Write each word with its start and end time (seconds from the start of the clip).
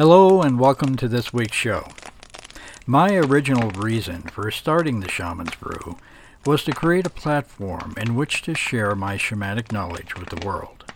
Hello 0.00 0.40
and 0.40 0.58
welcome 0.58 0.96
to 0.96 1.08
this 1.08 1.30
week's 1.30 1.58
show. 1.58 1.86
My 2.86 3.16
original 3.16 3.70
reason 3.72 4.22
for 4.22 4.50
starting 4.50 5.00
the 5.00 5.10
Shaman's 5.10 5.54
Brew 5.56 5.98
was 6.46 6.64
to 6.64 6.72
create 6.72 7.06
a 7.06 7.10
platform 7.10 7.92
in 7.98 8.14
which 8.14 8.40
to 8.44 8.54
share 8.54 8.94
my 8.94 9.18
shamanic 9.18 9.72
knowledge 9.72 10.16
with 10.16 10.30
the 10.30 10.46
world. 10.46 10.90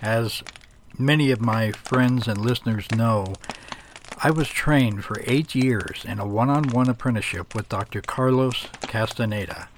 As 0.00 0.44
many 0.96 1.32
of 1.32 1.40
my 1.40 1.72
friends 1.72 2.28
and 2.28 2.38
listeners 2.38 2.88
know, 2.92 3.34
I 4.22 4.30
was 4.30 4.46
trained 4.46 5.04
for 5.04 5.20
eight 5.26 5.56
years 5.56 6.04
in 6.04 6.20
a 6.20 6.26
one-on-one 6.28 6.88
apprenticeship 6.88 7.56
with 7.56 7.68
Dr. 7.68 8.02
Carlos 8.02 8.68
Castaneda 8.82 9.68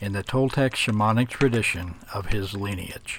in 0.00 0.14
the 0.14 0.24
Toltec 0.24 0.70
shamanic 0.70 1.28
tradition 1.28 1.96
of 2.14 2.28
his 2.28 2.54
lineage. 2.54 3.18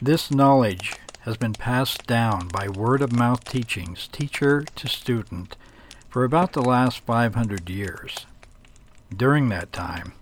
This 0.00 0.30
knowledge 0.30 0.94
has 1.22 1.36
been 1.36 1.52
passed 1.52 2.06
down 2.06 2.48
by 2.48 2.68
word-of-mouth 2.68 3.44
teachings, 3.44 4.08
teacher 4.08 4.64
to 4.74 4.88
student, 4.88 5.56
for 6.08 6.24
about 6.24 6.52
the 6.52 6.62
last 6.62 7.00
500 7.00 7.70
years. 7.70 8.26
During 9.14 9.48
that 9.48 9.72
time, 9.72 10.12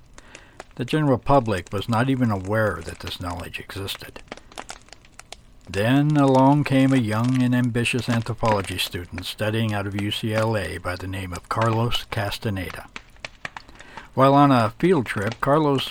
the 0.77 0.85
general 0.85 1.19
public 1.19 1.73
was 1.73 1.89
not 1.89 2.09
even 2.09 2.31
aware 2.31 2.81
that 2.85 3.01
this 3.01 3.21
knowledge 3.21 3.59
existed. 3.59 4.23
Then 5.69 6.17
along 6.17 6.65
came 6.65 6.93
a 6.93 6.97
young 6.97 7.43
and 7.43 7.55
ambitious 7.55 8.09
anthropology 8.09 8.77
student 8.77 9.25
studying 9.25 9.73
out 9.73 9.87
of 9.87 9.95
UCLA 9.95 10.83
by 10.83 10.97
the 10.97 11.07
name 11.07 11.33
of 11.33 11.49
Carlos 11.49 12.05
Castaneda. 12.11 12.89
While 14.15 14.35
on 14.35 14.51
a 14.51 14.71
field 14.79 15.07
trip, 15.07 15.41
Carlos, 15.41 15.89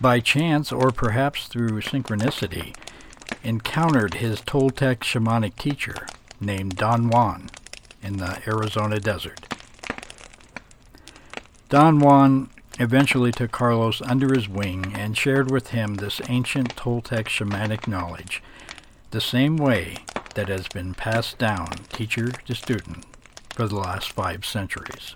by 0.00 0.20
chance 0.20 0.72
or 0.72 0.90
perhaps 0.90 1.46
through 1.46 1.82
synchronicity, 1.82 2.74
encountered 3.42 4.14
his 4.14 4.40
Toltec 4.40 4.98
shamanic 4.98 5.56
teacher 5.56 6.06
named 6.40 6.76
Don 6.76 7.08
Juan 7.08 7.50
in 8.02 8.16
the 8.16 8.40
Arizona 8.46 8.98
desert. 9.00 9.54
Don 11.68 12.00
Juan 12.00 12.50
eventually 12.78 13.30
took 13.30 13.52
Carlos 13.52 14.00
under 14.02 14.34
his 14.34 14.48
wing 14.48 14.92
and 14.96 15.16
shared 15.16 15.50
with 15.50 15.68
him 15.68 15.94
this 15.94 16.20
ancient 16.28 16.74
Toltec 16.76 17.26
shamanic 17.26 17.86
knowledge, 17.86 18.42
the 19.10 19.20
same 19.20 19.56
way 19.56 19.96
that 20.34 20.48
has 20.48 20.66
been 20.68 20.94
passed 20.94 21.38
down 21.38 21.68
teacher 21.92 22.30
to 22.30 22.54
student 22.54 23.04
for 23.54 23.68
the 23.68 23.76
last 23.76 24.12
five 24.12 24.44
centuries. 24.44 25.14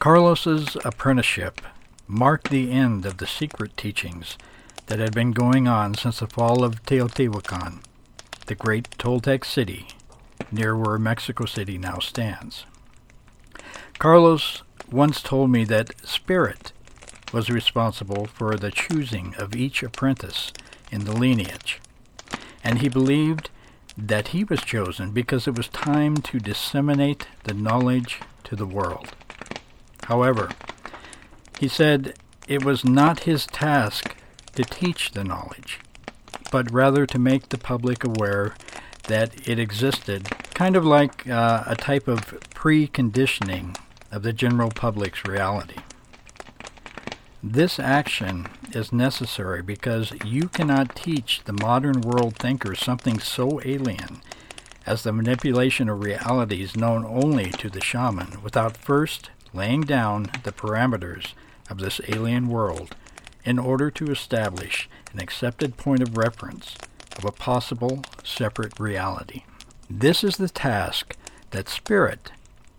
Carlos's 0.00 0.76
apprenticeship 0.84 1.60
marked 2.06 2.50
the 2.50 2.70
end 2.70 3.06
of 3.06 3.18
the 3.18 3.26
secret 3.26 3.76
teachings 3.76 4.36
that 4.86 4.98
had 4.98 5.14
been 5.14 5.32
going 5.32 5.66
on 5.68 5.94
since 5.94 6.18
the 6.18 6.26
fall 6.26 6.64
of 6.64 6.82
Teotihuacan, 6.84 7.80
the 8.46 8.54
great 8.54 8.90
Toltec 8.98 9.44
city 9.44 9.86
near 10.50 10.76
where 10.76 10.98
Mexico 10.98 11.44
City 11.46 11.78
now 11.78 11.98
stands. 11.98 12.66
Carlos 13.98 14.62
once 14.90 15.22
told 15.22 15.50
me 15.50 15.64
that 15.64 16.06
spirit 16.06 16.72
was 17.32 17.48
responsible 17.48 18.26
for 18.26 18.56
the 18.56 18.70
choosing 18.70 19.34
of 19.38 19.56
each 19.56 19.82
apprentice 19.82 20.52
in 20.90 21.04
the 21.04 21.12
lineage, 21.12 21.80
and 22.62 22.80
he 22.80 22.88
believed 22.88 23.48
that 23.96 24.28
he 24.28 24.44
was 24.44 24.62
chosen 24.62 25.10
because 25.10 25.46
it 25.46 25.56
was 25.56 25.68
time 25.68 26.16
to 26.16 26.38
disseminate 26.38 27.26
the 27.44 27.54
knowledge 27.54 28.20
to 28.44 28.56
the 28.56 28.66
world. 28.66 29.14
However, 30.04 30.50
he 31.62 31.68
said 31.68 32.14
it 32.48 32.64
was 32.64 32.84
not 32.84 33.20
his 33.20 33.46
task 33.46 34.16
to 34.56 34.64
teach 34.64 35.12
the 35.12 35.22
knowledge, 35.22 35.78
but 36.50 36.68
rather 36.72 37.06
to 37.06 37.20
make 37.20 37.50
the 37.50 37.56
public 37.56 38.02
aware 38.02 38.56
that 39.04 39.48
it 39.48 39.60
existed, 39.60 40.28
kind 40.54 40.74
of 40.74 40.84
like 40.84 41.28
uh, 41.28 41.62
a 41.68 41.76
type 41.76 42.08
of 42.08 42.40
preconditioning 42.50 43.76
of 44.10 44.24
the 44.24 44.32
general 44.32 44.70
public's 44.70 45.24
reality. 45.24 45.78
This 47.40 47.78
action 47.78 48.48
is 48.72 48.92
necessary 48.92 49.62
because 49.62 50.12
you 50.24 50.48
cannot 50.48 50.96
teach 50.96 51.42
the 51.44 51.52
modern 51.52 52.00
world 52.00 52.34
thinkers 52.34 52.80
something 52.80 53.20
so 53.20 53.60
alien 53.64 54.20
as 54.84 55.04
the 55.04 55.12
manipulation 55.12 55.88
of 55.88 56.02
realities 56.02 56.74
known 56.74 57.04
only 57.06 57.52
to 57.52 57.70
the 57.70 57.80
shaman 57.80 58.42
without 58.42 58.76
first 58.76 59.30
laying 59.54 59.82
down 59.82 60.24
the 60.42 60.50
parameters 60.50 61.34
of 61.72 61.78
this 61.78 62.00
alien 62.08 62.48
world 62.48 62.94
in 63.44 63.58
order 63.58 63.90
to 63.90 64.12
establish 64.12 64.88
an 65.12 65.18
accepted 65.18 65.76
point 65.76 66.02
of 66.02 66.16
reference 66.16 66.76
of 67.16 67.24
a 67.24 67.32
possible 67.32 68.04
separate 68.22 68.78
reality. 68.78 69.42
This 69.90 70.22
is 70.22 70.36
the 70.36 70.48
task 70.48 71.16
that 71.50 71.68
Spirit 71.68 72.30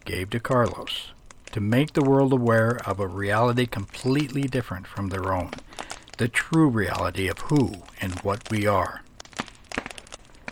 gave 0.06 0.30
to 0.30 0.40
Carlos 0.40 1.12
to 1.52 1.60
make 1.60 1.94
the 1.94 2.04
world 2.04 2.32
aware 2.32 2.80
of 2.86 3.00
a 3.00 3.08
reality 3.08 3.66
completely 3.66 4.44
different 4.44 4.88
from 4.88 5.10
their 5.10 5.34
own, 5.34 5.52
the 6.18 6.28
true 6.28 6.70
reality 6.70 7.28
of 7.28 7.40
who 7.40 7.74
and 8.00 8.20
what 8.20 8.50
we 8.50 8.66
are. 8.66 9.02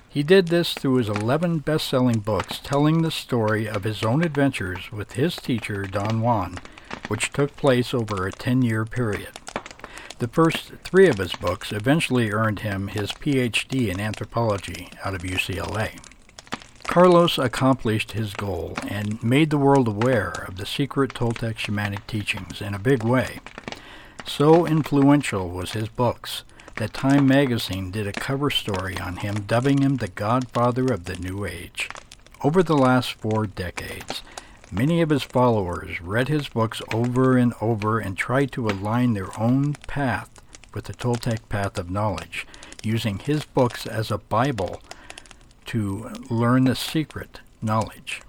He 0.10 0.24
did 0.24 0.48
this 0.48 0.74
through 0.74 0.96
his 0.96 1.10
11 1.10 1.60
best-selling 1.60 2.20
books 2.20 2.60
telling 2.62 3.02
the 3.02 3.12
story 3.12 3.68
of 3.68 3.84
his 3.84 4.04
own 4.04 4.24
adventures 4.24 4.92
with 4.92 5.14
his 5.14 5.36
teacher 5.38 5.84
Don 5.84 6.22
Juan 6.22 6.60
which 7.12 7.34
took 7.34 7.58
place 7.58 7.94
over 7.94 8.26
a 8.26 8.32
10-year 8.32 8.86
period. 8.86 9.32
The 10.20 10.30
first 10.30 10.72
three 10.86 11.10
of 11.10 11.18
his 11.18 11.34
books 11.34 11.74
eventually 11.74 12.32
earned 12.32 12.60
him 12.60 12.88
his 12.88 13.12
PhD 13.12 13.90
in 13.90 14.00
anthropology 14.00 14.88
out 15.04 15.14
of 15.14 15.24
UCLA. 15.24 16.00
Carlos 16.84 17.38
accomplished 17.38 18.14
his 18.14 18.34
goal 18.34 18.78
and 18.88 19.22
made 19.22 19.50
the 19.50 19.58
world 19.58 19.90
aware 19.90 20.30
of 20.48 20.56
the 20.56 20.66
secret 20.66 21.14
Toltec 21.14 21.56
shamanic 21.56 22.08
teachings 22.08 22.62
in 22.62 22.74
a 22.74 22.80
big 22.80 23.04
way. 23.04 23.42
So 24.26 24.66
influential 24.66 25.50
was 25.50 25.74
his 25.74 25.90
books 25.90 26.46
that 26.78 26.94
Time 26.94 27.28
magazine 27.28 27.92
did 27.92 28.08
a 28.08 28.14
cover 28.14 28.50
story 28.50 28.98
on 28.98 29.18
him 29.18 29.42
dubbing 29.42 29.82
him 29.82 29.98
the 29.98 30.08
godfather 30.08 30.86
of 30.86 31.04
the 31.04 31.18
New 31.18 31.44
Age. 31.44 31.90
Over 32.42 32.64
the 32.64 32.78
last 32.78 33.12
four 33.12 33.48
decades, 33.48 34.24
Many 34.74 35.02
of 35.02 35.10
his 35.10 35.24
followers 35.24 36.00
read 36.00 36.30
his 36.30 36.48
books 36.48 36.82
over 36.94 37.36
and 37.36 37.54
over 37.60 38.00
and 38.00 38.18
tried 38.18 38.54
to 38.54 38.70
align 38.70 39.14
their 39.14 39.38
own 39.38 39.74
path 39.74 40.30
with 40.74 40.86
the 40.86 40.94
Toltec 40.94 41.50
path 41.50 41.78
of 41.78 41.92
knowledge, 41.92 42.48
using 42.82 43.20
his 43.20 43.44
books 43.44 43.86
as 43.86 44.10
a 44.10 44.18
Bible 44.18 44.82
to 45.66 46.10
learn 46.30 46.64
the 46.64 46.76
secret 46.76 47.42
knowledge. 47.62 48.22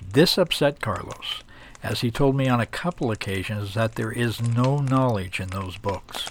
This 0.00 0.38
upset 0.38 0.80
Carlos, 0.80 1.42
as 1.82 2.02
he 2.02 2.12
told 2.12 2.36
me 2.36 2.46
on 2.48 2.60
a 2.60 2.66
couple 2.66 3.10
occasions 3.10 3.74
that 3.74 3.96
there 3.96 4.12
is 4.12 4.40
no 4.40 4.78
knowledge 4.78 5.40
in 5.40 5.48
those 5.48 5.78
books. 5.78 6.28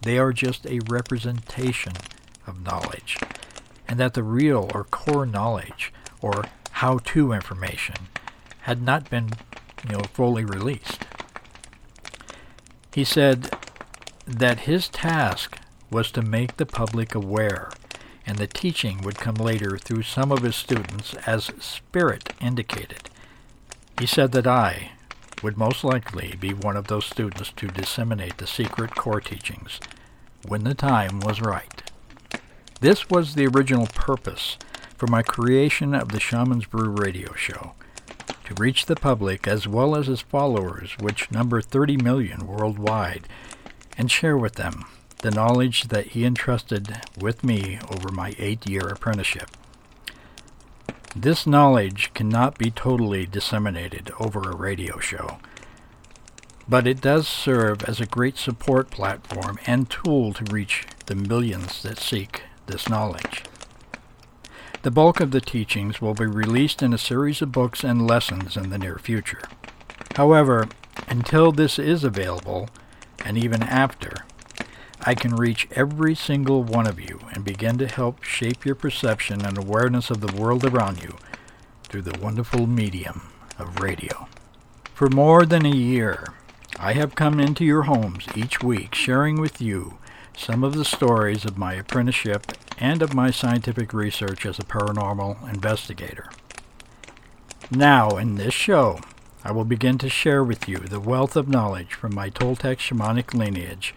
They 0.00 0.16
are 0.18 0.32
just 0.32 0.66
a 0.66 0.80
representation 0.88 1.92
of 2.46 2.64
knowledge, 2.64 3.18
and 3.86 4.00
that 4.00 4.14
the 4.14 4.22
real 4.22 4.70
or 4.72 4.84
core 4.84 5.26
knowledge, 5.26 5.92
or 6.22 6.44
how-to 6.70 7.32
information, 7.32 7.96
had 8.66 8.82
not 8.82 9.08
been, 9.08 9.30
you 9.84 9.92
know, 9.92 10.02
fully 10.12 10.44
released. 10.44 11.06
He 12.92 13.04
said 13.04 13.56
that 14.26 14.66
his 14.66 14.88
task 14.88 15.60
was 15.88 16.10
to 16.10 16.20
make 16.20 16.56
the 16.56 16.66
public 16.66 17.14
aware, 17.14 17.70
and 18.26 18.38
the 18.38 18.48
teaching 18.48 19.02
would 19.02 19.18
come 19.18 19.36
later 19.36 19.78
through 19.78 20.02
some 20.02 20.32
of 20.32 20.42
his 20.42 20.56
students 20.56 21.14
as 21.28 21.52
Spirit 21.60 22.32
indicated. 22.40 23.08
He 24.00 24.06
said 24.06 24.32
that 24.32 24.48
I 24.48 24.90
would 25.44 25.56
most 25.56 25.84
likely 25.84 26.34
be 26.34 26.52
one 26.52 26.76
of 26.76 26.88
those 26.88 27.06
students 27.06 27.52
to 27.54 27.68
disseminate 27.68 28.38
the 28.38 28.48
secret 28.48 28.96
core 28.96 29.20
teachings 29.20 29.78
when 30.44 30.64
the 30.64 30.74
time 30.74 31.20
was 31.20 31.40
right. 31.40 31.88
This 32.80 33.08
was 33.08 33.36
the 33.36 33.46
original 33.46 33.86
purpose 33.86 34.58
for 34.96 35.06
my 35.06 35.22
creation 35.22 35.94
of 35.94 36.08
the 36.08 36.18
Shaman's 36.18 36.66
Brew 36.66 36.90
radio 36.90 37.32
show 37.34 37.74
to 38.46 38.54
reach 38.54 38.86
the 38.86 38.96
public 38.96 39.46
as 39.46 39.68
well 39.68 39.94
as 39.94 40.06
his 40.06 40.20
followers, 40.20 40.96
which 40.98 41.30
number 41.30 41.60
30 41.60 41.98
million 41.98 42.46
worldwide, 42.46 43.28
and 43.98 44.10
share 44.10 44.36
with 44.36 44.54
them 44.54 44.84
the 45.22 45.30
knowledge 45.30 45.84
that 45.88 46.08
he 46.08 46.24
entrusted 46.24 47.00
with 47.18 47.42
me 47.42 47.78
over 47.90 48.10
my 48.10 48.34
eight-year 48.38 48.88
apprenticeship. 48.88 49.50
This 51.14 51.46
knowledge 51.46 52.12
cannot 52.14 52.58
be 52.58 52.70
totally 52.70 53.26
disseminated 53.26 54.10
over 54.20 54.40
a 54.42 54.56
radio 54.56 54.98
show, 54.98 55.38
but 56.68 56.86
it 56.86 57.00
does 57.00 57.26
serve 57.26 57.82
as 57.84 58.00
a 58.00 58.06
great 58.06 58.36
support 58.36 58.90
platform 58.90 59.58
and 59.66 59.88
tool 59.88 60.32
to 60.34 60.52
reach 60.52 60.86
the 61.06 61.14
millions 61.14 61.82
that 61.82 61.98
seek 61.98 62.42
this 62.66 62.88
knowledge. 62.88 63.44
The 64.86 64.92
bulk 64.92 65.18
of 65.18 65.32
the 65.32 65.40
teachings 65.40 66.00
will 66.00 66.14
be 66.14 66.26
released 66.26 66.80
in 66.80 66.92
a 66.92 66.96
series 66.96 67.42
of 67.42 67.50
books 67.50 67.82
and 67.82 68.06
lessons 68.06 68.56
in 68.56 68.70
the 68.70 68.78
near 68.78 68.98
future. 68.98 69.42
However, 70.14 70.68
until 71.08 71.50
this 71.50 71.76
is 71.76 72.04
available, 72.04 72.68
and 73.24 73.36
even 73.36 73.64
after, 73.64 74.14
I 75.00 75.16
can 75.16 75.34
reach 75.34 75.66
every 75.72 76.14
single 76.14 76.62
one 76.62 76.86
of 76.86 77.00
you 77.00 77.18
and 77.32 77.44
begin 77.44 77.78
to 77.78 77.88
help 77.88 78.22
shape 78.22 78.64
your 78.64 78.76
perception 78.76 79.44
and 79.44 79.58
awareness 79.58 80.08
of 80.08 80.20
the 80.20 80.40
world 80.40 80.64
around 80.64 81.02
you 81.02 81.16
through 81.82 82.02
the 82.02 82.20
wonderful 82.20 82.68
medium 82.68 83.32
of 83.58 83.80
radio. 83.80 84.28
For 84.94 85.08
more 85.08 85.44
than 85.44 85.66
a 85.66 85.74
year, 85.74 86.32
I 86.78 86.92
have 86.92 87.16
come 87.16 87.40
into 87.40 87.64
your 87.64 87.82
homes 87.82 88.28
each 88.36 88.62
week 88.62 88.94
sharing 88.94 89.40
with 89.40 89.60
you 89.60 89.98
some 90.36 90.62
of 90.62 90.74
the 90.74 90.84
stories 90.84 91.44
of 91.44 91.56
my 91.56 91.74
apprenticeship 91.74 92.52
and 92.78 93.00
of 93.02 93.14
my 93.14 93.30
scientific 93.30 93.92
research 93.94 94.44
as 94.44 94.58
a 94.58 94.64
paranormal 94.64 95.48
investigator. 95.52 96.28
Now, 97.70 98.10
in 98.10 98.34
this 98.34 98.54
show, 98.54 99.00
I 99.42 99.52
will 99.52 99.64
begin 99.64 99.96
to 99.98 100.08
share 100.08 100.44
with 100.44 100.68
you 100.68 100.78
the 100.78 101.00
wealth 101.00 101.36
of 101.36 101.48
knowledge 101.48 101.94
from 101.94 102.14
my 102.14 102.30
Toltec 102.30 102.76
shamanic 102.78 103.32
lineage 103.32 103.94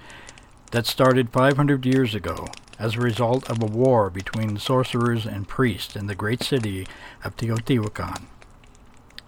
that 0.72 0.86
started 0.86 1.32
500 1.32 1.86
years 1.86 2.16
ago 2.16 2.48
as 2.80 2.96
a 2.96 3.02
result 3.02 3.50
of 3.50 3.62
a 3.62 3.66
war 3.66 4.10
between 4.10 4.58
sorcerers 4.58 5.26
and 5.26 5.48
priests 5.48 5.96
in 5.96 6.08
the 6.08 6.16
great 6.16 6.42
city 6.42 6.88
of 7.24 7.36
Teotihuacan. 7.36 8.24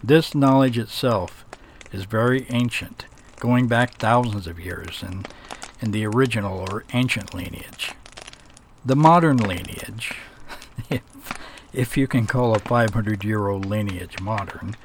This 0.02 0.34
knowledge 0.34 0.78
itself 0.78 1.46
is 1.92 2.06
very 2.06 2.46
ancient, 2.50 3.06
going 3.40 3.68
back 3.68 3.96
thousands 3.96 4.48
of 4.48 4.60
years 4.60 5.04
in, 5.04 5.26
in 5.82 5.92
the 5.92 6.06
original 6.06 6.60
or 6.60 6.86
ancient 6.94 7.34
lineage. 7.34 7.92
The 8.86 8.96
modern 8.96 9.38
lineage, 9.38 10.14
if, 10.90 11.02
if 11.74 11.98
you 11.98 12.08
can 12.08 12.28
call 12.28 12.56
a 12.56 12.60
500 12.60 13.24
year 13.24 13.48
old 13.48 13.66
lineage 13.66 14.20
modern, 14.22 14.76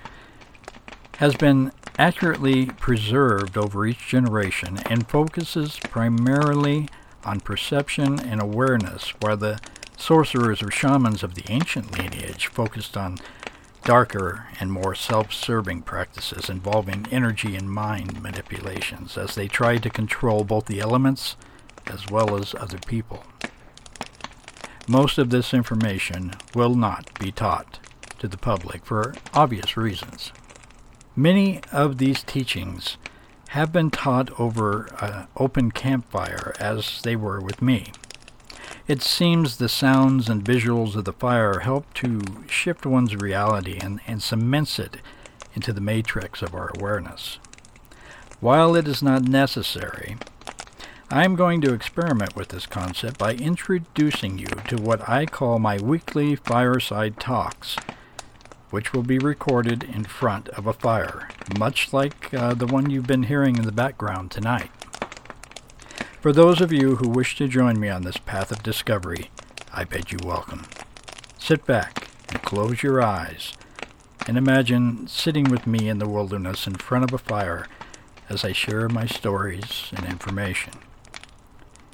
has 1.19 1.35
been 1.35 1.73
accurately 1.99 2.67
preserved 2.67 3.57
over 3.57 3.87
each 3.87 4.07
generation 4.09 4.79
and 4.91 5.09
focuses 5.09 5.79
primarily 5.79 6.89
on 7.25 7.41
perception 7.41 8.21
and 8.21 8.41
awareness, 8.41 9.11
while 9.21 9.37
the 9.37 9.61
sorcerers 9.97 10.63
or 10.63 10.71
shamans 10.71 11.23
of 11.23 11.35
the 11.35 11.45
ancient 11.51 11.99
lineage 11.99 12.49
focused 12.49 12.97
on 12.97 13.19
darker 13.87 14.49
and 14.59 14.73
more 14.73 14.97
self 14.97 15.33
serving 15.33 15.81
practices 15.81 16.51
involving 16.51 17.07
energy 17.13 17.55
and 17.55 17.71
mind 17.71 18.21
manipulations 18.21 19.17
as 19.17 19.37
they 19.37 19.47
tried 19.47 19.81
to 19.81 19.89
control 19.89 20.43
both 20.43 20.67
the 20.67 20.81
elements 20.81 21.37
as 21.87 22.05
well 22.11 22.37
as 22.37 22.53
other 22.57 22.79
people. 22.79 23.23
Most 24.89 25.19
of 25.19 25.31
this 25.31 25.55
information 25.55 26.33
will 26.53 26.75
not 26.75 27.17
be 27.21 27.31
taught 27.31 27.79
to 28.19 28.27
the 28.27 28.37
public 28.37 28.85
for 28.85 29.15
obvious 29.33 29.77
reasons. 29.77 30.33
Many 31.15 31.61
of 31.71 31.99
these 31.99 32.25
teachings 32.25 32.97
have 33.51 33.73
been 33.73 33.93
taught 33.93 34.41
over 34.41 34.89
an 35.01 35.29
open 35.37 35.71
campfire 35.71 36.55
as 36.59 37.03
they 37.03 37.15
were 37.15 37.41
with 37.41 37.63
me. 37.63 37.93
It 38.89 39.03
seems 39.03 39.57
the 39.57 39.69
sounds 39.69 40.29
and 40.29 40.45
visuals 40.45 40.95
of 40.95 41.07
the 41.07 41.13
fire 41.13 41.59
help 41.59 41.93
to 41.95 42.21
shift 42.49 42.87
one's 42.87 43.17
reality 43.17 43.81
and, 43.83 44.01
and 44.07 44.23
cements 44.23 44.79
it 44.79 44.99
into 45.55 45.73
the 45.73 45.81
matrix 45.81 46.41
of 46.41 46.55
our 46.55 46.71
awareness. 46.79 47.41
While 48.39 48.77
it 48.77 48.87
is 48.87 49.03
not 49.03 49.23
necessary, 49.23 50.19
I 51.11 51.25
am 51.25 51.35
going 51.35 51.61
to 51.63 51.75
experiment 51.75 52.37
with 52.37 52.49
this 52.49 52.67
concept 52.67 53.19
by 53.19 53.35
introducing 53.35 54.39
you 54.39 54.47
to 54.69 54.77
what 54.77 55.09
I 55.09 55.27
call 55.27 55.59
my 55.59 55.79
weekly 55.79 56.37
fireside 56.37 57.19
talks, 57.19 57.75
which 58.71 58.93
will 58.93 59.03
be 59.03 59.19
recorded 59.19 59.83
in 59.83 60.05
front 60.05 60.49
of 60.51 60.69
a 60.69 60.73
fire, 60.73 61.29
much 61.59 61.93
like 61.93 62.33
uh, 62.33 62.55
the 62.55 62.67
one 62.67 62.91
you've 62.91 63.09
been 63.09 63.25
hearing 63.25 63.57
in 63.57 63.65
the 63.65 63.73
background 63.73 64.31
tonight. 64.31 64.71
For 66.27 66.33
those 66.33 66.61
of 66.61 66.73
you 66.73 66.97
who 66.97 67.09
wish 67.09 67.37
to 67.37 67.47
join 67.47 67.79
me 67.79 67.89
on 67.89 68.03
this 68.03 68.17
path 68.17 68.51
of 68.51 68.65
discovery, 68.65 69.31
I 69.73 69.85
bid 69.85 70.11
you 70.11 70.19
welcome. 70.25 70.67
Sit 71.39 71.65
back 71.65 72.09
and 72.29 72.43
close 72.43 72.83
your 72.83 73.01
eyes 73.01 73.53
and 74.27 74.37
imagine 74.37 75.07
sitting 75.07 75.45
with 75.45 75.69
me 75.69 75.89
in 75.89 76.01
the 76.01 76.09
wilderness 76.09 76.67
in 76.67 76.75
front 76.75 77.05
of 77.05 77.13
a 77.13 77.19
fire 77.19 77.69
as 78.29 78.45
I 78.45 78.51
share 78.51 78.89
my 78.89 79.07
stories 79.07 79.93
and 79.97 80.05
information. 80.05 80.73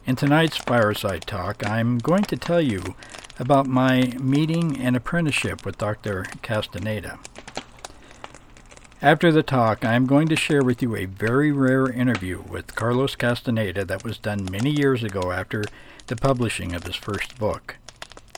In 0.06 0.16
tonight's 0.16 0.56
fireside 0.56 1.26
talk, 1.26 1.68
I'm 1.68 1.98
going 1.98 2.24
to 2.24 2.36
tell 2.38 2.62
you 2.62 2.94
about 3.38 3.66
my 3.66 4.14
meeting 4.18 4.80
and 4.80 4.96
apprenticeship 4.96 5.66
with 5.66 5.76
Dr. 5.76 6.24
Castaneda. 6.40 7.18
After 9.02 9.32
the 9.32 9.42
talk, 9.42 9.84
I 9.84 9.94
am 9.94 10.06
going 10.06 10.28
to 10.28 10.36
share 10.36 10.62
with 10.62 10.80
you 10.80 10.94
a 10.94 11.06
very 11.06 11.50
rare 11.50 11.90
interview 11.90 12.40
with 12.40 12.76
Carlos 12.76 13.16
Castaneda 13.16 13.84
that 13.84 14.04
was 14.04 14.16
done 14.16 14.48
many 14.48 14.70
years 14.70 15.02
ago 15.02 15.32
after 15.32 15.64
the 16.06 16.14
publishing 16.14 16.72
of 16.72 16.84
his 16.84 16.94
first 16.94 17.36
book. 17.36 17.78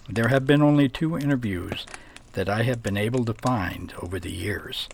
There 0.08 0.28
have 0.28 0.46
been 0.46 0.62
only 0.62 0.88
two 0.88 1.18
interviews 1.18 1.84
that 2.32 2.48
I 2.48 2.62
have 2.62 2.82
been 2.82 2.96
able 2.96 3.26
to 3.26 3.34
find 3.34 3.92
over 4.00 4.18
the 4.18 4.32
years. 4.32 4.88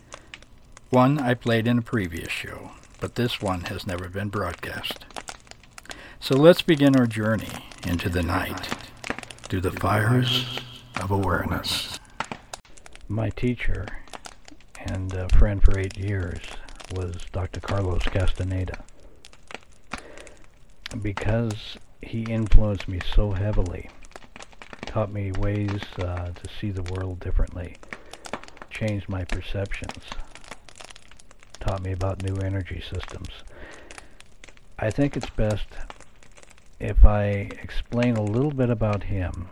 One 0.89 1.19
I 1.19 1.35
played 1.35 1.67
in 1.67 1.77
a 1.77 1.81
previous 1.81 2.33
show, 2.33 2.71
but 2.99 3.15
this 3.15 3.41
one 3.41 3.61
has 3.61 3.87
never 3.87 4.09
been 4.09 4.27
broadcast. 4.27 5.05
So 6.19 6.35
let's 6.35 6.61
begin 6.61 6.97
our 6.97 7.07
journey 7.07 7.69
into 7.87 8.09
the 8.09 8.23
night 8.23 8.67
through 9.43 9.61
the 9.61 9.71
fires 9.71 10.59
of 10.97 11.11
awareness. 11.11 11.97
My 13.07 13.29
teacher 13.29 13.87
and 14.85 15.15
uh, 15.15 15.27
friend 15.29 15.61
for 15.63 15.77
eight 15.79 15.97
years 15.97 16.39
was 16.93 17.15
Dr. 17.31 17.59
Carlos 17.59 18.03
Castaneda. 18.03 18.83
Because 21.01 21.77
he 22.01 22.23
influenced 22.23 22.87
me 22.87 22.99
so 23.15 23.31
heavily, 23.31 23.89
taught 24.85 25.11
me 25.11 25.31
ways 25.31 25.81
uh, 25.99 26.31
to 26.31 26.49
see 26.59 26.71
the 26.71 26.83
world 26.83 27.19
differently, 27.19 27.77
changed 28.69 29.07
my 29.07 29.23
perceptions, 29.23 30.03
taught 31.59 31.81
me 31.81 31.91
about 31.91 32.23
new 32.23 32.35
energy 32.37 32.81
systems. 32.81 33.29
I 34.77 34.89
think 34.89 35.15
it's 35.15 35.29
best 35.29 35.67
if 36.79 37.05
I 37.05 37.49
explain 37.61 38.15
a 38.15 38.23
little 38.23 38.51
bit 38.51 38.71
about 38.71 39.03
him 39.03 39.47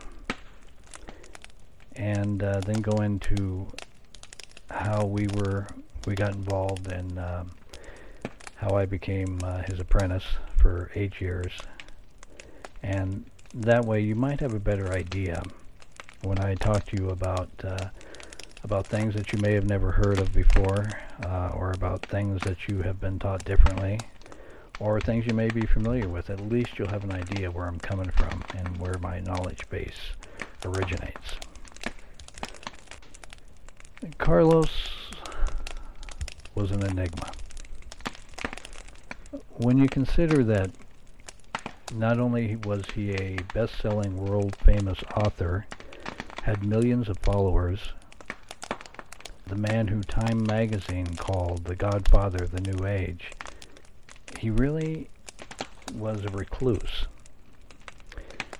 and 1.94 2.42
uh, 2.42 2.60
then 2.60 2.80
go 2.80 2.96
into 3.02 3.68
how 4.70 5.04
we 5.04 5.26
were 5.34 5.66
we 6.06 6.14
got 6.14 6.34
involved 6.34 6.90
and 6.90 7.18
uh, 7.18 7.44
how 8.56 8.76
I 8.76 8.86
became 8.86 9.38
uh, 9.42 9.62
his 9.62 9.80
apprentice 9.80 10.24
for 10.56 10.90
eight 10.94 11.20
years 11.20 11.52
and 12.82 13.24
that 13.54 13.84
way 13.84 14.00
you 14.00 14.14
might 14.14 14.40
have 14.40 14.54
a 14.54 14.60
better 14.60 14.92
idea 14.92 15.42
when 16.22 16.38
I 16.38 16.54
talk 16.54 16.86
to 16.86 16.96
you 16.96 17.10
about 17.10 17.50
uh, 17.64 17.88
about 18.62 18.86
things 18.86 19.14
that 19.14 19.32
you 19.32 19.38
may 19.38 19.54
have 19.54 19.66
never 19.66 19.90
heard 19.90 20.18
of 20.18 20.32
before 20.34 20.90
uh, 21.24 21.50
or 21.54 21.72
about 21.72 22.02
things 22.02 22.42
that 22.42 22.68
you 22.68 22.82
have 22.82 23.00
been 23.00 23.18
taught 23.18 23.44
differently 23.44 23.98
or 24.78 25.00
things 25.00 25.26
you 25.26 25.34
may 25.34 25.48
be 25.48 25.66
familiar 25.66 26.08
with, 26.08 26.30
at 26.30 26.40
least 26.40 26.78
you'll 26.78 26.88
have 26.88 27.04
an 27.04 27.12
idea 27.12 27.50
where 27.50 27.66
I'm 27.66 27.78
coming 27.78 28.10
from 28.10 28.42
and 28.56 28.78
where 28.78 28.96
my 28.98 29.20
knowledge 29.20 29.68
base 29.68 30.12
originates. 30.64 31.36
Carlos 34.16 34.70
was 36.54 36.70
an 36.70 36.82
enigma. 36.86 37.30
When 39.58 39.76
you 39.76 39.88
consider 39.88 40.42
that 40.44 40.70
not 41.94 42.18
only 42.18 42.56
was 42.56 42.84
he 42.94 43.12
a 43.12 43.36
best-selling 43.52 44.16
world-famous 44.16 45.00
author, 45.16 45.66
had 46.44 46.64
millions 46.64 47.10
of 47.10 47.18
followers, 47.18 47.92
the 49.46 49.56
man 49.56 49.88
who 49.88 50.00
Time 50.00 50.46
magazine 50.46 51.14
called 51.16 51.64
the 51.64 51.76
godfather 51.76 52.44
of 52.44 52.52
the 52.52 52.72
New 52.72 52.86
Age, 52.86 53.32
he 54.38 54.48
really 54.48 55.10
was 55.94 56.24
a 56.24 56.28
recluse. 56.28 57.06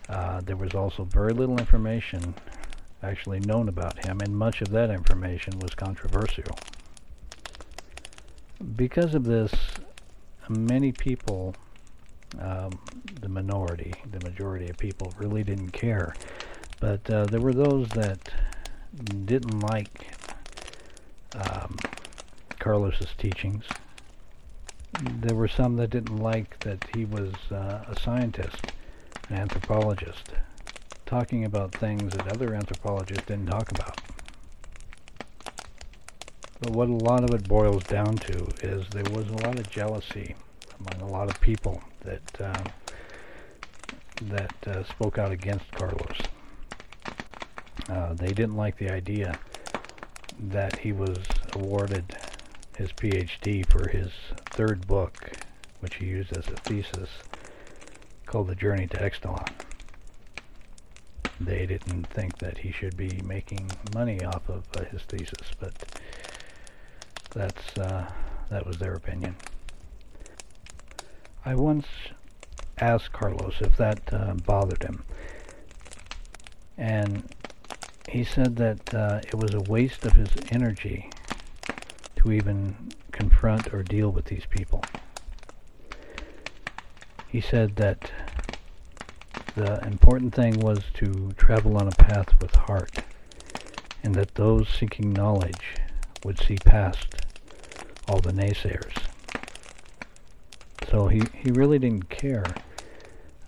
Uh, 0.07 0.43
there 0.43 0.57
was 0.57 0.75
also 0.75 1.05
very 1.05 1.33
little 1.33 1.59
information 1.59 2.35
actually 3.03 3.41
known 3.41 3.69
about 3.69 4.05
him, 4.05 4.21
and 4.21 4.37
much 4.37 4.61
of 4.61 4.71
that 4.71 4.91
information 4.91 5.59
was 5.59 5.75
controversial. 5.75 6.59
Because 8.77 9.15
of 9.15 9.25
this, 9.25 9.53
many 10.49 10.93
people 10.93 11.55
um, 12.39 12.79
the 13.21 13.29
minority, 13.29 13.93
the 14.11 14.21
majority 14.21 14.69
of 14.69 14.77
people 14.79 15.13
really 15.19 15.43
didn't 15.43 15.71
care. 15.71 16.15
But 16.79 17.09
uh, 17.11 17.25
there 17.27 17.41
were 17.41 17.53
those 17.53 17.89
that 17.91 18.31
didn't 19.25 19.61
like 19.61 20.15
um, 21.35 21.77
Carlos's 22.59 23.11
teachings. 23.19 23.65
There 25.03 25.37
were 25.37 25.49
some 25.49 25.77
that 25.77 25.91
didn't 25.91 26.17
like 26.17 26.59
that 26.61 26.85
he 26.95 27.05
was 27.05 27.33
uh, 27.51 27.85
a 27.89 27.99
scientist, 28.01 28.73
an 29.29 29.37
anthropologist, 29.37 30.31
talking 31.11 31.45
about 31.45 31.73
things 31.73 32.13
that 32.13 32.29
other 32.29 32.55
anthropologists 32.55 33.27
didn't 33.27 33.47
talk 33.47 33.69
about. 33.73 34.01
But 36.61 36.71
what 36.71 36.89
a 36.89 36.93
lot 36.93 37.25
of 37.25 37.35
it 37.35 37.49
boils 37.49 37.83
down 37.83 38.15
to 38.15 38.47
is 38.63 38.87
there 38.91 39.03
was 39.13 39.29
a 39.29 39.45
lot 39.45 39.59
of 39.59 39.69
jealousy 39.69 40.37
among 40.79 41.11
a 41.11 41.13
lot 41.13 41.29
of 41.29 41.41
people 41.41 41.83
that 42.03 42.41
uh, 42.41 42.63
that 44.23 44.55
uh, 44.69 44.85
spoke 44.85 45.19
out 45.19 45.33
against 45.33 45.69
Carlos. 45.73 46.19
Uh, 47.89 48.15
they 48.15 48.33
didn't 48.33 48.57
like 48.57 48.79
the 48.79 48.91
idea 48.91 49.37
that 50.39 50.79
he 50.79 50.93
was 50.93 51.19
awarded 51.55 52.17
his 52.77 52.93
PhD 52.93 53.67
for 53.69 53.89
his 53.89 54.13
third 54.51 54.87
book, 54.87 55.33
which 55.81 55.97
he 55.97 56.07
used 56.07 56.37
as 56.37 56.47
a 56.47 56.57
thesis, 56.57 57.11
called 58.27 58.47
The 58.47 58.55
Journey 58.55 58.87
to 58.87 58.97
Ixtlan. 58.99 59.49
They 61.41 61.65
didn't 61.65 62.05
think 62.05 62.39
that 62.39 62.59
he 62.59 62.71
should 62.71 62.97
be 62.97 63.21
making 63.25 63.71
money 63.95 64.23
off 64.23 64.49
of 64.49 64.65
uh, 64.77 64.85
his 64.85 65.03
thesis, 65.03 65.53
but 65.59 65.73
that's 67.31 67.79
uh, 67.79 68.11
that 68.51 68.67
was 68.67 68.77
their 68.77 68.93
opinion. 68.95 69.37
I 71.45 71.55
once 71.55 71.87
asked 72.79 73.13
Carlos 73.13 73.55
if 73.61 73.77
that 73.79 74.01
uh, 74.13 74.35
bothered 74.35 74.83
him, 74.83 75.03
and 76.77 77.35
he 78.09 78.25
said 78.25 78.57
that 78.57 78.93
uh, 78.95 79.21
it 79.23 79.35
was 79.35 79.55
a 79.55 79.61
waste 79.61 80.05
of 80.05 80.13
his 80.13 80.29
energy 80.51 81.11
to 82.17 82.33
even 82.33 82.93
confront 83.13 83.73
or 83.73 83.83
deal 83.83 84.11
with 84.11 84.27
these 84.27 84.45
people. 84.51 84.85
He 87.29 87.41
said 87.41 87.77
that 87.77 88.11
the 89.61 89.87
important 89.87 90.35
thing 90.35 90.59
was 90.61 90.79
to 90.95 91.33
travel 91.37 91.77
on 91.77 91.87
a 91.87 91.91
path 91.91 92.29
with 92.41 92.55
heart, 92.55 92.93
and 94.03 94.15
that 94.15 94.35
those 94.35 94.67
seeking 94.71 95.13
knowledge 95.13 95.75
would 96.25 96.39
see 96.39 96.57
past 96.57 97.09
all 98.09 98.21
the 98.21 98.33
naysayers. 98.33 98.97
So 100.91 101.09
he, 101.09 101.21
he 101.35 101.51
really 101.51 101.79
didn't 101.79 102.09
care 102.09 102.47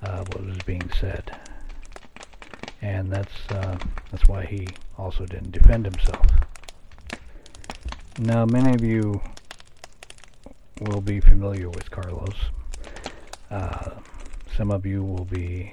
uh, 0.03 0.25
what 0.33 0.45
was 0.45 0.59
being 0.67 0.91
said. 1.01 1.35
And 2.83 3.11
that's, 3.11 3.33
uh, 3.49 3.79
that's 4.11 4.29
why 4.29 4.45
he 4.45 4.69
also 4.99 5.25
didn't 5.25 5.53
defend 5.53 5.87
himself. 5.87 6.27
Now, 8.19 8.45
many 8.45 8.75
of 8.75 8.85
you 8.85 9.23
will 10.79 11.01
be 11.01 11.21
familiar 11.21 11.71
with 11.71 11.91
Carlos. 11.91 12.37
Uh, 13.51 13.93
some 14.55 14.71
of 14.71 14.85
you 14.85 15.03
will 15.03 15.25
be 15.25 15.73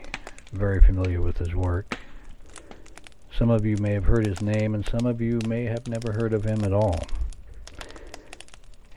very 0.51 0.81
familiar 0.81 1.21
with 1.21 1.37
his 1.37 1.53
work. 1.53 1.97
Some 3.37 3.49
of 3.49 3.65
you 3.65 3.77
may 3.77 3.93
have 3.93 4.05
heard 4.05 4.25
his 4.25 4.41
name, 4.41 4.75
and 4.75 4.85
some 4.85 5.05
of 5.05 5.21
you 5.21 5.39
may 5.47 5.65
have 5.65 5.87
never 5.87 6.11
heard 6.11 6.33
of 6.33 6.43
him 6.43 6.63
at 6.63 6.73
all. 6.73 6.99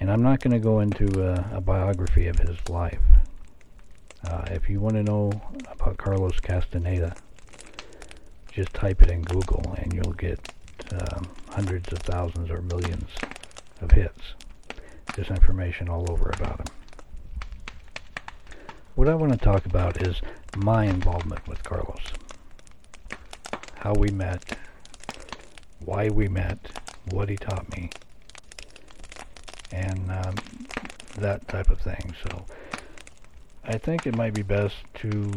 And 0.01 0.11
I'm 0.11 0.23
not 0.23 0.41
going 0.41 0.53
to 0.53 0.59
go 0.59 0.81
into 0.81 1.23
a, 1.55 1.61
biography 1.61 2.27
of 2.27 2.39
his 2.39 2.57
life. 2.69 2.99
Uh, 4.29 4.45
if 4.51 4.69
you 4.69 4.81
want 4.81 4.97
to 4.97 5.03
know 5.05 5.31
about 5.71 5.97
Carlos 5.97 6.41
Castaneda, 6.41 7.15
just 8.51 8.73
type 8.75 9.01
it 9.03 9.11
in 9.11 9.23
Google 9.23 9.75
and 9.79 9.93
you'll 9.93 10.13
get 10.15 10.53
um, 10.93 11.29
hundreds 11.49 11.93
of 11.93 12.01
thousands 12.01 12.51
or 12.51 12.61
millions 12.63 13.09
of 13.81 13.91
hits. 13.93 14.35
There's 15.15 15.31
information 15.31 15.89
all 15.89 16.11
over 16.11 16.31
about 16.31 16.61
him. 16.61 16.82
What 18.95 19.09
I 19.09 19.15
want 19.15 19.33
to 19.33 19.39
talk 19.39 19.65
about 19.65 20.07
is 20.07 20.21
my 20.55 20.85
involvement 20.85 21.49
with 21.49 21.65
Carlos. 21.65 22.13
How 23.77 23.95
we 23.95 24.11
met, 24.11 24.59
why 25.83 26.11
we 26.11 26.29
met, 26.29 26.59
what 27.11 27.31
he 27.31 27.37
taught 27.37 27.75
me, 27.75 27.89
and 29.73 30.11
um, 30.11 30.35
that 31.17 31.49
type 31.49 31.71
of 31.71 31.81
thing. 31.81 32.15
So 32.23 32.45
I 33.65 33.79
think 33.79 34.07
it 34.07 34.15
might 34.15 34.35
be 34.35 34.43
best 34.43 34.77
to 34.97 35.33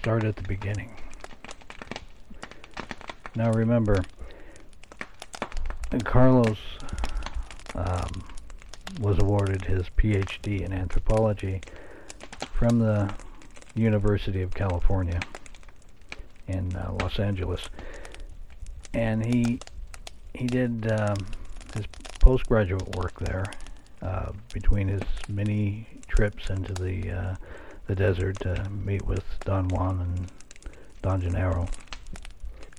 start 0.00 0.24
at 0.24 0.36
the 0.36 0.42
beginning. 0.42 0.96
Now 3.36 3.52
remember, 3.52 4.02
Carlos 6.04 6.58
um, 7.74 8.24
was 8.98 9.18
awarded 9.18 9.66
his 9.66 9.90
PhD 9.98 10.62
in 10.62 10.72
anthropology 10.72 11.60
from 12.54 12.78
the 12.78 13.12
University 13.74 14.42
of 14.42 14.54
California 14.54 15.20
in 16.46 16.74
uh, 16.76 16.92
Los 17.00 17.18
Angeles, 17.18 17.68
and 18.92 19.24
he 19.24 19.60
he 20.34 20.46
did 20.46 20.90
um, 20.92 21.16
his 21.74 21.86
postgraduate 22.20 22.96
work 22.96 23.18
there 23.20 23.44
uh, 24.02 24.32
between 24.52 24.88
his 24.88 25.02
many 25.28 25.86
trips 26.06 26.50
into 26.50 26.72
the 26.74 27.10
uh, 27.10 27.34
the 27.86 27.94
desert 27.94 28.38
to 28.40 28.68
meet 28.70 29.04
with 29.04 29.24
Don 29.44 29.68
Juan 29.68 30.00
and 30.00 30.32
Don 31.02 31.20
Genaro. 31.20 31.68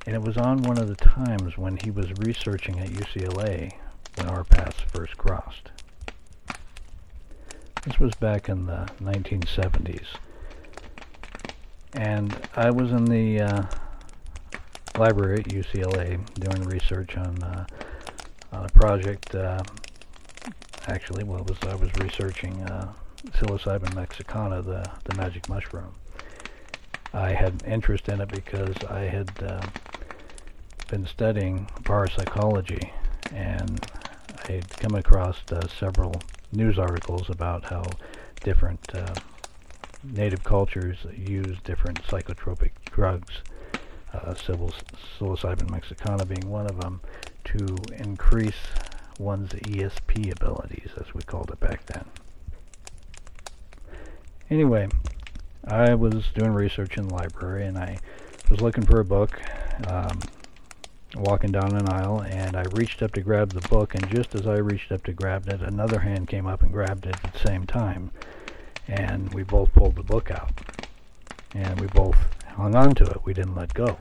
And 0.08 0.16
it 0.16 0.22
was 0.22 0.38
on 0.38 0.62
one 0.64 0.78
of 0.78 0.88
the 0.88 0.96
times 0.96 1.58
when 1.58 1.78
he 1.84 1.90
was 1.92 2.12
researching 2.20 2.80
at 2.80 2.90
UCLA 2.90 3.72
when 4.16 4.28
our 4.28 4.44
paths 4.44 4.82
first 4.94 5.18
crossed. 5.18 5.72
This 7.86 8.00
was 8.00 8.16
back 8.16 8.50
in 8.50 8.66
the 8.66 8.90
1970s. 9.00 10.08
And 11.94 12.36
I 12.56 12.72
was 12.72 12.92
in 12.92 13.06
the 13.06 13.42
uh, 13.42 13.64
library 14.98 15.42
at 15.42 15.46
UCLA 15.50 16.20
doing 16.34 16.64
research 16.64 17.16
on, 17.16 17.44
uh, 17.44 17.66
on 18.52 18.66
a 18.66 18.70
project 18.70 19.36
uh, 19.36 19.62
actually. 20.88 21.24
Well, 21.24 21.46
was 21.48 21.60
I 21.62 21.76
was 21.76 21.92
researching 22.00 22.60
uh, 22.64 22.92
psilocybin 23.28 23.94
mexicana, 23.94 24.64
the 24.64 24.84
the 25.04 25.16
magic 25.16 25.48
mushroom. 25.48 25.94
I 27.14 27.34
had 27.34 27.64
interest 27.68 28.10
in 28.10 28.20
it 28.20 28.30
because 28.30 28.76
I 28.90 29.02
had 29.02 29.30
uh, 29.44 29.62
been 30.90 31.06
studying 31.06 31.68
parapsychology, 31.84 32.92
and 33.32 33.86
I 34.50 34.54
had 34.54 34.70
come 34.72 34.96
across 34.96 35.38
uh, 35.52 35.68
several 35.68 36.16
news 36.56 36.80
articles 36.80 37.30
about 37.30 37.66
how 37.66 37.84
different 38.44 38.80
uh, 38.94 39.14
native 40.04 40.44
cultures 40.44 40.98
use 41.16 41.58
different 41.64 42.02
psychotropic 42.04 42.72
drugs, 42.86 43.42
uh, 44.14 44.34
psilocybin 44.34 45.70
mexicana 45.70 46.26
being 46.26 46.50
one 46.50 46.68
of 46.68 46.80
them, 46.80 47.02
to 47.44 47.76
increase 47.98 48.56
one's 49.20 49.52
ESP 49.52 50.32
abilities, 50.32 50.90
as 50.98 51.14
we 51.14 51.22
called 51.22 51.50
it 51.52 51.60
back 51.60 51.86
then. 51.86 52.06
Anyway, 54.50 54.88
I 55.68 55.96
was 55.96 56.26
doing 56.36 56.54
research 56.54 56.98
in 56.98 57.08
the 57.08 57.14
library 57.14 57.66
and 57.66 57.78
I 57.78 57.98
was 58.50 58.62
looking 58.62 58.86
for 58.86 59.00
a 59.00 59.06
book, 59.06 59.42
um, 59.88 60.20
walking 61.16 61.52
down 61.52 61.76
an 61.76 61.88
aisle, 61.90 62.22
and 62.22 62.56
I 62.56 62.64
reached 62.74 63.02
up 63.02 63.14
to 63.14 63.22
grab 63.22 63.54
the 63.54 63.68
book, 63.68 63.96
and 63.96 64.10
just 64.10 64.36
as 64.36 64.46
I 64.46 64.58
reached 64.58 64.92
up 64.92 65.04
to 65.06 65.14
grab 65.14 65.48
it, 65.48 65.62
another 65.62 66.00
hand 66.00 66.28
came 66.28 66.46
up 66.46 66.62
and 66.62 66.72
grabbed 66.72 67.06
it 67.06 67.16
at 67.24 67.34
the 67.34 67.40
same 67.40 67.66
time, 67.66 68.12
and 68.88 69.34
we 69.34 69.44
both 69.44 69.74
pulled 69.74 69.96
the 69.96 70.04
book 70.04 70.30
out, 70.32 70.52
and 71.54 71.80
we 71.80 71.88
both 71.88 72.18
hung 72.56 72.76
on 72.76 72.96
to 72.96 73.06
it. 73.06 73.24
We 73.24 73.34
didn't 73.34 73.56
let 73.56 73.74
go. 73.74 73.98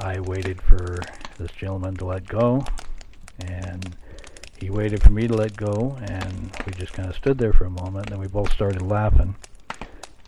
I 0.00 0.20
waited 0.20 0.60
for 0.60 1.00
this 1.38 1.52
gentleman 1.52 1.96
to 1.96 2.06
let 2.06 2.26
go, 2.26 2.64
and 3.38 3.96
he 4.58 4.70
waited 4.70 5.02
for 5.02 5.10
me 5.10 5.26
to 5.26 5.34
let 5.34 5.56
go, 5.56 5.96
and 6.02 6.50
we 6.66 6.72
just 6.72 6.92
kind 6.92 7.08
of 7.08 7.16
stood 7.16 7.38
there 7.38 7.52
for 7.52 7.64
a 7.64 7.70
moment. 7.70 8.10
Then 8.10 8.20
we 8.20 8.28
both 8.28 8.52
started 8.52 8.82
laughing, 8.82 9.34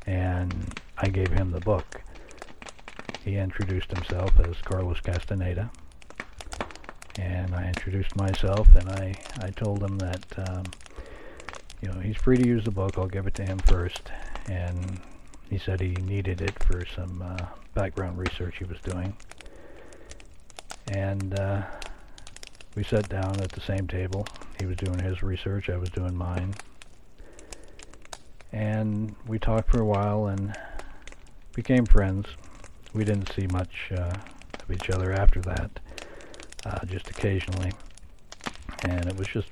and 0.07 0.79
I 0.99 1.09
gave 1.09 1.31
him 1.33 1.51
the 1.51 1.61
book. 1.61 2.03
He 3.25 3.37
introduced 3.37 3.91
himself 3.91 4.39
as 4.41 4.57
Carlos 4.63 5.01
Castaneda, 5.01 5.71
and 7.19 7.55
I 7.55 7.69
introduced 7.69 8.17
myself, 8.17 8.69
and 8.75 8.89
I, 8.91 9.15
I 9.41 9.51
told 9.51 9.83
him 9.83 9.99
that, 9.99 10.25
um, 10.49 10.65
you 11.81 11.89
know, 11.89 12.01
he's 12.01 12.17
free 12.17 12.37
to 12.37 12.47
use 12.47 12.65
the 12.65 12.71
book. 12.71 12.99
I'll 12.99 13.07
give 13.07 13.27
it 13.27 13.35
to 13.35 13.45
him 13.45 13.59
first, 13.59 14.11
and 14.49 15.01
he 15.49 15.59
said 15.59 15.81
he 15.81 15.93
needed 15.93 16.41
it 16.41 16.63
for 16.65 16.85
some 16.87 17.23
uh, 17.23 17.47
background 17.75 18.19
research 18.19 18.57
he 18.59 18.65
was 18.65 18.79
doing. 18.81 19.17
And 20.89 21.39
uh, 21.39 21.63
we 22.75 22.83
sat 22.83 23.09
down 23.09 23.41
at 23.41 23.53
the 23.53 23.61
same 23.61 23.87
table. 23.87 24.27
He 24.59 24.67
was 24.67 24.77
doing 24.77 24.99
his 24.99 25.23
research, 25.23 25.71
I 25.71 25.77
was 25.77 25.91
doing 25.91 26.17
mine. 26.17 26.55
And 28.53 29.15
we 29.27 29.39
talked 29.39 29.71
for 29.71 29.81
a 29.81 29.85
while 29.85 30.27
and 30.27 30.57
became 31.55 31.87
friends. 31.87 32.27
We 32.93 33.05
didn't 33.05 33.33
see 33.33 33.47
much 33.49 33.91
uh, 33.91 34.15
of 34.63 34.71
each 34.71 34.91
other 34.91 35.13
after 35.13 35.41
that, 35.43 35.81
uh, 36.65 36.85
just 36.87 37.09
occasionally. 37.11 37.73
And 38.85 39.07
it 39.07 39.17
was 39.17 39.29
just, 39.29 39.49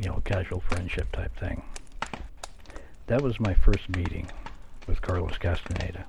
you 0.00 0.08
know, 0.08 0.16
a 0.16 0.20
casual 0.20 0.60
friendship 0.60 1.10
type 1.12 1.36
thing. 1.38 1.62
That 3.06 3.22
was 3.22 3.38
my 3.38 3.54
first 3.54 3.88
meeting 3.88 4.28
with 4.86 5.00
Carlos 5.00 5.38
Castaneda. 5.38 6.04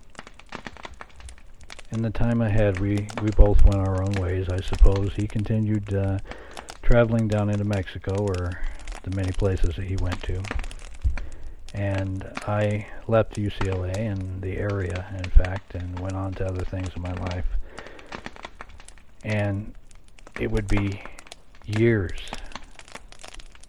In 1.92 2.01
the 2.01 2.10
time 2.10 2.42
ahead, 2.42 2.80
we, 2.80 3.08
we 3.22 3.30
both 3.32 3.63
went 3.63 3.77
our 3.77 4.04
own 4.04 4.12
ways, 4.13 4.50
I 4.50 4.60
suppose. 4.60 5.13
He 5.16 5.27
continued 5.27 5.94
uh, 5.94 6.20
traveling 6.82 7.27
down 7.27 7.50
into 7.50 7.63
Mexico 7.63 8.16
or 8.18 8.62
the 9.04 9.16
many 9.16 9.32
places 9.32 9.75
that 9.75 9.86
he 9.86 9.96
went 9.98 10.22
to. 10.24 10.42
And 11.74 12.24
I 12.48 12.88
left 13.08 13.36
UCLA 13.36 13.96
and 13.96 14.42
the 14.42 14.58
area, 14.58 15.06
in 15.18 15.30
fact, 15.30 15.75
and 15.75 16.00
went 16.00 16.16
on 16.16 16.34
to 16.36 16.46
other 16.46 16.66
things 16.66 16.89
in 16.96 17.01
my 17.01 17.13
life. 17.13 17.46
And 19.24 19.74
it 20.39 20.51
would 20.51 20.67
be 20.67 21.01
years 21.65 22.20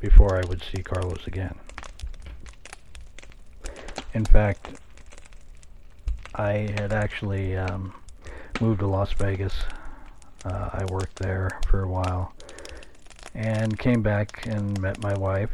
before 0.01 0.37
I 0.37 0.47
would 0.49 0.63
see 0.63 0.83
Carlos 0.83 1.27
again. 1.27 1.59
In 4.15 4.25
fact, 4.25 4.69
I 6.35 6.73
had 6.79 6.93
actually 6.93 7.57
um, 7.57 7.95
moved 8.61 8.81
to 8.81 8.87
Las 8.87 9.13
Vegas. 9.13 9.55
Uh, 10.45 10.71
I 10.73 10.85
worked 10.91 11.17
there 11.17 11.59
for 11.69 11.83
a 11.83 11.89
while 11.89 12.33
and 13.35 13.79
came 13.79 14.03
back 14.03 14.47
and 14.47 14.81
met 14.81 15.03
my 15.03 15.15
wife 15.15 15.51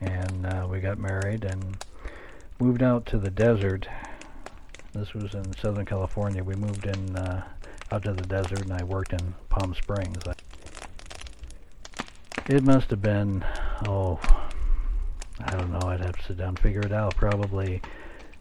and 0.00 0.46
uh, 0.46 0.66
we 0.68 0.80
got 0.80 0.98
married 0.98 1.44
and 1.44 1.84
moved 2.58 2.82
out 2.82 3.06
to 3.06 3.18
the 3.18 3.30
desert. 3.30 3.86
This 4.92 5.14
was 5.14 5.34
in 5.34 5.54
Southern 5.56 5.86
California. 5.86 6.42
We 6.42 6.54
moved 6.54 6.86
in 6.86 7.16
uh, 7.16 7.44
out 7.94 8.02
to 8.02 8.12
the 8.12 8.26
desert 8.26 8.62
and 8.62 8.72
I 8.72 8.82
worked 8.82 9.12
in 9.12 9.34
Palm 9.48 9.72
Springs. 9.72 10.18
It 12.48 12.64
must 12.64 12.90
have 12.90 13.00
been, 13.00 13.44
oh, 13.86 14.18
I 15.38 15.52
don't 15.52 15.70
know. 15.70 15.88
I'd 15.88 16.00
have 16.00 16.16
to 16.16 16.24
sit 16.24 16.38
down 16.38 16.48
and 16.48 16.58
figure 16.58 16.80
it 16.80 16.90
out. 16.90 17.14
Probably 17.14 17.80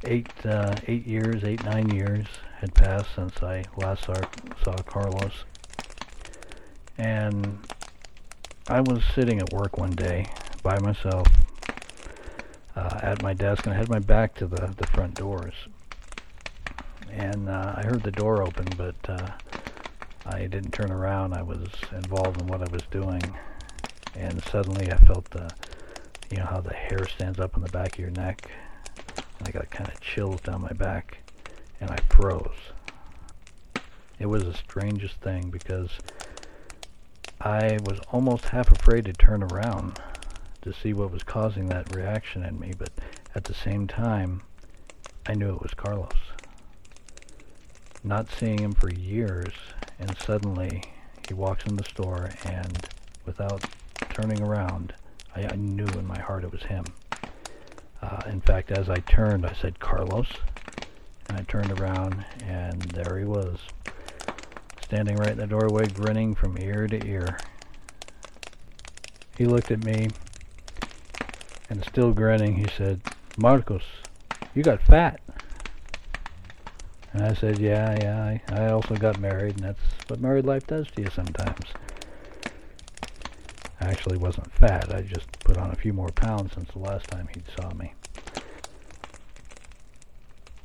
eight, 0.05 0.27
uh, 0.43 0.73
eight 0.87 1.05
years, 1.05 1.43
eight, 1.43 1.63
nine 1.63 1.87
years 1.89 2.25
had 2.57 2.73
passed 2.73 3.13
since 3.13 3.43
I 3.43 3.63
last 3.77 4.05
saw, 4.05 4.15
saw 4.63 4.73
Carlos. 4.87 5.45
And 6.97 7.59
I 8.67 8.81
was 8.81 9.03
sitting 9.13 9.39
at 9.39 9.53
work 9.53 9.77
one 9.77 9.91
day 9.91 10.25
by 10.63 10.79
myself 10.79 11.27
uh, 12.75 12.99
at 13.03 13.21
my 13.21 13.35
desk, 13.35 13.67
and 13.67 13.75
I 13.75 13.77
had 13.77 13.87
my 13.87 13.99
back 13.99 14.33
to 14.35 14.47
the, 14.47 14.73
the 14.77 14.87
front 14.87 15.13
doors. 15.13 15.53
And 17.11 17.47
uh, 17.47 17.75
I 17.77 17.83
heard 17.83 18.01
the 18.01 18.11
door 18.11 18.41
open, 18.41 18.65
but 18.75 18.95
uh, 19.07 19.27
I 20.25 20.47
didn't 20.47 20.71
turn 20.71 20.91
around. 20.91 21.33
I 21.33 21.41
was 21.41 21.67
involved 21.91 22.41
in 22.41 22.47
what 22.47 22.61
I 22.61 22.71
was 22.71 22.83
doing, 22.91 23.21
and 24.15 24.43
suddenly 24.45 24.91
I 24.91 24.97
felt 24.97 25.29
the, 25.31 25.49
you 26.31 26.37
know, 26.37 26.45
how 26.45 26.61
the 26.61 26.73
hair 26.73 27.05
stands 27.07 27.39
up 27.39 27.55
on 27.55 27.63
the 27.63 27.71
back 27.71 27.93
of 27.93 27.99
your 27.99 28.11
neck, 28.11 28.49
and 29.39 29.47
I 29.47 29.51
got 29.51 29.69
kind 29.69 29.89
of 29.89 29.99
chills 29.99 30.39
down 30.41 30.61
my 30.61 30.71
back, 30.73 31.17
and 31.81 31.91
I 31.91 31.97
froze. 32.09 32.71
It 34.19 34.27
was 34.27 34.43
the 34.43 34.53
strangest 34.53 35.15
thing 35.15 35.49
because 35.49 35.89
I 37.41 37.77
was 37.83 37.99
almost 38.11 38.45
half 38.45 38.71
afraid 38.71 39.05
to 39.05 39.13
turn 39.13 39.43
around 39.43 39.99
to 40.61 40.73
see 40.73 40.93
what 40.93 41.11
was 41.11 41.23
causing 41.23 41.67
that 41.67 41.93
reaction 41.93 42.43
in 42.45 42.57
me, 42.57 42.71
but 42.77 42.91
at 43.35 43.43
the 43.43 43.53
same 43.53 43.87
time, 43.87 44.41
I 45.25 45.33
knew 45.33 45.53
it 45.53 45.61
was 45.61 45.73
Carlos. 45.73 46.13
Not 48.03 48.31
seeing 48.31 48.59
him 48.59 48.73
for 48.73 48.89
years, 48.89 49.53
and 49.99 50.17
suddenly 50.17 50.83
he 51.27 51.33
walks 51.33 51.65
in 51.65 51.75
the 51.75 51.83
store, 51.83 52.29
and 52.45 52.87
without 53.25 53.63
turning 54.09 54.41
around, 54.41 54.93
I, 55.35 55.45
I 55.45 55.55
knew 55.55 55.85
in 55.85 56.05
my 56.05 56.19
heart 56.19 56.43
it 56.43 56.51
was 56.51 56.63
him. 56.63 56.85
Uh, 58.01 58.21
in 58.27 58.41
fact, 58.41 58.71
as 58.71 58.89
I 58.89 58.97
turned, 58.97 59.45
I 59.45 59.53
said, 59.53 59.79
Carlos. 59.79 60.27
And 61.29 61.37
I 61.37 61.43
turned 61.43 61.79
around, 61.79 62.25
and 62.45 62.81
there 62.81 63.17
he 63.17 63.23
was, 63.23 63.57
standing 64.83 65.15
right 65.15 65.31
in 65.31 65.37
the 65.37 65.47
doorway, 65.47 65.87
grinning 65.87 66.35
from 66.35 66.57
ear 66.59 66.85
to 66.87 67.07
ear. 67.07 67.39
He 69.37 69.45
looked 69.45 69.71
at 69.71 69.83
me, 69.85 70.09
and 71.69 71.83
still 71.85 72.11
grinning, 72.11 72.57
he 72.57 72.67
said, 72.77 73.01
Marcos, 73.37 73.83
you 74.53 74.63
got 74.63 74.81
fat. 74.81 75.21
And 77.13 77.21
I 77.21 77.33
said, 77.33 77.59
yeah, 77.59 77.95
yeah, 78.01 78.23
I, 78.23 78.41
I 78.51 78.71
also 78.71 78.95
got 78.95 79.19
married, 79.19 79.55
and 79.55 79.65
that's 79.65 79.79
what 80.07 80.19
married 80.19 80.45
life 80.45 80.65
does 80.65 80.87
to 80.91 81.03
you 81.03 81.09
sometimes. 81.13 81.65
I 83.79 83.85
actually 83.85 84.17
wasn't 84.17 84.51
fat. 84.53 84.93
I 84.93 85.01
just 85.01 85.31
put 85.39 85.57
on 85.57 85.71
a 85.71 85.75
few 85.75 85.93
more 85.93 86.09
pounds 86.09 86.53
since 86.53 86.71
the 86.71 86.79
last 86.79 87.07
time 87.09 87.27
he 87.33 87.41
saw 87.59 87.71
me. 87.75 87.93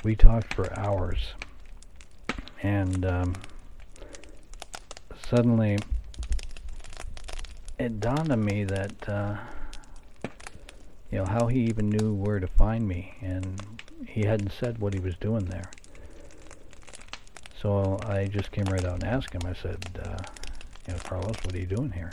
We 0.04 0.16
talked 0.16 0.54
for 0.54 0.72
hours, 0.78 1.18
and 2.62 3.04
um, 3.04 3.34
suddenly 5.28 5.78
it 7.78 8.00
dawned 8.00 8.32
on 8.32 8.44
me 8.44 8.64
that 8.64 9.08
uh, 9.08 9.36
you 11.10 11.18
know, 11.18 11.24
how 11.24 11.46
he 11.46 11.60
even 11.60 11.88
knew 11.88 12.12
where 12.12 12.38
to 12.38 12.46
find 12.46 12.86
me, 12.86 13.14
and 13.20 13.60
he 14.06 14.24
hadn't 14.24 14.52
said 14.52 14.78
what 14.78 14.94
he 14.94 15.00
was 15.00 15.14
doing 15.16 15.46
there. 15.46 15.70
So 17.60 17.98
I 18.06 18.26
just 18.26 18.52
came 18.52 18.66
right 18.66 18.84
out 18.84 19.02
and 19.02 19.04
asked 19.04 19.32
him. 19.32 19.40
I 19.44 19.52
said, 19.52 19.84
uh, 20.04 20.18
you 20.86 20.94
know, 20.94 21.00
Carlos, 21.00 21.34
what 21.42 21.52
are 21.54 21.58
you 21.58 21.66
doing 21.66 21.90
here? 21.90 22.10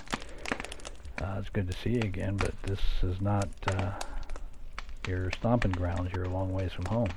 Uh, 1.21 1.35
it's 1.39 1.49
good 1.49 1.69
to 1.69 1.77
see 1.77 1.91
you 1.91 2.01
again, 2.01 2.35
but 2.35 2.53
this 2.63 2.79
is 3.03 3.21
not 3.21 3.47
uh, 3.67 3.91
your 5.07 5.31
stomping 5.31 5.71
grounds. 5.71 6.11
You're 6.13 6.25
a 6.25 6.29
long 6.29 6.51
ways 6.51 6.71
from 6.71 6.85
home. 6.85 7.09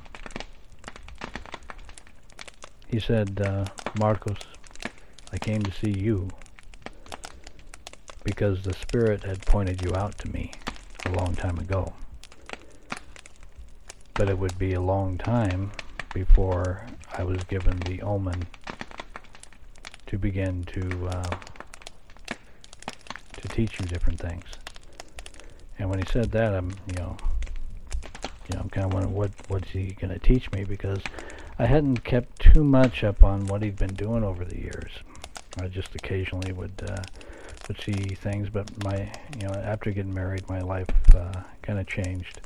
He 2.87 3.01
said, 3.01 3.41
uh, 3.41 3.65
Marcos, 3.99 4.39
I 5.33 5.39
came 5.39 5.63
to 5.63 5.73
see 5.73 5.91
you 5.91 6.29
because 8.25 8.63
the 8.63 8.75
Spirit 8.75 9.25
had 9.25 9.41
pointed 9.47 9.83
you 9.83 9.95
out 9.95 10.19
to 10.19 10.31
me 10.31 10.53
a 11.07 11.11
long 11.11 11.35
time 11.35 11.59
ago. 11.59 11.95
But 14.13 14.29
it 14.29 14.39
would 14.39 14.59
be 14.59 14.75
a 14.75 14.81
long 14.81 15.17
time 15.17 15.73
before 16.13 16.87
I 17.19 17.25
was 17.25 17.43
given 17.45 17.77
the 17.81 18.01
omen 18.03 18.47
to 20.07 20.17
begin 20.17 20.63
to 20.65 21.09
uh, 21.09 21.37
to 23.41 23.49
teach 23.49 23.81
you 23.81 23.87
different 23.87 24.21
things. 24.21 24.45
And 25.79 25.91
when 25.91 25.99
he 25.99 26.05
said 26.11 26.31
that, 26.31 26.55
I'm 26.55 26.71
you 26.87 26.95
know 26.97 27.17
you 28.49 28.55
know 28.55 28.61
I'm 28.61 28.71
kind 28.71 28.87
of 28.87 28.95
wondering 28.95 29.15
what 29.15 29.33
what's 29.49 29.69
he 29.71 29.89
going 29.89 30.13
to 30.13 30.21
teach 30.21 30.51
me 30.53 30.63
because 30.63 31.01
I 31.59 31.67
hadn't 31.67 32.05
kept 32.05 32.41
too 32.41 32.63
much 32.63 33.03
up 33.03 33.25
on 33.25 33.47
what 33.49 33.63
he'd 33.63 33.77
been 33.77 33.95
doing 33.95 34.23
over 34.23 34.45
the 34.45 34.57
years. 34.57 34.93
I 35.61 35.67
just 35.67 35.95
occasionally 35.95 36.53
would. 36.53 36.73
Uh, 36.89 37.03
would 37.67 37.81
see 37.83 38.15
things, 38.15 38.49
but 38.49 38.67
my, 38.83 39.13
you 39.39 39.47
know, 39.47 39.53
after 39.53 39.91
getting 39.91 40.15
married, 40.15 40.49
my 40.49 40.61
life 40.61 40.89
uh, 41.15 41.43
kind 41.61 41.79
of 41.79 41.87
changed. 41.87 42.41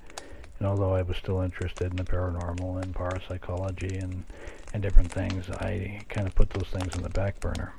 And 0.59 0.69
although 0.69 0.95
I 0.95 1.03
was 1.03 1.17
still 1.17 1.41
interested 1.41 1.91
in 1.91 1.97
the 1.97 2.05
paranormal 2.05 2.83
and 2.83 2.95
parapsychology 2.95 3.97
and 3.99 4.25
and 4.73 4.83
different 4.83 5.11
things, 5.11 5.51
I 5.51 6.01
kind 6.09 6.27
of 6.27 6.35
put 6.35 6.51
those 6.51 6.69
things 6.69 6.95
in 6.95 7.03
the 7.03 7.11
back 7.11 7.41
burner. 7.41 7.75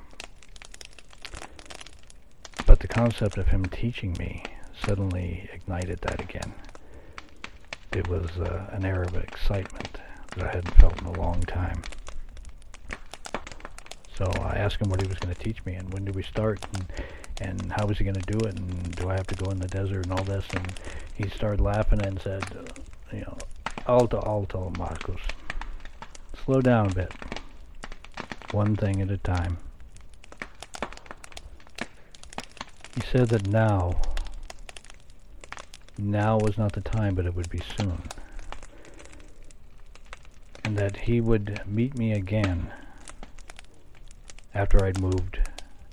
But 2.65 2.79
the 2.79 2.87
concept 2.87 3.37
of 3.37 3.47
him 3.47 3.65
teaching 3.65 4.15
me 4.19 4.43
suddenly 4.85 5.49
ignited 5.53 5.99
that 6.01 6.21
again. 6.21 6.53
It 7.91 8.07
was 8.07 8.29
uh, 8.37 8.69
an 8.71 8.85
air 8.85 9.03
of 9.03 9.15
excitement 9.15 9.99
that 10.35 10.43
I 10.43 10.47
hadn't 10.47 10.75
felt 10.75 10.99
in 11.01 11.07
a 11.07 11.19
long 11.19 11.41
time. 11.41 11.83
So 14.17 14.25
I 14.41 14.55
asked 14.55 14.81
him 14.81 14.89
what 14.89 15.01
he 15.01 15.07
was 15.07 15.17
going 15.17 15.33
to 15.33 15.41
teach 15.41 15.63
me 15.65 15.73
and 15.73 15.91
when 15.93 16.05
do 16.05 16.11
we 16.11 16.23
start. 16.23 16.63
And 16.73 16.85
and 17.41 17.71
how 17.71 17.85
was 17.85 17.97
he 17.97 18.03
going 18.03 18.19
to 18.19 18.31
do 18.31 18.45
it 18.45 18.57
and 18.57 18.95
do 18.95 19.09
I 19.09 19.13
have 19.13 19.27
to 19.27 19.35
go 19.35 19.49
in 19.51 19.59
the 19.59 19.67
desert 19.67 20.05
and 20.05 20.13
all 20.13 20.23
this 20.23 20.45
and 20.53 20.73
he 21.15 21.27
started 21.29 21.61
laughing 21.61 22.05
and 22.05 22.21
said 22.21 22.43
you 23.11 23.21
know 23.21 23.37
alto 23.87 24.21
alto 24.25 24.71
Marcos 24.77 25.19
slow 26.45 26.59
down 26.59 26.91
a 26.91 26.93
bit. 26.93 27.13
One 28.51 28.75
thing 28.75 29.01
at 29.01 29.09
a 29.09 29.17
time. 29.17 29.57
He 32.95 33.01
said 33.11 33.29
that 33.29 33.47
now. 33.47 34.01
Now 35.97 36.37
was 36.37 36.57
not 36.57 36.73
the 36.73 36.81
time 36.81 37.15
but 37.15 37.25
it 37.25 37.33
would 37.33 37.49
be 37.49 37.61
soon. 37.77 38.01
And 40.65 40.77
that 40.77 40.97
he 40.97 41.21
would 41.21 41.61
meet 41.65 41.97
me 41.97 42.11
again 42.11 42.71
after 44.53 44.83
I'd 44.83 44.99
moved 44.99 45.39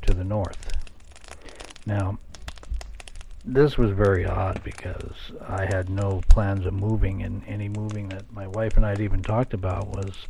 to 0.02 0.14
the 0.14 0.24
north. 0.24 0.72
Now, 1.86 2.18
this 3.44 3.78
was 3.78 3.90
very 3.92 4.26
odd 4.26 4.62
because 4.62 5.32
I 5.48 5.64
had 5.64 5.88
no 5.88 6.20
plans 6.28 6.66
of 6.66 6.74
moving, 6.74 7.22
and 7.22 7.42
any 7.46 7.68
moving 7.68 8.08
that 8.10 8.30
my 8.32 8.46
wife 8.46 8.76
and 8.76 8.84
I 8.84 8.90
had 8.90 9.00
even 9.00 9.22
talked 9.22 9.54
about 9.54 9.88
was 9.88 10.26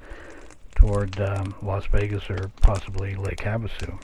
toward 0.77 1.21
um, 1.21 1.55
Las 1.63 1.87
Vegas 1.87 2.31
or 2.31 2.51
possibly 2.61 3.15
Lake 3.17 3.41
Havasu. 3.41 4.01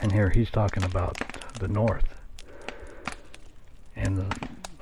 And 0.00 0.12
here 0.12 0.30
he's 0.30 0.50
talking 0.50 0.84
about 0.84 1.18
the 1.58 1.68
north. 1.68 2.06
And 3.96 4.32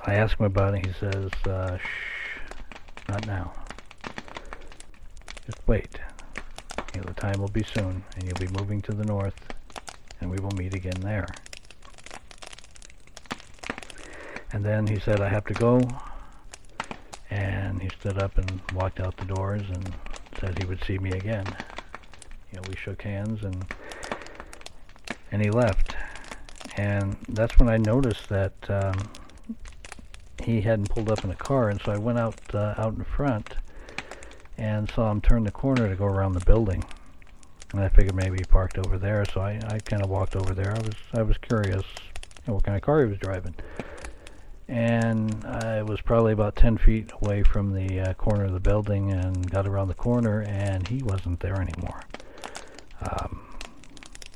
I 0.05 0.15
asked 0.15 0.39
him 0.39 0.47
about 0.47 0.75
it. 0.75 0.87
He 0.87 0.93
says, 0.93 1.31
uh, 1.47 1.79
"Shh, 1.79 2.51
not 3.09 3.27
now. 3.27 3.53
Just 5.47 5.67
wait. 5.67 5.99
You 6.95 7.01
know, 7.01 7.07
the 7.07 7.21
time 7.21 7.41
will 7.41 7.49
be 7.49 7.65
soon, 7.75 8.05
and 8.15 8.25
you'll 8.25 8.49
be 8.49 8.59
moving 8.59 8.81
to 8.83 8.93
the 8.93 9.05
north, 9.05 9.55
and 10.21 10.31
we 10.31 10.39
will 10.39 10.53
meet 10.53 10.75
again 10.75 11.01
there." 11.01 11.27
And 14.53 14.63
then 14.63 14.87
he 14.87 15.01
said, 15.01 15.21
I 15.21 15.29
have 15.29 15.47
to 15.47 15.55
go. 15.55 15.81
And 17.31 17.81
he 17.81 17.89
stood 17.89 18.19
up 18.19 18.37
and 18.37 18.61
walked 18.75 19.01
out 19.01 19.17
the 19.17 19.25
doors 19.25 19.63
and 19.73 19.95
said 20.39 20.59
he 20.59 20.67
would 20.67 20.85
see 20.85 20.99
me 20.99 21.11
again. 21.13 21.47
You 22.51 22.59
know, 22.59 22.63
we 22.69 22.77
shook 22.77 23.03
hands 23.03 23.43
and 23.43 23.65
and 25.31 25.43
he 25.43 25.51
left. 25.51 25.97
And 26.77 27.17
that's 27.31 27.59
when 27.59 27.71
I 27.71 27.79
noticed 27.79 28.29
that 28.29 28.53
um, 28.69 29.11
he 30.43 30.61
hadn't 30.61 30.91
pulled 30.91 31.11
up 31.11 31.25
in 31.25 31.31
a 31.31 31.37
car, 31.37 31.71
and 31.71 31.81
so 31.81 31.93
I 31.93 31.97
went 31.97 32.19
out 32.19 32.39
uh, 32.55 32.75
out 32.77 32.95
in 32.95 33.05
front 33.05 33.55
and 34.59 34.91
saw 34.91 35.11
him 35.11 35.23
turn 35.23 35.45
the 35.45 35.51
corner 35.51 35.89
to 35.89 35.97
go 35.97 36.05
around 36.05 36.33
the 36.33 36.45
building. 36.45 36.85
And 37.73 37.81
I 37.81 37.89
figured 37.89 38.15
maybe 38.15 38.37
he 38.37 38.45
parked 38.45 38.77
over 38.77 38.99
there, 38.99 39.25
so 39.25 39.41
I, 39.41 39.59
I 39.69 39.79
kind 39.79 40.03
of 40.03 40.11
walked 40.11 40.37
over 40.37 40.53
there. 40.53 40.75
I 40.77 40.81
was 40.81 40.95
I 41.15 41.23
was 41.23 41.39
curious 41.39 41.83
you 41.83 42.49
know, 42.49 42.55
what 42.55 42.65
kind 42.65 42.77
of 42.77 42.83
car 42.83 43.01
he 43.01 43.07
was 43.07 43.19
driving 43.19 43.55
and 44.73 45.45
I 45.45 45.83
was 45.83 46.01
probably 46.01 46.33
about 46.33 46.57
10 46.57 46.79
feet 46.79 47.13
away 47.21 47.43
from 47.43 47.75
the 47.75 48.01
uh, 48.01 48.15
corner 48.15 48.47
of 48.47 48.53
the 48.55 48.61
building 48.61 49.13
and 49.13 49.51
got 49.51 49.67
around 49.67 49.89
the 49.89 49.95
corner 49.95 50.41
and 50.41 50.89
he 50.89 51.03
wasn't 51.03 51.41
there 51.41 51.61
anymore. 51.61 52.03
Um, 53.03 53.59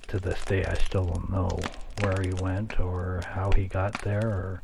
to 0.09 0.21
this 0.21 0.45
day 0.45 0.63
I 0.67 0.75
still 0.75 1.05
don't 1.05 1.33
know 1.33 1.59
where 2.03 2.21
he 2.21 2.35
went 2.35 2.79
or 2.79 3.23
how 3.27 3.51
he 3.57 3.67
got 3.67 4.03
there 4.03 4.27
or 4.27 4.63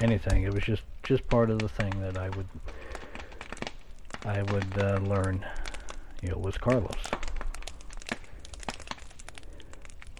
anything. 0.00 0.44
It 0.44 0.54
was 0.54 0.62
just, 0.62 0.82
just 1.02 1.28
part 1.28 1.50
of 1.50 1.58
the 1.58 1.68
thing 1.68 2.00
that 2.00 2.16
I 2.16 2.28
would 2.28 2.48
I 4.24 4.42
would 4.42 4.78
uh, 4.78 4.98
learn, 4.98 5.44
know, 6.22 6.36
was 6.36 6.56
Carlos. 6.56 6.94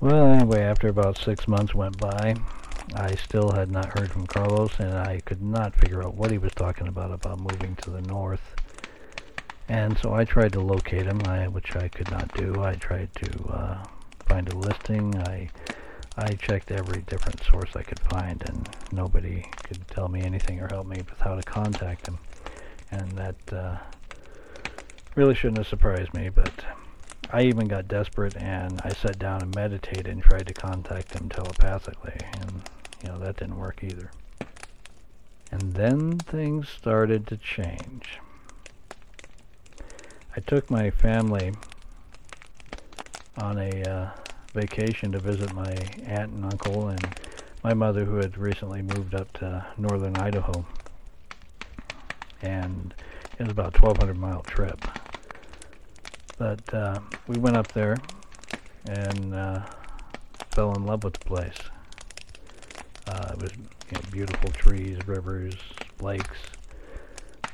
Well, 0.01 0.33
anyway, 0.33 0.63
after 0.63 0.89
about 0.89 1.17
six 1.17 1.47
months 1.47 1.75
went 1.75 1.99
by, 1.99 2.35
I 2.95 3.15
still 3.15 3.53
had 3.53 3.71
not 3.71 3.99
heard 3.99 4.11
from 4.11 4.27
Carlos, 4.27 4.73
and 4.79 4.95
I 4.95 5.21
could 5.21 5.43
not 5.43 5.77
figure 5.77 6.03
out 6.03 6.15
what 6.15 6.31
he 6.31 6.39
was 6.39 6.53
talking 6.53 6.89
about 6.89 7.13
about 7.13 7.39
moving 7.39 7.77
to 7.77 7.91
the 7.91 8.03
north. 8.03 8.43
And 9.69 9.97
so 9.99 10.13
I 10.13 10.25
tried 10.25 10.53
to 10.55 10.61
locate 10.61 11.07
him, 11.07 11.21
I, 11.27 11.47
which 11.47 11.77
I 11.77 11.89
could 11.89 12.11
not 12.11 12.35
do. 12.35 12.63
I 12.63 12.75
tried 12.75 13.15
to 13.15 13.45
uh, 13.49 13.85
find 14.27 14.53
a 14.53 14.57
listing. 14.57 15.17
I 15.19 15.49
I 16.17 16.33
checked 16.33 16.73
every 16.73 17.03
different 17.03 17.43
source 17.45 17.77
I 17.77 17.83
could 17.83 18.01
find, 18.01 18.43
and 18.49 18.69
nobody 18.93 19.45
could 19.63 19.87
tell 19.89 20.09
me 20.09 20.23
anything 20.23 20.61
or 20.61 20.67
help 20.69 20.87
me 20.87 20.97
with 21.09 21.21
how 21.21 21.37
to 21.37 21.43
contact 21.43 22.09
him. 22.09 22.19
And 22.91 23.13
that 23.13 23.53
uh, 23.53 23.77
really 25.15 25.35
shouldn't 25.35 25.59
have 25.59 25.69
surprised 25.69 26.13
me, 26.13 26.29
but 26.29 26.65
I 27.33 27.43
even 27.43 27.69
got 27.69 27.87
desperate 27.87 28.37
and 28.37 28.81
I 28.85 28.91
sat 28.91 29.19
down 29.21 29.43
and 29.43 29.55
meditated 29.55 30.09
and 30.09 30.21
tried 30.23 30.49
to 30.49 30.55
contact 30.55 31.13
him 31.15 31.29
telepathically, 31.29 32.19
and 32.41 32.63
you 33.03 33.09
know, 33.09 33.19
that 33.19 33.37
didn't 33.37 33.59
work 33.59 33.83
either. 33.83 34.11
And 35.53 35.75
then 35.75 36.19
things 36.19 36.69
started 36.69 37.27
to 37.29 37.37
change. 37.37 38.21
I 40.37 40.41
took 40.41 40.71
my 40.71 40.91
family 40.91 41.53
on 43.37 43.59
a 43.59 43.83
uh, 43.83 44.11
vacation 44.55 45.13
to 45.13 45.19
visit 45.19 45.53
my 45.53 45.77
aunt 46.07 46.33
and 46.33 46.45
uncle 46.45 46.89
and 46.89 47.17
my 47.65 47.75
mother 47.75 48.05
who 48.05 48.17
had 48.17 48.39
recently 48.39 48.83
moved 48.83 49.15
up 49.15 49.33
to 49.35 49.67
northern 49.77 50.17
Idaho. 50.17 50.65
And 52.43 52.95
it 53.39 53.43
was 53.43 53.51
about 53.51 53.77
a 53.77 53.83
1200 53.83 54.17
mile 54.17 54.43
trip. 54.43 54.81
But 56.39 56.73
uh, 56.73 57.01
we 57.27 57.39
went 57.39 57.57
up 57.57 57.73
there 57.73 57.97
and 58.89 59.35
uh, 59.35 59.63
fell 60.53 60.73
in 60.75 60.87
love 60.87 61.05
with 61.05 61.15
the 61.15 61.25
place. 61.25 61.59
Uh, 63.11 63.33
it 63.33 63.43
was 63.43 63.53
you 63.57 63.95
know, 63.95 64.01
beautiful 64.13 64.51
trees, 64.51 64.97
rivers, 65.05 65.57
lakes. 66.01 66.39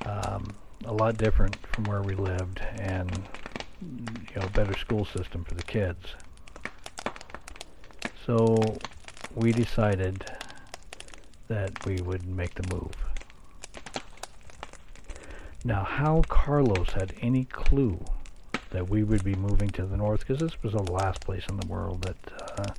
Um, 0.05 0.55
a 0.85 0.92
lot 0.92 1.16
different 1.16 1.57
from 1.73 1.85
where 1.85 2.03
we 2.03 2.14
lived, 2.14 2.61
and 2.79 3.11
you 3.81 4.40
know, 4.40 4.49
better 4.49 4.77
school 4.77 5.07
system 5.07 5.45
for 5.45 5.55
the 5.55 5.62
kids. 5.62 6.05
So 8.27 8.77
we 9.35 9.53
decided 9.53 10.25
that 11.49 11.87
we 11.87 11.97
would 12.03 12.27
make 12.27 12.55
the 12.55 12.75
move. 12.75 12.92
Now, 15.64 15.85
how 15.85 16.23
Carlos 16.29 16.90
had 16.90 17.14
any 17.23 17.45
clue 17.45 17.99
that 18.71 18.88
we 18.90 19.05
would 19.05 19.25
be 19.25 19.35
moving 19.35 19.71
to 19.71 19.87
the 19.87 19.97
north, 19.97 20.21
because 20.21 20.38
this 20.38 20.62
was 20.62 20.73
the 20.75 20.92
last 20.92 21.21
place 21.23 21.45
in 21.49 21.57
the 21.57 21.66
world 21.66 22.03
that 22.03 22.16
uh, 22.59 22.73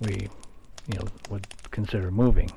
we, 0.00 0.28
you 0.86 0.98
know, 0.98 1.06
would 1.30 1.46
consider 1.76 2.10
moving. 2.10 2.50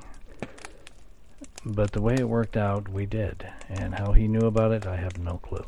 But 1.65 1.91
the 1.91 2.01
way 2.01 2.15
it 2.17 2.29
worked 2.29 2.55
out, 2.55 2.87
we 2.87 3.05
did. 3.05 3.45
And 3.67 3.93
how 3.93 4.13
he 4.13 4.29
knew 4.29 4.47
about 4.47 4.71
it, 4.71 4.87
I 4.87 4.95
have 4.95 5.17
no 5.17 5.39
clue. 5.39 5.65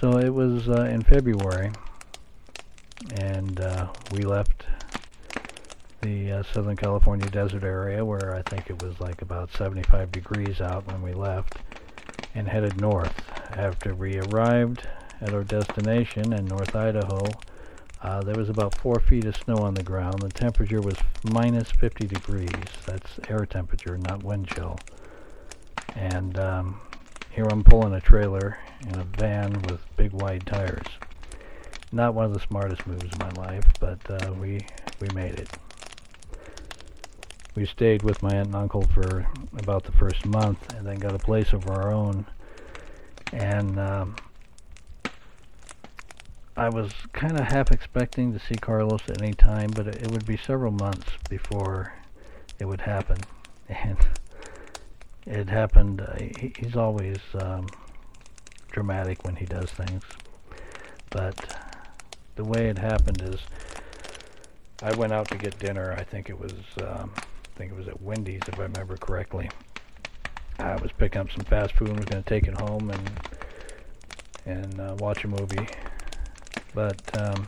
So 0.00 0.18
it 0.18 0.32
was 0.32 0.68
uh, 0.68 0.84
in 0.84 1.02
February, 1.02 1.72
and 3.20 3.58
uh, 3.58 3.88
we 4.12 4.22
left 4.22 4.66
the 6.00 6.30
uh, 6.30 6.42
Southern 6.44 6.76
California 6.76 7.28
desert 7.30 7.64
area 7.64 8.04
where 8.04 8.36
I 8.36 8.42
think 8.42 8.70
it 8.70 8.80
was 8.80 9.00
like 9.00 9.20
about 9.20 9.50
75 9.54 10.12
degrees 10.12 10.60
out 10.60 10.86
when 10.86 11.02
we 11.02 11.12
left, 11.12 11.56
and 12.36 12.46
headed 12.46 12.80
north. 12.80 13.20
After 13.50 13.96
we 13.96 14.20
arrived 14.20 14.86
at 15.20 15.34
our 15.34 15.42
destination 15.42 16.34
in 16.34 16.44
North 16.46 16.76
Idaho, 16.76 17.24
uh, 18.04 18.20
there 18.20 18.34
was 18.34 18.50
about 18.50 18.74
four 18.76 19.00
feet 19.00 19.24
of 19.24 19.34
snow 19.34 19.56
on 19.56 19.72
the 19.72 19.82
ground. 19.82 20.20
The 20.20 20.28
temperature 20.28 20.82
was 20.82 20.94
minus 21.24 21.70
50 21.70 22.06
degrees. 22.06 22.50
That's 22.84 23.18
air 23.30 23.46
temperature, 23.46 23.96
not 23.96 24.22
wind 24.22 24.46
chill. 24.46 24.78
And 25.96 26.38
um, 26.38 26.80
here 27.30 27.46
I'm 27.50 27.64
pulling 27.64 27.94
a 27.94 28.00
trailer 28.02 28.58
in 28.86 29.00
a 29.00 29.04
van 29.04 29.52
with 29.62 29.80
big 29.96 30.12
wide 30.12 30.46
tires. 30.46 30.86
Not 31.92 32.12
one 32.12 32.26
of 32.26 32.34
the 32.34 32.40
smartest 32.40 32.86
moves 32.86 33.04
in 33.04 33.18
my 33.18 33.30
life, 33.30 33.64
but 33.80 33.98
uh, 34.10 34.34
we 34.34 34.60
we 35.00 35.08
made 35.14 35.38
it. 35.38 35.48
We 37.54 37.64
stayed 37.64 38.02
with 38.02 38.22
my 38.22 38.34
aunt 38.34 38.48
and 38.48 38.56
uncle 38.56 38.82
for 38.82 39.26
about 39.56 39.84
the 39.84 39.92
first 39.92 40.26
month, 40.26 40.74
and 40.74 40.86
then 40.86 40.96
got 40.96 41.14
a 41.14 41.18
place 41.18 41.54
of 41.54 41.70
our 41.70 41.90
own. 41.90 42.26
And 43.32 43.78
um, 43.78 44.16
I 46.56 46.68
was 46.68 46.92
kind 47.12 47.38
of 47.38 47.46
half 47.46 47.72
expecting 47.72 48.32
to 48.32 48.38
see 48.38 48.54
Carlos 48.54 49.00
at 49.08 49.20
any 49.20 49.32
time, 49.32 49.70
but 49.70 49.88
it, 49.88 50.02
it 50.02 50.10
would 50.12 50.24
be 50.24 50.36
several 50.36 50.70
months 50.70 51.10
before 51.28 51.92
it 52.58 52.64
would 52.64 52.80
happen. 52.80 53.18
And 55.26 55.38
it 55.38 55.48
happened. 55.48 56.02
Uh, 56.02 56.16
he, 56.38 56.52
he's 56.58 56.76
always 56.76 57.18
um, 57.40 57.66
dramatic 58.70 59.24
when 59.24 59.36
he 59.36 59.46
does 59.46 59.70
things, 59.70 60.02
but 61.08 61.56
the 62.36 62.44
way 62.44 62.68
it 62.68 62.76
happened 62.76 63.22
is 63.22 63.40
I 64.82 64.94
went 64.96 65.14
out 65.14 65.28
to 65.28 65.38
get 65.38 65.58
dinner. 65.58 65.94
I 65.96 66.04
think 66.04 66.28
it 66.28 66.38
was 66.38 66.52
um, 66.82 67.10
I 67.16 67.58
think 67.58 67.72
it 67.72 67.76
was 67.76 67.88
at 67.88 68.02
Wendy's 68.02 68.42
if 68.46 68.60
I 68.60 68.64
remember 68.64 68.98
correctly. 68.98 69.48
I 70.58 70.76
was 70.76 70.92
picking 70.92 71.22
up 71.22 71.30
some 71.32 71.46
fast 71.46 71.72
food 71.72 71.88
and 71.88 71.96
was 71.96 72.04
going 72.04 72.22
to 72.22 72.28
take 72.28 72.46
it 72.46 72.60
home 72.60 72.90
and 72.90 73.10
and 74.44 74.78
uh, 74.78 74.94
watch 74.98 75.24
a 75.24 75.28
movie 75.28 75.66
but 76.74 77.00
um, 77.20 77.46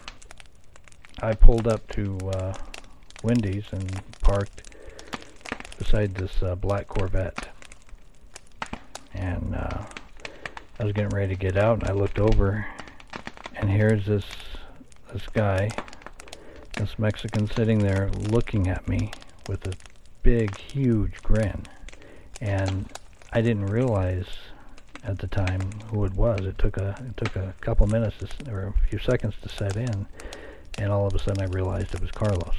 I 1.21 1.35
pulled 1.35 1.67
up 1.67 1.87
to 1.93 2.17
uh, 2.35 2.55
Wendy's 3.23 3.65
and 3.73 4.01
parked 4.21 4.71
beside 5.79 6.15
this 6.15 6.43
uh, 6.43 6.55
black 6.55 6.87
Corvette. 6.87 7.49
And 9.15 9.55
uh, 9.57 9.85
I 10.79 10.85
was 10.85 10.93
getting 10.93 11.11
ready 11.11 11.35
to 11.35 11.41
get 11.41 11.57
out, 11.57 11.81
and 11.81 11.91
I 11.91 11.93
looked 11.93 12.19
over, 12.19 12.67
and 13.55 13.71
here's 13.71 14.07
this 14.07 14.25
this 15.13 15.27
guy, 15.33 15.71
this 16.75 16.99
Mexican, 16.99 17.47
sitting 17.47 17.79
there 17.79 18.11
looking 18.11 18.69
at 18.69 18.87
me 18.87 19.11
with 19.49 19.67
a 19.67 19.73
big, 20.23 20.59
huge 20.59 21.23
grin. 21.23 21.63
And 22.41 22.91
I 23.33 23.41
didn't 23.41 23.67
realize 23.67 24.27
at 25.07 25.19
the 25.19 25.27
time 25.27 25.61
who 25.91 26.05
it 26.05 26.13
was. 26.15 26.41
It 26.41 26.59
took 26.59 26.77
a 26.77 26.95
it 27.07 27.17
took 27.17 27.37
a 27.37 27.55
couple 27.61 27.87
minutes 27.87 28.17
to, 28.19 28.53
or 28.53 28.69
a 28.69 28.89
few 28.89 28.99
seconds 28.99 29.35
to 29.43 29.49
set 29.49 29.77
in, 29.77 30.07
and 30.79 30.93
all 30.93 31.07
of 31.07 31.15
a 31.15 31.19
sudden 31.19 31.43
I 31.43 31.47
realized 31.47 31.95
it 31.95 32.01
was 32.01 32.11
Carlos. 32.11 32.57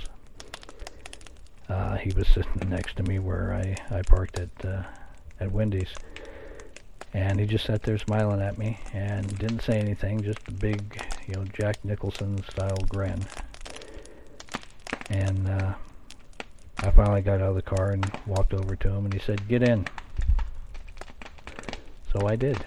Uh, 1.69 1.97
he 1.97 2.13
was 2.13 2.27
sitting 2.27 2.51
next 2.69 2.95
to 2.97 3.03
me 3.03 3.19
where 3.19 3.53
I, 3.53 3.95
I 3.95 4.01
parked 4.01 4.39
at 4.39 4.65
uh, 4.65 4.83
at 5.39 5.51
Wendy's. 5.51 5.93
And 7.13 7.39
he 7.39 7.45
just 7.45 7.65
sat 7.65 7.83
there 7.83 7.97
smiling 7.97 8.41
at 8.41 8.57
me 8.57 8.79
and 8.93 9.25
didn't 9.39 9.61
say 9.61 9.79
anything, 9.79 10.21
just 10.21 10.39
a 10.47 10.51
big, 10.51 11.01
you 11.27 11.35
know, 11.35 11.45
Jack 11.45 11.83
Nicholson 11.83 12.43
style 12.51 12.77
grin. 12.89 13.25
And 15.09 15.49
uh, 15.49 15.73
I 16.79 16.91
finally 16.91 17.21
got 17.21 17.41
out 17.41 17.49
of 17.49 17.55
the 17.55 17.61
car 17.61 17.91
and 17.91 18.05
walked 18.25 18.53
over 18.53 18.75
to 18.75 18.89
him 18.89 19.05
and 19.05 19.13
he 19.13 19.19
said, 19.19 19.47
get 19.47 19.63
in. 19.63 19.87
So 22.17 22.27
I 22.27 22.35
did. 22.35 22.57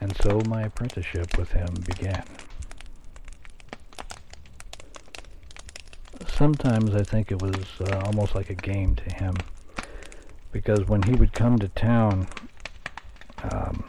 And 0.00 0.16
so 0.22 0.40
my 0.48 0.62
apprenticeship 0.62 1.36
with 1.36 1.52
him 1.52 1.74
began. 1.84 2.24
Sometimes 6.26 6.94
I 6.94 7.02
think 7.02 7.30
it 7.30 7.42
was 7.42 7.66
uh, 7.80 8.02
almost 8.06 8.34
like 8.34 8.48
a 8.48 8.54
game 8.54 8.94
to 8.94 9.14
him 9.16 9.34
because 10.52 10.86
when 10.86 11.02
he 11.02 11.12
would 11.16 11.34
come 11.34 11.58
to 11.58 11.68
town, 11.68 12.28
um, 13.50 13.86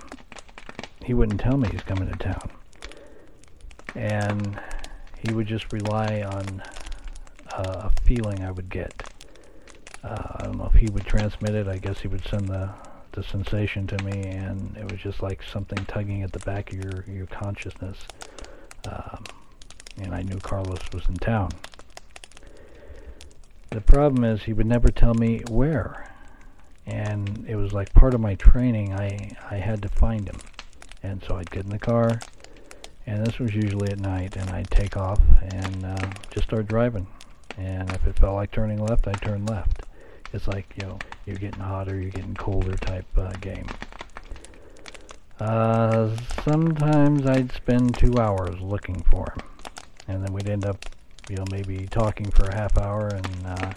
he 1.05 1.13
wouldn't 1.13 1.39
tell 1.39 1.55
me 1.55 1.69
he's 1.69 1.83
coming 1.83 2.11
to 2.11 2.17
town. 2.17 2.49
And 3.95 4.59
he 5.25 5.33
would 5.33 5.47
just 5.47 5.71
rely 5.71 6.23
on 6.23 6.61
uh, 7.53 7.89
a 7.89 7.91
feeling 8.03 8.43
I 8.43 8.51
would 8.51 8.69
get. 8.69 8.93
Uh, 10.03 10.17
I 10.35 10.43
don't 10.43 10.57
know 10.57 10.69
if 10.73 10.79
he 10.79 10.87
would 10.87 11.05
transmit 11.05 11.55
it. 11.55 11.67
I 11.67 11.77
guess 11.77 11.99
he 11.99 12.09
would 12.09 12.25
send 12.27 12.49
the 12.49 12.73
the 13.19 13.27
sensation 13.27 13.85
to 13.85 14.01
me, 14.05 14.21
and 14.23 14.77
it 14.77 14.89
was 14.89 15.01
just 15.01 15.21
like 15.21 15.43
something 15.43 15.83
tugging 15.85 16.23
at 16.23 16.31
the 16.31 16.39
back 16.39 16.71
of 16.71 16.77
your 16.77 17.03
your 17.05 17.25
consciousness. 17.25 17.97
Um, 18.89 19.25
and 19.97 20.15
I 20.15 20.21
knew 20.21 20.37
Carlos 20.37 20.79
was 20.93 21.07
in 21.09 21.15
town. 21.15 21.49
The 23.71 23.81
problem 23.81 24.23
is 24.23 24.43
he 24.43 24.53
would 24.53 24.65
never 24.65 24.87
tell 24.87 25.13
me 25.13 25.41
where, 25.49 26.09
and 26.85 27.45
it 27.45 27.57
was 27.57 27.73
like 27.73 27.93
part 27.93 28.13
of 28.13 28.21
my 28.21 28.35
training. 28.35 28.93
I 28.93 29.35
I 29.51 29.55
had 29.55 29.81
to 29.81 29.89
find 29.89 30.29
him, 30.29 30.39
and 31.03 31.21
so 31.21 31.35
I'd 31.35 31.51
get 31.51 31.65
in 31.65 31.71
the 31.71 31.79
car, 31.79 32.21
and 33.05 33.25
this 33.25 33.37
was 33.37 33.53
usually 33.53 33.91
at 33.91 33.99
night, 33.99 34.37
and 34.37 34.49
I'd 34.49 34.71
take 34.71 34.95
off 34.95 35.19
and 35.41 35.85
uh, 35.85 36.09
just 36.31 36.47
start 36.47 36.67
driving. 36.67 37.07
And 37.57 37.91
if 37.91 38.07
it 38.07 38.17
felt 38.17 38.35
like 38.35 38.51
turning 38.51 38.79
left, 38.79 39.09
I'd 39.09 39.21
turn 39.21 39.45
left. 39.45 39.78
It's 40.33 40.47
like, 40.47 40.73
you 40.79 40.87
know, 40.87 40.99
you're 41.25 41.37
getting 41.37 41.61
hotter, 41.61 41.99
you're 41.99 42.11
getting 42.11 42.35
colder 42.35 42.75
type 42.77 43.07
uh, 43.17 43.31
game. 43.41 43.65
Uh, 45.39 46.15
sometimes 46.43 47.25
I'd 47.25 47.51
spend 47.53 47.97
two 47.97 48.19
hours 48.19 48.59
looking 48.61 49.01
for 49.09 49.33
him. 49.35 49.47
And 50.07 50.23
then 50.23 50.33
we'd 50.33 50.49
end 50.49 50.65
up, 50.65 50.85
you 51.29 51.37
know, 51.37 51.45
maybe 51.51 51.87
talking 51.87 52.29
for 52.29 52.45
a 52.45 52.55
half 52.55 52.77
hour 52.77 53.07
and 53.07 53.45
uh, 53.45 53.73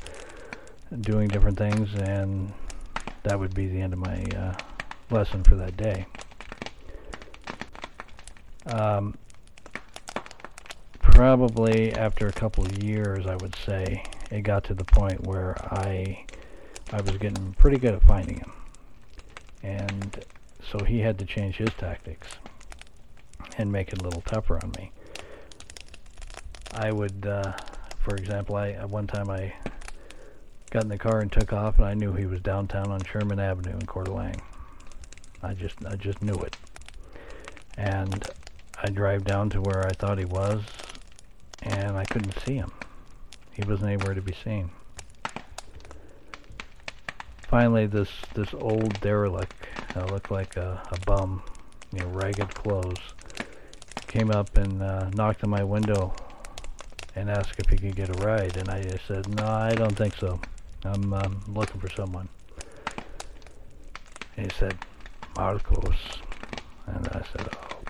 doing 1.00 1.28
different 1.28 1.56
things. 1.56 1.94
And 1.94 2.52
that 3.22 3.38
would 3.38 3.54
be 3.54 3.68
the 3.68 3.80
end 3.80 3.92
of 3.92 3.98
my 4.00 4.24
uh, 4.36 4.54
lesson 5.10 5.44
for 5.44 5.54
that 5.56 5.76
day. 5.76 6.06
Um, 8.66 9.16
probably 11.00 11.92
after 11.94 12.26
a 12.26 12.32
couple 12.32 12.64
of 12.64 12.82
years, 12.82 13.26
I 13.26 13.36
would 13.36 13.54
say, 13.66 14.04
it 14.30 14.42
got 14.42 14.64
to 14.64 14.74
the 14.74 14.84
point 14.84 15.26
where 15.26 15.54
I 15.72 16.24
I 16.94 17.00
was 17.00 17.16
getting 17.16 17.54
pretty 17.54 17.78
good 17.78 17.94
at 17.94 18.02
finding 18.02 18.36
him. 18.36 18.52
And 19.62 20.24
so 20.70 20.84
he 20.84 21.00
had 21.00 21.18
to 21.20 21.24
change 21.24 21.56
his 21.56 21.70
tactics 21.78 22.28
and 23.56 23.72
make 23.72 23.92
it 23.92 24.02
a 24.02 24.04
little 24.04 24.20
tougher 24.20 24.60
on 24.62 24.72
me. 24.78 24.92
I 26.74 26.92
would, 26.92 27.26
uh, 27.26 27.52
for 27.98 28.14
example, 28.14 28.56
I 28.56 28.72
at 28.72 28.90
one 28.90 29.06
time 29.06 29.30
I 29.30 29.54
got 30.70 30.82
in 30.82 30.90
the 30.90 30.98
car 30.98 31.20
and 31.20 31.32
took 31.32 31.52
off, 31.52 31.78
and 31.78 31.86
I 31.86 31.94
knew 31.94 32.12
he 32.12 32.26
was 32.26 32.40
downtown 32.40 32.90
on 32.90 33.02
Sherman 33.04 33.40
Avenue 33.40 33.72
in 33.72 33.86
Coeur 33.86 34.04
d'Alene. 34.04 34.40
I 35.42 35.54
just, 35.54 35.76
I 35.86 35.96
just 35.96 36.22
knew 36.22 36.34
it. 36.34 36.56
And 37.78 38.22
I 38.82 38.90
drive 38.90 39.24
down 39.24 39.48
to 39.50 39.62
where 39.62 39.86
I 39.86 39.92
thought 39.92 40.18
he 40.18 40.24
was, 40.26 40.62
and 41.62 41.96
I 41.96 42.04
couldn't 42.04 42.38
see 42.40 42.54
him. 42.54 42.72
He 43.52 43.62
wasn't 43.62 43.90
anywhere 43.90 44.14
to 44.14 44.22
be 44.22 44.34
seen 44.44 44.70
finally 47.52 47.84
this 47.84 48.08
this 48.32 48.54
old 48.54 48.98
derelict 49.02 49.52
uh, 49.94 50.06
looked 50.06 50.30
like 50.30 50.56
a, 50.56 50.82
a 50.90 50.98
bum, 51.00 51.42
you 51.92 52.00
know, 52.00 52.06
ragged 52.06 52.48
clothes, 52.54 52.96
came 54.06 54.30
up 54.30 54.56
and 54.56 54.82
uh, 54.82 55.10
knocked 55.10 55.44
on 55.44 55.50
my 55.50 55.62
window 55.62 56.14
and 57.14 57.28
asked 57.28 57.58
if 57.58 57.68
he 57.68 57.76
could 57.76 57.94
get 57.94 58.08
a 58.08 58.26
ride, 58.26 58.56
and 58.56 58.70
I 58.70 58.82
said, 59.06 59.28
no, 59.36 59.44
I 59.44 59.74
don't 59.74 59.94
think 59.94 60.16
so. 60.16 60.40
I'm 60.82 61.12
um, 61.12 61.40
looking 61.46 61.78
for 61.78 61.90
someone. 61.90 62.26
And 64.38 64.50
he 64.50 64.58
said, 64.58 64.78
Marcos. 65.36 65.94
And 66.86 67.06
I 67.08 67.22
said, 67.32 67.48
oh, 67.54 67.80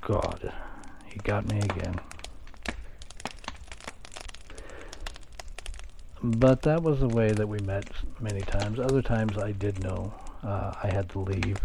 God, 0.00 0.52
he 1.06 1.18
got 1.18 1.44
me 1.50 1.58
again. 1.58 1.96
But 6.22 6.62
that 6.62 6.82
was 6.82 6.98
the 6.98 7.08
way 7.08 7.30
that 7.30 7.46
we 7.46 7.58
met 7.60 7.88
many 8.20 8.40
times. 8.40 8.80
Other 8.80 9.02
times 9.02 9.38
I 9.38 9.52
did 9.52 9.82
know 9.82 10.12
uh, 10.42 10.72
I 10.82 10.88
had 10.88 11.08
to 11.10 11.20
leave 11.20 11.60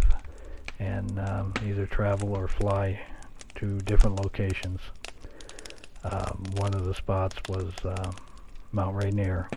and 0.80 1.20
um, 1.20 1.54
either 1.66 1.86
travel 1.86 2.36
or 2.36 2.48
fly 2.48 3.00
to 3.56 3.80
different 3.80 4.22
locations. 4.24 4.80
Um, 6.04 6.44
one 6.58 6.74
of 6.74 6.86
the 6.86 6.94
spots 6.94 7.38
was 7.48 7.72
uh, 7.84 8.12
Mount 8.72 8.96
Rainier. 8.96 9.50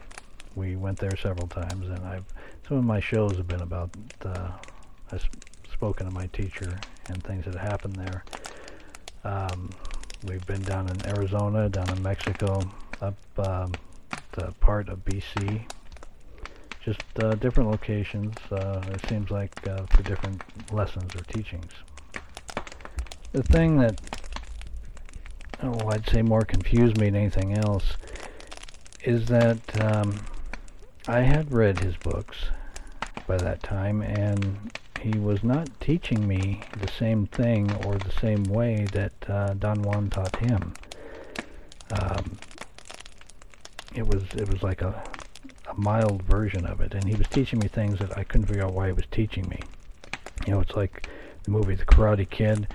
We 0.55 0.77
went 0.77 0.99
there 0.99 1.17
several 1.17 1.49
times, 1.49 1.89
and 1.89 1.99
I've 2.07 2.25
some 2.67 2.79
of 2.79 2.85
my 2.85 3.01
shows 3.01 3.37
have 3.37 3.49
been 3.49 3.63
about. 3.63 3.91
Uh, 4.25 4.53
I've 5.13 5.29
spoken 5.73 6.07
to 6.07 6.13
my 6.13 6.27
teacher 6.29 6.79
and 7.09 7.23
things 7.23 7.45
that 7.45 7.55
happened 7.57 7.97
there. 7.97 8.25
Um, 9.25 9.71
we've 10.25 10.47
been 10.47 10.63
down 10.63 10.89
in 10.89 11.07
Arizona, 11.07 11.69
down 11.69 11.91
in 11.91 12.03
Mexico, 12.03 12.63
up 13.03 13.17
um, 13.39 13.73
uh, 14.39 14.51
part 14.61 14.89
of 14.89 15.05
BC. 15.05 15.63
Just 16.85 17.01
uh, 17.21 17.35
different 17.35 17.71
locations, 17.71 18.35
uh, 18.53 18.83
it 18.93 19.09
seems 19.09 19.31
like, 19.31 19.53
uh, 19.67 19.87
for 19.87 20.03
different 20.03 20.43
lessons 20.73 21.15
or 21.17 21.21
teachings. 21.25 21.73
The 23.33 23.43
thing 23.43 23.79
that, 23.79 24.01
oh, 25.63 25.89
I'd 25.89 26.09
say 26.09 26.23
more 26.23 26.43
confused 26.43 26.99
me 26.99 27.07
than 27.07 27.17
anything 27.17 27.59
else, 27.59 27.97
is 29.03 29.27
that 29.27 29.59
um, 29.83 30.21
I 31.09 31.21
had 31.21 31.53
read 31.53 31.81
his 31.81 31.97
books 31.97 32.37
by 33.27 33.37
that 33.39 33.63
time, 33.63 34.03
and 34.03 34.77
he 35.01 35.19
was 35.19 35.45
not 35.45 35.69
teaching 35.81 36.27
me 36.27 36.63
the 36.81 36.91
same 36.91 37.27
thing 37.27 37.73
or 37.85 37.97
the 37.97 38.13
same 38.21 38.45
way 38.45 38.87
that 38.93 39.13
uh, 39.29 39.55
Don 39.55 39.83
Juan 39.83 40.11
taught 40.11 40.37
him. 40.37 40.75
Um, 41.93 42.39
it 43.97 44.07
was 44.07 44.23
it 44.35 44.49
was 44.49 44.63
like 44.63 44.83
a, 44.83 45.03
a 45.69 45.75
mild 45.75 46.23
version 46.23 46.67
of 46.67 46.81
it, 46.81 46.95
and 46.95 47.05
he 47.05 47.15
was 47.15 47.27
teaching 47.29 47.59
me 47.59 47.69
things 47.69 47.99
that 47.99 48.17
I 48.17 48.25
couldn't 48.25 48.47
figure 48.47 48.65
out 48.65 48.75
why 48.75 48.89
he 48.89 48.93
was 48.93 49.07
teaching 49.11 49.49
me. 49.49 49.61
You 50.47 50.55
know, 50.55 50.61
it's 50.61 50.77
like 50.77 51.09
the 51.45 51.51
movie 51.51 51.75
The 51.75 51.85
Karate 51.85 52.29
Kid, 52.29 52.69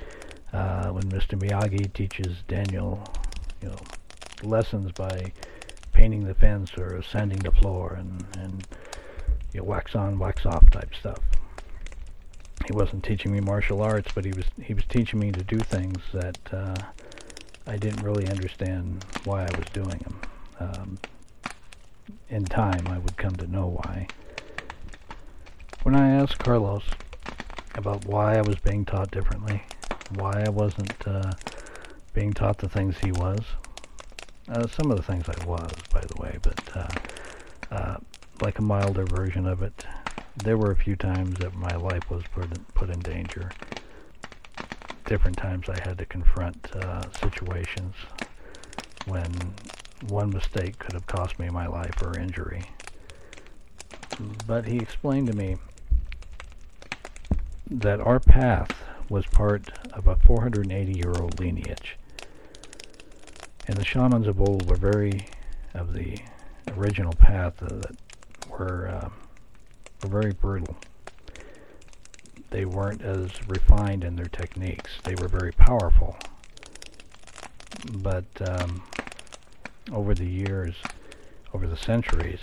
uh, 0.51 0.87
when 0.87 1.03
Mr. 1.03 1.39
Miyagi 1.39 1.93
teaches 1.93 2.37
Daniel, 2.47 3.03
you 3.61 3.69
know, 3.69 3.77
lessons 4.43 4.91
by 4.91 5.31
painting 5.93 6.23
the 6.25 6.33
fence 6.33 6.71
or 6.77 7.01
sanding 7.03 7.39
the 7.39 7.51
floor 7.51 7.93
and 7.93 8.25
and 8.39 8.67
you 9.53 9.59
know, 9.59 9.65
wax 9.65 9.95
on, 9.95 10.17
wax 10.17 10.45
off 10.45 10.69
type 10.71 10.93
stuff. 10.95 11.19
He 12.65 12.73
wasn't 12.73 13.03
teaching 13.03 13.31
me 13.31 13.39
martial 13.41 13.81
arts, 13.81 14.11
but 14.13 14.25
he 14.25 14.31
was 14.31 14.45
he 14.61 14.73
was 14.73 14.85
teaching 14.85 15.19
me 15.19 15.31
to 15.31 15.43
do 15.43 15.57
things 15.59 15.99
that 16.13 16.37
uh, 16.51 16.75
I 17.67 17.77
didn't 17.77 18.03
really 18.03 18.27
understand 18.27 19.05
why 19.23 19.41
I 19.41 19.57
was 19.57 19.65
doing 19.73 19.99
them. 19.99 20.21
Um, 20.59 20.97
in 22.29 22.45
time, 22.45 22.87
I 22.87 22.97
would 22.97 23.17
come 23.17 23.35
to 23.37 23.47
know 23.47 23.67
why. 23.67 24.07
When 25.83 25.95
I 25.95 26.09
asked 26.11 26.39
Carlos 26.39 26.83
about 27.75 28.05
why 28.05 28.37
I 28.37 28.41
was 28.41 28.57
being 28.57 28.85
taught 28.85 29.11
differently, 29.11 29.63
why 30.15 30.43
I 30.45 30.49
wasn't 30.49 31.07
uh, 31.07 31.31
being 32.13 32.33
taught 32.33 32.59
the 32.59 32.69
things 32.69 32.97
he 32.99 33.11
was, 33.11 33.39
uh, 34.49 34.67
some 34.67 34.91
of 34.91 34.97
the 34.97 35.03
things 35.03 35.25
I 35.27 35.45
was, 35.45 35.71
by 35.93 36.01
the 36.01 36.21
way, 36.21 36.37
but 36.41 36.59
uh, 36.75 36.87
uh 37.71 37.97
like 38.41 38.57
a 38.57 38.61
milder 38.61 39.05
version 39.05 39.45
of 39.45 39.61
it. 39.61 39.85
There 40.35 40.57
were 40.57 40.71
a 40.71 40.75
few 40.75 40.95
times 40.95 41.37
that 41.39 41.53
my 41.53 41.75
life 41.75 42.09
was 42.09 42.23
put 42.33 42.45
in, 42.45 42.65
put 42.73 42.89
in 42.89 42.99
danger. 42.99 43.51
Different 45.05 45.37
times 45.37 45.69
I 45.69 45.79
had 45.87 45.97
to 45.99 46.05
confront 46.05 46.75
uh, 46.75 47.03
situations 47.11 47.93
when 49.05 49.31
one 50.07 50.29
mistake 50.31 50.79
could 50.79 50.93
have 50.93 51.07
cost 51.07 51.39
me 51.39 51.49
my 51.49 51.67
life 51.67 52.01
or 52.01 52.17
injury. 52.17 52.63
But 54.47 54.67
he 54.67 54.77
explained 54.77 55.27
to 55.27 55.35
me 55.35 55.57
that 57.69 57.99
our 58.01 58.19
path 58.19 58.71
was 59.09 59.25
part 59.27 59.69
of 59.93 60.07
a 60.07 60.15
480 60.15 60.93
year 60.93 61.13
old 61.19 61.39
lineage. 61.39 61.97
And 63.67 63.77
the 63.77 63.85
shamans 63.85 64.27
of 64.27 64.41
old 64.41 64.69
were 64.69 64.75
very, 64.75 65.27
of 65.73 65.93
the 65.93 66.17
original 66.75 67.13
path 67.13 67.57
that 67.57 67.95
were, 68.49 68.87
uh, 68.89 69.09
were 70.03 70.21
very 70.21 70.33
brutal. 70.33 70.75
They 72.49 72.65
weren't 72.65 73.01
as 73.01 73.29
refined 73.47 74.03
in 74.03 74.15
their 74.15 74.25
techniques. 74.25 74.91
They 75.03 75.15
were 75.15 75.27
very 75.27 75.53
powerful. 75.53 76.17
But 77.93 78.25
um, 78.41 78.83
over 79.91 80.13
the 80.13 80.25
years, 80.25 80.75
over 81.53 81.67
the 81.67 81.77
centuries, 81.77 82.41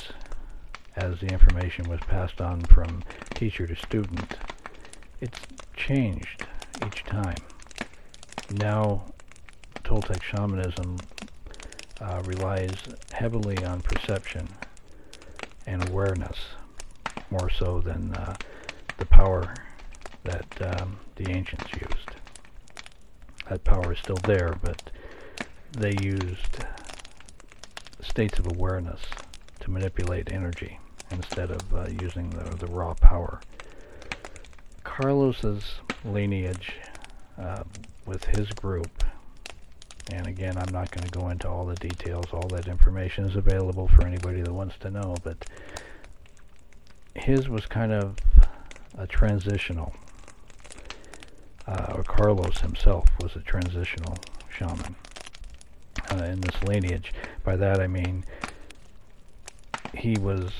as 0.96 1.20
the 1.20 1.26
information 1.26 1.88
was 1.88 2.00
passed 2.00 2.40
on 2.40 2.60
from 2.62 3.02
teacher 3.34 3.66
to 3.66 3.76
student, 3.76 4.36
it's 5.20 5.38
changed 5.76 6.44
each 6.86 7.04
time. 7.04 7.36
Now, 8.50 9.04
Toltec 9.84 10.22
shamanism 10.22 10.98
uh, 12.00 12.22
relies 12.24 12.74
heavily 13.12 13.62
on 13.64 13.80
perception 13.80 14.48
and 15.66 15.88
awareness, 15.88 16.38
more 17.30 17.50
so 17.50 17.80
than 17.80 18.14
uh, 18.14 18.34
the 18.98 19.06
power 19.06 19.54
that 20.24 20.80
um, 20.80 20.98
the 21.16 21.30
ancients 21.30 21.70
used. 21.72 22.10
That 23.48 23.64
power 23.64 23.92
is 23.92 23.98
still 23.98 24.18
there, 24.24 24.58
but 24.62 24.90
they 25.72 25.94
used 26.02 26.64
states 28.08 28.38
of 28.38 28.46
awareness 28.46 29.00
to 29.60 29.70
manipulate 29.70 30.32
energy 30.32 30.78
instead 31.10 31.50
of 31.50 31.74
uh, 31.74 31.86
using 32.00 32.30
the, 32.30 32.44
the 32.56 32.66
raw 32.66 32.94
power. 32.94 33.40
Carlos's 34.84 35.74
lineage 36.04 36.72
uh, 37.40 37.62
with 38.06 38.24
his 38.24 38.50
group, 38.52 39.04
and 40.10 40.26
again, 40.26 40.56
I'm 40.56 40.72
not 40.72 40.90
going 40.90 41.06
to 41.06 41.18
go 41.18 41.28
into 41.28 41.48
all 41.48 41.66
the 41.66 41.74
details. 41.76 42.26
All 42.32 42.48
that 42.48 42.66
information 42.66 43.24
is 43.24 43.36
available 43.36 43.88
for 43.88 44.06
anybody 44.06 44.40
that 44.40 44.52
wants 44.52 44.76
to 44.80 44.90
know, 44.90 45.14
but 45.22 45.44
his 47.14 47.48
was 47.48 47.66
kind 47.66 47.92
of 47.92 48.16
a 48.96 49.06
transitional, 49.06 49.94
uh, 51.66 51.92
or 51.94 52.02
Carlos 52.02 52.58
himself 52.60 53.06
was 53.22 53.36
a 53.36 53.40
transitional 53.40 54.16
shaman 54.50 54.96
uh, 56.10 56.24
in 56.24 56.40
this 56.40 56.62
lineage. 56.64 57.12
By 57.48 57.56
that 57.56 57.80
I 57.80 57.86
mean 57.86 58.26
he 59.94 60.18
was 60.18 60.52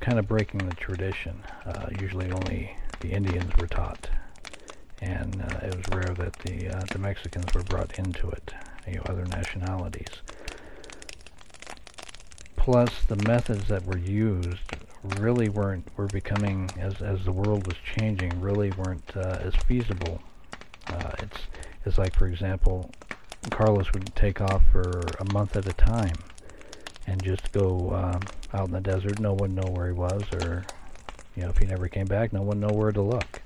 kind 0.00 0.18
of 0.18 0.26
breaking 0.26 0.68
the 0.68 0.74
tradition. 0.74 1.40
Uh, 1.64 1.86
usually 2.00 2.32
only 2.32 2.76
the 2.98 3.12
Indians 3.12 3.52
were 3.58 3.68
taught, 3.68 4.10
and 5.00 5.40
uh, 5.40 5.66
it 5.68 5.76
was 5.76 5.84
rare 5.92 6.12
that 6.16 6.32
the 6.40 6.68
uh, 6.68 6.82
the 6.90 6.98
Mexicans 6.98 7.54
were 7.54 7.62
brought 7.62 7.96
into 7.96 8.28
it. 8.28 8.52
You 8.88 8.96
know, 8.96 9.02
other 9.08 9.24
nationalities. 9.26 10.08
Plus, 12.56 12.90
the 13.06 13.22
methods 13.28 13.68
that 13.68 13.86
were 13.86 13.98
used 13.98 14.58
really 15.20 15.48
weren't 15.48 15.86
were 15.96 16.08
becoming 16.08 16.68
as 16.76 17.00
as 17.00 17.24
the 17.24 17.30
world 17.30 17.68
was 17.68 17.76
changing 17.96 18.40
really 18.40 18.72
weren't 18.72 19.16
uh, 19.16 19.38
as 19.42 19.54
feasible. 19.68 20.20
Uh, 20.88 21.12
it's 21.20 21.38
it's 21.86 21.98
like 21.98 22.16
for 22.16 22.26
example, 22.26 22.90
Carlos 23.50 23.92
would 23.92 24.12
take 24.16 24.40
off 24.40 24.64
for 24.72 25.02
a 25.20 25.32
month 25.32 25.56
at 25.56 25.68
a 25.68 25.72
time 25.74 26.16
and 27.06 27.22
just 27.22 27.52
go 27.52 27.92
um, 27.94 28.20
out 28.52 28.68
in 28.68 28.72
the 28.72 28.80
desert. 28.80 29.18
No 29.18 29.34
one 29.34 29.54
know 29.54 29.68
where 29.70 29.86
he 29.86 29.92
was, 29.92 30.22
or 30.32 30.64
you 31.36 31.42
know, 31.42 31.48
if 31.48 31.58
he 31.58 31.66
never 31.66 31.88
came 31.88 32.06
back, 32.06 32.32
no 32.32 32.42
one 32.42 32.60
know 32.60 32.70
where 32.72 32.92
to 32.92 33.02
look. 33.02 33.42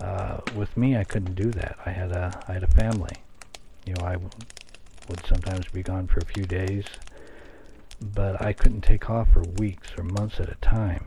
Uh, 0.00 0.40
with 0.56 0.76
me, 0.76 0.96
I 0.96 1.04
couldn't 1.04 1.34
do 1.34 1.50
that. 1.50 1.78
I 1.84 1.90
had 1.90 2.12
a 2.12 2.42
I 2.48 2.54
had 2.54 2.62
a 2.62 2.68
family. 2.68 3.16
You 3.86 3.94
know, 3.94 4.06
I 4.06 4.16
would 4.16 5.26
sometimes 5.26 5.66
be 5.68 5.82
gone 5.82 6.06
for 6.06 6.20
a 6.20 6.24
few 6.24 6.44
days, 6.44 6.84
but 8.00 8.40
I 8.40 8.52
couldn't 8.52 8.82
take 8.82 9.10
off 9.10 9.28
for 9.32 9.42
weeks 9.58 9.90
or 9.98 10.04
months 10.04 10.40
at 10.40 10.48
a 10.48 10.54
time. 10.56 11.06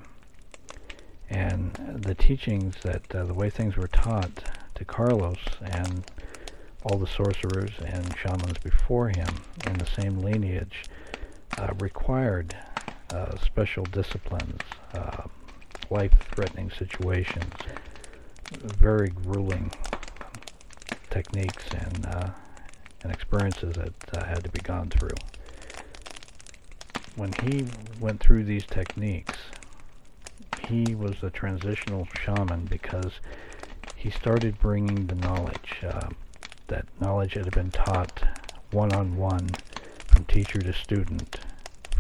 And 1.30 1.74
the 2.04 2.14
teachings 2.14 2.76
that 2.84 3.16
uh, 3.16 3.24
the 3.26 3.34
way 3.34 3.50
things 3.50 3.76
were 3.76 3.88
taught 3.88 4.44
to 4.76 4.86
Carlos 4.86 5.40
and 5.62 6.04
all 6.84 6.98
the 6.98 7.08
sorcerers 7.08 7.72
and 7.84 8.16
shamans 8.18 8.58
before 8.60 9.10
him 9.10 9.42
in 9.66 9.78
the 9.78 9.86
same 9.86 10.20
lineage 10.20 10.84
required 11.80 12.56
uh, 13.12 13.38
special 13.38 13.84
disciplines, 13.86 14.62
uh, 14.94 15.24
life-threatening 15.90 16.72
situations, 16.72 17.54
very 18.52 19.10
grueling 19.10 19.72
techniques 21.10 21.66
and 21.72 22.06
uh, 22.06 22.30
and 23.04 23.12
experiences 23.12 23.76
that 23.76 23.94
uh, 24.18 24.24
had 24.24 24.44
to 24.44 24.50
be 24.50 24.62
gone 24.62 24.90
through. 24.90 25.16
When 27.16 27.34
he 27.44 27.66
went 28.00 28.22
through 28.22 28.46
these 28.46 28.66
techniques, 28.66 29.38
he 30.68 30.96
was 30.96 31.22
a 31.22 31.30
transitional 31.30 32.08
shaman 32.24 32.66
because 32.66 33.20
he 33.96 34.10
started 34.10 34.60
bringing 34.60 35.08
the 35.08 35.16
knowledge 35.16 35.84
uh, 35.84 36.10
that 36.68 36.86
knowledge 37.00 37.36
that 37.36 37.46
had 37.46 37.54
been 37.54 37.72
taught 37.72 38.24
one-on-one 38.72 39.50
from 40.08 40.26
teacher 40.26 40.60
to 40.60 40.74
student 40.74 41.38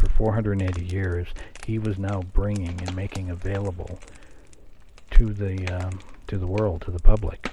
for 0.03 0.09
480 0.09 0.85
years, 0.85 1.27
he 1.65 1.79
was 1.79 1.97
now 1.97 2.21
bringing 2.33 2.79
and 2.81 2.95
making 2.95 3.29
available 3.29 3.99
to 5.11 5.33
the 5.33 5.67
um, 5.67 5.99
to 6.27 6.37
the 6.37 6.47
world, 6.47 6.81
to 6.81 6.91
the 6.91 6.99
public. 6.99 7.49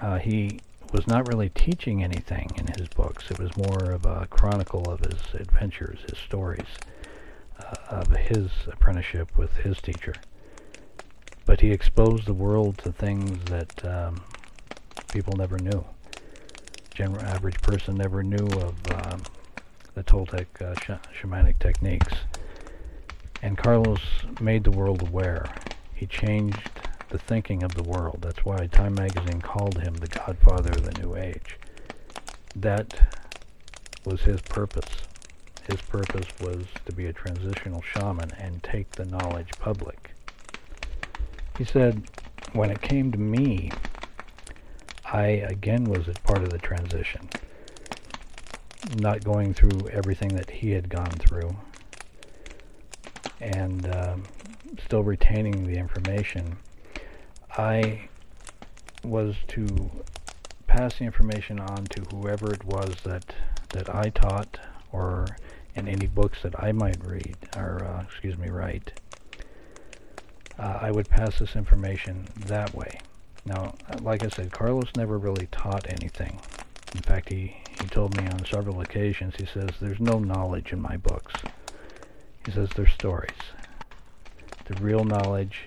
Uh, 0.00 0.18
he 0.18 0.60
was 0.92 1.06
not 1.06 1.28
really 1.28 1.48
teaching 1.48 2.02
anything 2.02 2.50
in 2.56 2.66
his 2.78 2.88
books. 2.88 3.30
It 3.30 3.38
was 3.38 3.56
more 3.56 3.92
of 3.92 4.04
a 4.04 4.26
chronicle 4.30 4.90
of 4.90 5.00
his 5.00 5.34
adventures, 5.34 6.00
his 6.08 6.18
stories, 6.18 6.66
uh, 7.58 7.76
of 7.88 8.08
his 8.08 8.50
apprenticeship 8.66 9.36
with 9.38 9.56
his 9.58 9.80
teacher. 9.80 10.14
But 11.46 11.60
he 11.60 11.72
exposed 11.72 12.26
the 12.26 12.34
world 12.34 12.78
to 12.78 12.92
things 12.92 13.38
that 13.46 13.84
um, 13.84 14.22
people 15.12 15.34
never 15.36 15.58
knew. 15.58 15.84
General 16.94 17.24
average 17.24 17.60
person 17.62 17.96
never 17.96 18.22
knew 18.22 18.46
of 18.46 18.74
um, 18.92 19.22
the 19.94 20.02
Toltec 20.02 20.46
uh, 20.60 20.74
sh- 20.80 21.20
shamanic 21.20 21.58
techniques. 21.58 22.14
And 23.42 23.58
Carlos 23.58 24.00
made 24.40 24.64
the 24.64 24.70
world 24.70 25.02
aware. 25.02 25.52
He 25.94 26.06
changed 26.06 26.70
the 27.10 27.18
thinking 27.18 27.62
of 27.62 27.74
the 27.74 27.82
world. 27.82 28.18
That's 28.22 28.44
why 28.44 28.66
Time 28.68 28.94
magazine 28.94 29.40
called 29.40 29.80
him 29.80 29.94
the 29.94 30.08
godfather 30.08 30.70
of 30.70 30.84
the 30.84 31.02
New 31.02 31.16
Age. 31.16 31.58
That 32.56 33.18
was 34.04 34.22
his 34.22 34.40
purpose. 34.42 35.02
His 35.68 35.80
purpose 35.82 36.26
was 36.40 36.64
to 36.86 36.92
be 36.92 37.06
a 37.06 37.12
transitional 37.12 37.82
shaman 37.82 38.30
and 38.38 38.62
take 38.62 38.90
the 38.92 39.04
knowledge 39.04 39.50
public. 39.58 40.12
He 41.58 41.64
said, 41.64 42.02
when 42.52 42.70
it 42.70 42.80
came 42.80 43.12
to 43.12 43.18
me, 43.18 43.70
I 45.04 45.26
again 45.26 45.84
was 45.84 46.08
a 46.08 46.12
part 46.24 46.42
of 46.42 46.50
the 46.50 46.58
transition 46.58 47.28
not 48.96 49.24
going 49.24 49.54
through 49.54 49.88
everything 49.90 50.28
that 50.36 50.50
he 50.50 50.70
had 50.70 50.88
gone 50.88 51.10
through 51.10 51.56
and 53.40 53.92
um, 53.94 54.22
still 54.84 55.02
retaining 55.02 55.66
the 55.66 55.76
information, 55.76 56.56
I 57.56 58.08
was 59.04 59.36
to 59.48 59.90
pass 60.66 60.98
the 60.98 61.04
information 61.04 61.58
on 61.58 61.84
to 61.84 62.02
whoever 62.14 62.52
it 62.52 62.64
was 62.64 62.96
that, 63.04 63.34
that 63.70 63.94
I 63.94 64.10
taught 64.10 64.58
or 64.92 65.26
in 65.74 65.88
any 65.88 66.06
books 66.06 66.42
that 66.42 66.62
I 66.62 66.72
might 66.72 67.04
read 67.04 67.36
or 67.56 67.84
uh, 67.84 68.02
excuse 68.02 68.38
me 68.38 68.48
write. 68.48 68.92
Uh, 70.58 70.78
I 70.80 70.90
would 70.90 71.08
pass 71.08 71.38
this 71.38 71.56
information 71.56 72.28
that 72.46 72.74
way. 72.74 73.00
Now, 73.44 73.74
like 74.00 74.22
I 74.22 74.28
said, 74.28 74.52
Carlos 74.52 74.90
never 74.96 75.18
really 75.18 75.48
taught 75.50 75.86
anything. 75.88 76.38
In 76.94 77.00
fact, 77.00 77.30
he, 77.30 77.56
he 77.82 77.88
told 77.88 78.16
me 78.16 78.28
on 78.28 78.46
several 78.46 78.80
occasions, 78.80 79.34
he 79.36 79.44
says, 79.44 79.70
there's 79.80 79.98
no 79.98 80.20
knowledge 80.20 80.72
in 80.72 80.80
my 80.80 80.96
books. 80.96 81.34
He 82.46 82.52
says, 82.52 82.68
they're 82.76 82.86
stories. 82.86 83.30
The 84.66 84.74
real 84.80 85.02
knowledge 85.02 85.66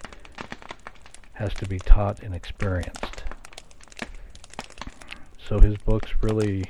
has 1.34 1.54
to 1.56 1.68
be 1.68 1.78
taught 1.78 2.22
and 2.22 2.34
experienced. 2.34 3.24
So 5.46 5.60
his 5.60 5.76
books 5.76 6.14
really 6.22 6.64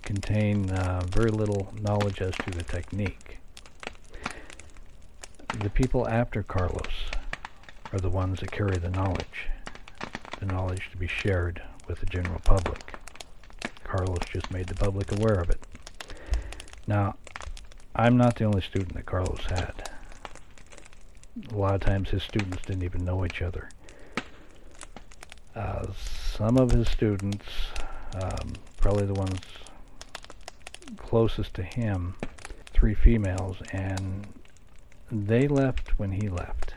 contain 0.00 0.70
uh, 0.70 1.02
very 1.10 1.30
little 1.30 1.70
knowledge 1.82 2.22
as 2.22 2.34
to 2.36 2.50
the 2.50 2.64
technique. 2.64 3.38
The 5.58 5.68
people 5.68 6.08
after 6.08 6.42
Carlos 6.42 7.10
are 7.92 8.00
the 8.00 8.08
ones 8.08 8.40
that 8.40 8.50
carry 8.50 8.78
the 8.78 8.88
knowledge, 8.88 9.48
the 10.40 10.46
knowledge 10.46 10.88
to 10.90 10.96
be 10.96 11.06
shared 11.06 11.62
with 11.86 12.00
the 12.00 12.06
general 12.06 12.40
public. 12.42 12.94
Carlos 13.92 14.24
just 14.32 14.50
made 14.50 14.68
the 14.68 14.74
public 14.74 15.12
aware 15.12 15.34
of 15.34 15.50
it. 15.50 15.60
Now, 16.86 17.16
I'm 17.94 18.16
not 18.16 18.36
the 18.36 18.44
only 18.44 18.62
student 18.62 18.94
that 18.94 19.04
Carlos 19.04 19.44
had. 19.50 19.90
A 21.52 21.54
lot 21.54 21.74
of 21.74 21.82
times 21.82 22.08
his 22.08 22.22
students 22.22 22.62
didn't 22.64 22.84
even 22.84 23.04
know 23.04 23.26
each 23.26 23.42
other. 23.42 23.68
Uh, 25.54 25.88
some 26.34 26.56
of 26.56 26.70
his 26.70 26.88
students, 26.88 27.44
um, 28.14 28.54
probably 28.78 29.04
the 29.04 29.12
ones 29.12 29.40
closest 30.96 31.52
to 31.54 31.62
him, 31.62 32.14
three 32.72 32.94
females, 32.94 33.58
and 33.72 34.26
they 35.10 35.46
left 35.46 35.98
when 35.98 36.12
he 36.12 36.30
left. 36.30 36.72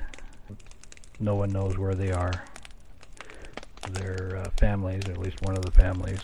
No 1.21 1.35
one 1.35 1.51
knows 1.51 1.77
where 1.77 1.95
they 1.95 2.11
are. 2.11 2.43
Their 3.89 4.41
uh, 4.43 4.49
families, 4.59 5.07
or 5.07 5.13
at 5.13 5.17
least 5.17 5.41
one 5.43 5.55
of 5.55 5.63
the 5.63 5.71
families, 5.71 6.19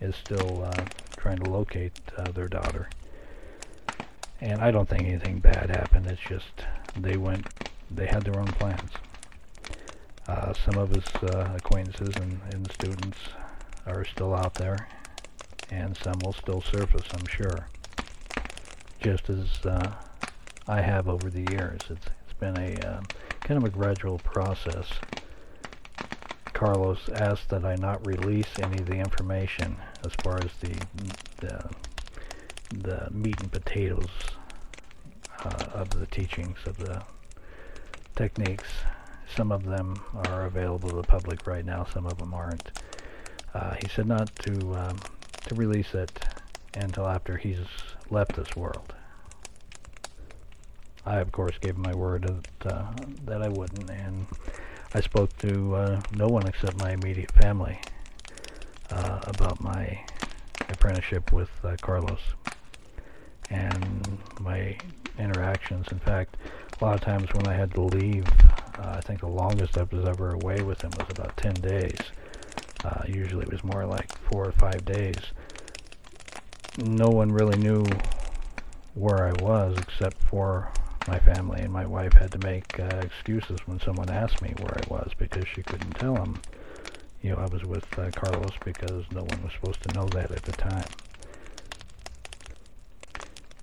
is 0.00 0.14
still 0.16 0.64
uh, 0.64 0.84
trying 1.16 1.38
to 1.38 1.50
locate 1.50 1.92
uh, 2.16 2.30
their 2.32 2.48
daughter. 2.48 2.88
And 4.40 4.60
I 4.60 4.70
don't 4.70 4.88
think 4.88 5.04
anything 5.04 5.38
bad 5.38 5.70
happened. 5.70 6.06
It's 6.06 6.20
just 6.20 6.64
they 6.96 7.16
went, 7.16 7.46
they 7.90 8.06
had 8.06 8.22
their 8.22 8.38
own 8.38 8.46
plans. 8.46 8.90
Uh, 10.26 10.52
some 10.54 10.76
of 10.78 10.90
his 10.90 11.04
uh, 11.22 11.54
acquaintances 11.56 12.14
and, 12.16 12.40
and 12.52 12.70
students 12.72 13.18
are 13.86 14.04
still 14.04 14.34
out 14.34 14.54
there, 14.54 14.88
and 15.70 15.96
some 15.96 16.18
will 16.24 16.32
still 16.32 16.62
surface, 16.62 17.06
I'm 17.12 17.26
sure. 17.26 17.68
Just 19.00 19.28
as 19.28 19.66
uh, 19.66 19.92
I 20.66 20.80
have 20.80 21.08
over 21.08 21.28
the 21.28 21.46
years. 21.52 21.80
It's, 21.90 22.06
it's 22.06 22.32
been 22.38 22.58
a 22.58 22.74
uh, 22.86 23.02
kind 23.40 23.58
of 23.58 23.64
a 23.64 23.70
gradual 23.70 24.18
process. 24.18 24.86
Carlos 26.54 27.08
asked 27.14 27.50
that 27.50 27.64
I 27.64 27.74
not 27.74 28.06
release 28.06 28.48
any 28.62 28.78
of 28.78 28.86
the 28.86 28.96
information 28.96 29.76
as 30.06 30.12
far 30.22 30.38
as 30.38 30.50
the 30.60 30.74
the, 31.40 31.70
the 32.70 33.10
meat 33.10 33.38
and 33.40 33.52
potatoes 33.52 34.08
uh, 35.44 35.64
of 35.74 35.90
the 35.90 36.06
teachings 36.06 36.56
of 36.64 36.78
the 36.78 37.02
techniques. 38.16 38.68
Some 39.36 39.52
of 39.52 39.64
them 39.64 39.96
are 40.14 40.46
available 40.46 40.88
to 40.90 40.96
the 40.96 41.02
public 41.02 41.46
right 41.46 41.64
now. 41.64 41.86
Some 41.92 42.06
of 42.06 42.18
them 42.18 42.32
aren't. 42.32 42.70
Uh, 43.52 43.74
he 43.82 43.88
said 43.88 44.06
not 44.06 44.34
to 44.36 44.74
um, 44.74 44.96
to 45.48 45.54
release 45.54 45.92
it 45.94 46.24
until 46.74 47.06
after 47.06 47.36
he's 47.36 47.58
left 48.10 48.36
this 48.36 48.56
world. 48.56 48.94
I, 51.06 51.18
of 51.18 51.32
course, 51.32 51.58
gave 51.60 51.76
my 51.76 51.94
word 51.94 52.22
that, 52.22 52.72
uh, 52.72 52.92
that 53.24 53.42
I 53.42 53.48
wouldn't, 53.48 53.90
and 53.90 54.26
I 54.96 55.00
spoke 55.00 55.36
to 55.38 55.74
uh, 55.74 56.00
no 56.14 56.28
one 56.28 56.46
except 56.46 56.78
my 56.78 56.92
immediate 56.92 57.32
family 57.32 57.80
uh, 58.92 59.20
about 59.24 59.60
my 59.60 60.00
apprenticeship 60.68 61.32
with 61.32 61.50
uh, 61.64 61.74
Carlos 61.80 62.20
and 63.50 64.18
my 64.38 64.78
interactions. 65.18 65.88
In 65.90 65.98
fact, 65.98 66.36
a 66.80 66.84
lot 66.84 66.94
of 66.94 67.00
times 67.00 67.28
when 67.34 67.48
I 67.48 67.54
had 67.54 67.74
to 67.74 67.80
leave, 67.80 68.24
uh, 68.78 68.94
I 68.96 69.00
think 69.00 69.18
the 69.18 69.26
longest 69.26 69.76
I 69.76 69.82
was 69.82 70.04
ever 70.06 70.30
away 70.30 70.62
with 70.62 70.82
him 70.82 70.92
was 70.96 71.08
about 71.10 71.36
10 71.38 71.54
days. 71.54 71.98
Uh, 72.84 73.02
usually 73.08 73.42
it 73.42 73.50
was 73.50 73.64
more 73.64 73.84
like 73.84 74.16
four 74.30 74.46
or 74.46 74.52
five 74.52 74.84
days. 74.84 75.18
No 76.78 77.08
one 77.08 77.32
really 77.32 77.58
knew 77.58 77.84
where 78.94 79.26
I 79.26 79.32
was 79.42 79.76
except 79.76 80.22
for 80.22 80.70
my 81.06 81.18
family 81.18 81.60
and 81.60 81.72
my 81.72 81.84
wife 81.86 82.14
had 82.14 82.32
to 82.32 82.38
make 82.38 82.78
uh, 82.80 83.00
excuses 83.02 83.60
when 83.66 83.78
someone 83.80 84.08
asked 84.08 84.40
me 84.40 84.54
where 84.58 84.74
I 84.74 84.82
was 84.88 85.12
because 85.18 85.44
she 85.46 85.62
couldn't 85.62 85.92
tell 85.92 86.14
them, 86.14 86.40
you 87.20 87.30
know, 87.30 87.36
I 87.36 87.46
was 87.46 87.64
with 87.64 87.86
uh, 87.98 88.10
Carlos 88.10 88.52
because 88.64 89.04
no 89.12 89.22
one 89.22 89.42
was 89.42 89.52
supposed 89.52 89.82
to 89.82 89.94
know 89.94 90.06
that 90.08 90.30
at 90.30 90.42
the 90.42 90.52
time. 90.52 90.84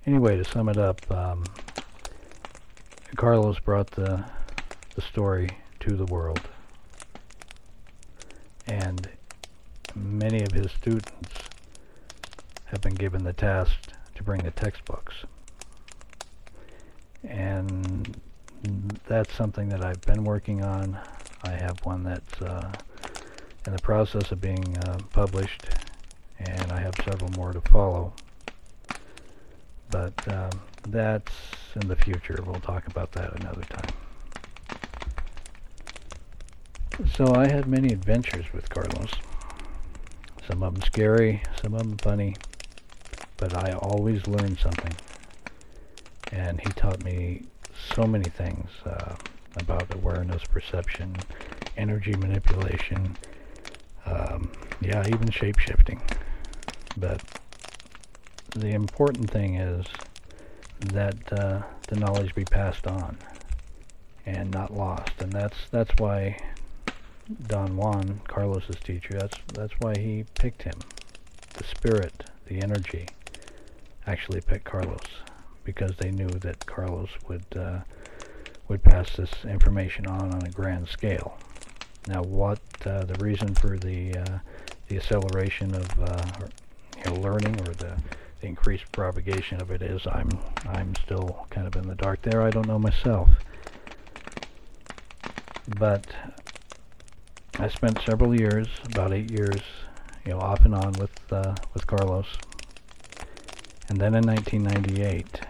Anyway, 0.06 0.36
to 0.36 0.44
sum 0.44 0.68
it 0.68 0.78
up, 0.78 1.10
um, 1.10 1.44
Carlos 3.16 3.58
brought 3.60 3.90
the 3.92 4.24
the 4.94 5.00
story 5.00 5.48
to 5.80 5.96
the 5.96 6.04
world, 6.06 6.40
and 8.66 9.08
many 9.94 10.42
of 10.42 10.52
his 10.52 10.70
students 10.72 11.30
have 12.66 12.80
been 12.80 12.94
given 12.94 13.24
the 13.24 13.32
task 13.32 13.72
to 14.14 14.22
bring 14.22 14.42
the 14.42 14.50
textbooks 14.50 15.14
and 17.24 18.16
that's 19.06 19.32
something 19.34 19.68
that 19.68 19.84
I've 19.84 20.00
been 20.02 20.24
working 20.24 20.62
on. 20.64 20.98
I 21.44 21.50
have 21.50 21.78
one 21.84 22.04
that's 22.04 22.42
uh, 22.42 22.72
in 23.66 23.74
the 23.74 23.82
process 23.82 24.30
of 24.32 24.40
being 24.40 24.76
uh, 24.78 24.98
published, 25.10 25.66
and 26.38 26.72
I 26.72 26.80
have 26.80 26.94
several 27.04 27.30
more 27.32 27.52
to 27.52 27.60
follow. 27.60 28.12
But 29.90 30.14
um, 30.32 30.50
that's 30.88 31.32
in 31.80 31.88
the 31.88 31.96
future. 31.96 32.38
We'll 32.44 32.60
talk 32.60 32.86
about 32.86 33.12
that 33.12 33.38
another 33.40 33.62
time. 33.62 33.90
So 37.14 37.34
I 37.34 37.46
had 37.46 37.66
many 37.66 37.92
adventures 37.92 38.46
with 38.52 38.68
Carlos. 38.68 39.10
Some 40.48 40.62
of 40.62 40.74
them 40.74 40.82
scary, 40.82 41.42
some 41.62 41.74
of 41.74 41.80
them 41.80 41.96
funny, 41.98 42.36
but 43.36 43.56
I 43.56 43.72
always 43.72 44.26
learned 44.26 44.58
something 44.58 44.92
and 46.32 46.60
he 46.60 46.68
taught 46.70 47.04
me 47.04 47.42
so 47.94 48.04
many 48.04 48.28
things 48.28 48.68
uh, 48.86 49.14
about 49.56 49.94
awareness, 49.94 50.42
perception, 50.44 51.14
energy 51.76 52.14
manipulation, 52.16 53.16
um, 54.06 54.50
yeah, 54.80 55.06
even 55.06 55.30
shape 55.30 55.58
shifting. 55.58 56.00
But 56.96 57.22
the 58.50 58.70
important 58.70 59.30
thing 59.30 59.56
is 59.56 59.86
that 60.92 61.32
uh, 61.32 61.62
the 61.88 61.96
knowledge 61.96 62.34
be 62.34 62.44
passed 62.44 62.86
on 62.86 63.18
and 64.24 64.50
not 64.50 64.74
lost, 64.74 65.12
and 65.20 65.30
that's 65.32 65.56
that's 65.70 65.92
why 65.98 66.38
Don 67.46 67.76
Juan, 67.76 68.20
Carlos's 68.26 68.76
teacher, 68.82 69.18
that's 69.18 69.36
that's 69.52 69.74
why 69.80 69.96
he 69.98 70.24
picked 70.34 70.62
him. 70.62 70.78
The 71.54 71.64
spirit, 71.64 72.24
the 72.46 72.62
energy, 72.62 73.06
actually 74.06 74.40
picked 74.40 74.64
Carlos 74.64 75.00
because 75.64 75.92
they 75.98 76.10
knew 76.10 76.28
that 76.28 76.66
Carlos 76.66 77.10
would 77.28 77.44
uh, 77.56 77.80
would 78.68 78.82
pass 78.82 79.16
this 79.16 79.30
information 79.44 80.06
on 80.06 80.32
on 80.34 80.42
a 80.46 80.50
grand 80.50 80.88
scale. 80.88 81.38
Now, 82.08 82.22
what 82.22 82.60
uh, 82.84 83.04
the 83.04 83.14
reason 83.22 83.54
for 83.54 83.78
the 83.78 84.16
uh, 84.16 84.38
the 84.88 84.96
acceleration 84.96 85.74
of 85.74 86.00
uh, 86.00 86.24
you 86.96 87.04
know, 87.04 87.20
learning 87.20 87.60
or 87.60 87.72
the, 87.74 87.96
the 88.40 88.46
increased 88.46 88.90
propagation 88.92 89.60
of 89.60 89.70
it 89.70 89.82
is, 89.82 90.06
I'm 90.06 90.30
I'm 90.66 90.94
still 90.96 91.46
kind 91.50 91.66
of 91.66 91.76
in 91.76 91.88
the 91.88 91.94
dark 91.94 92.22
there. 92.22 92.42
I 92.42 92.50
don't 92.50 92.66
know 92.66 92.78
myself, 92.78 93.28
but 95.78 96.06
I 97.58 97.68
spent 97.68 98.00
several 98.04 98.38
years, 98.38 98.66
about 98.86 99.12
eight 99.12 99.30
years, 99.30 99.60
you 100.24 100.32
know, 100.32 100.40
off 100.40 100.64
and 100.64 100.74
on 100.74 100.92
with 100.94 101.32
uh, 101.32 101.54
with 101.74 101.86
Carlos. 101.86 102.26
And 103.88 104.00
then 104.00 104.14
in 104.14 104.24
1998, 104.24 105.40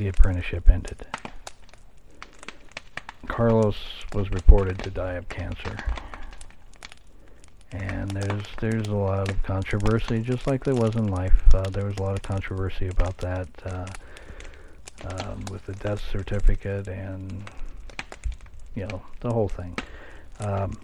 the 0.00 0.08
apprenticeship 0.08 0.70
ended. 0.70 1.06
Carlos 3.28 3.76
was 4.14 4.30
reported 4.30 4.78
to 4.78 4.90
die 4.90 5.12
of 5.12 5.28
cancer. 5.28 5.76
And 7.72 8.10
there's 8.10 8.44
there's 8.60 8.88
a 8.88 8.96
lot 8.96 9.30
of 9.30 9.42
controversy, 9.42 10.22
just 10.22 10.46
like 10.46 10.64
there 10.64 10.74
was 10.74 10.96
in 10.96 11.08
life. 11.08 11.54
Uh, 11.54 11.68
there 11.68 11.84
was 11.84 11.98
a 11.98 12.02
lot 12.02 12.14
of 12.14 12.22
controversy 12.22 12.88
about 12.88 13.18
that 13.18 13.48
uh, 13.66 13.86
um, 15.04 15.44
with 15.50 15.66
the 15.66 15.74
death 15.74 16.02
certificate 16.10 16.88
and 16.88 17.44
you 18.74 18.86
know 18.86 19.02
the 19.20 19.30
whole 19.30 19.50
thing. 19.50 19.76
Um, 20.38 20.80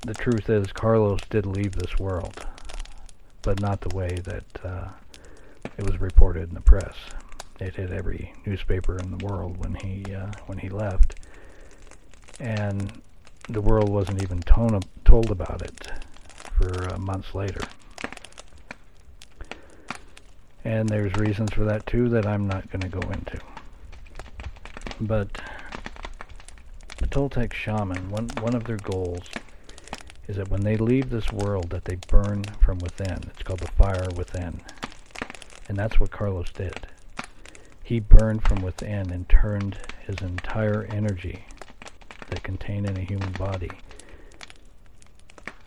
the 0.00 0.14
truth 0.14 0.48
is, 0.48 0.72
Carlos 0.72 1.20
did 1.28 1.44
leave 1.44 1.72
this 1.72 1.98
world, 1.98 2.46
but 3.42 3.60
not 3.60 3.82
the 3.82 3.94
way 3.94 4.16
that 4.24 4.64
uh, 4.64 4.88
it 5.76 5.84
was 5.84 6.00
reported 6.00 6.48
in 6.48 6.54
the 6.54 6.62
press 6.62 6.96
it 7.62 7.76
hit 7.76 7.92
every 7.92 8.32
newspaper 8.44 8.96
in 8.98 9.16
the 9.16 9.24
world 9.24 9.56
when 9.58 9.74
he 9.74 10.14
uh, 10.14 10.32
when 10.46 10.58
he 10.58 10.68
left, 10.68 11.16
and 12.40 13.00
the 13.48 13.60
world 13.60 13.88
wasn't 13.88 14.22
even 14.22 14.40
tone- 14.40 14.80
told 15.04 15.30
about 15.30 15.62
it 15.62 15.90
for 16.58 16.92
uh, 16.92 16.98
months 16.98 17.34
later. 17.34 17.60
And 20.64 20.88
there's 20.88 21.14
reasons 21.16 21.52
for 21.52 21.64
that 21.64 21.86
too 21.86 22.08
that 22.10 22.26
I'm 22.26 22.46
not 22.46 22.70
going 22.70 22.82
to 22.82 22.88
go 22.88 23.00
into. 23.10 23.38
But 25.00 25.32
the 26.98 27.06
Toltec 27.08 27.52
shaman, 27.52 28.10
one 28.10 28.28
one 28.40 28.54
of 28.54 28.64
their 28.64 28.76
goals 28.76 29.28
is 30.28 30.36
that 30.36 30.48
when 30.48 30.62
they 30.62 30.76
leave 30.76 31.10
this 31.10 31.32
world, 31.32 31.70
that 31.70 31.84
they 31.84 31.96
burn 32.08 32.44
from 32.60 32.78
within. 32.78 33.18
It's 33.30 33.42
called 33.42 33.58
the 33.58 33.72
fire 33.72 34.06
within, 34.16 34.60
and 35.68 35.76
that's 35.76 35.98
what 35.98 36.10
Carlos 36.10 36.50
did. 36.52 36.86
He 37.82 38.00
burned 38.00 38.42
from 38.42 38.62
within 38.62 39.10
and 39.10 39.28
turned 39.28 39.78
his 40.06 40.20
entire 40.22 40.84
energy 40.84 41.44
that 42.30 42.42
contained 42.42 42.88
in 42.88 42.96
a 42.96 43.00
human 43.00 43.32
body. 43.32 43.70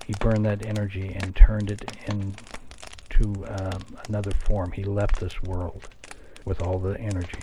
He 0.06 0.14
burned 0.20 0.46
that 0.46 0.66
energy 0.66 1.16
and 1.20 1.36
turned 1.36 1.72
it 1.72 1.98
into 2.08 3.46
um, 3.48 3.82
another 4.08 4.32
form. 4.32 4.72
He 4.72 4.84
left 4.84 5.20
this 5.20 5.42
world 5.44 5.90
with 6.46 6.62
all 6.62 6.80
the 6.80 7.00
energy. 7.00 7.40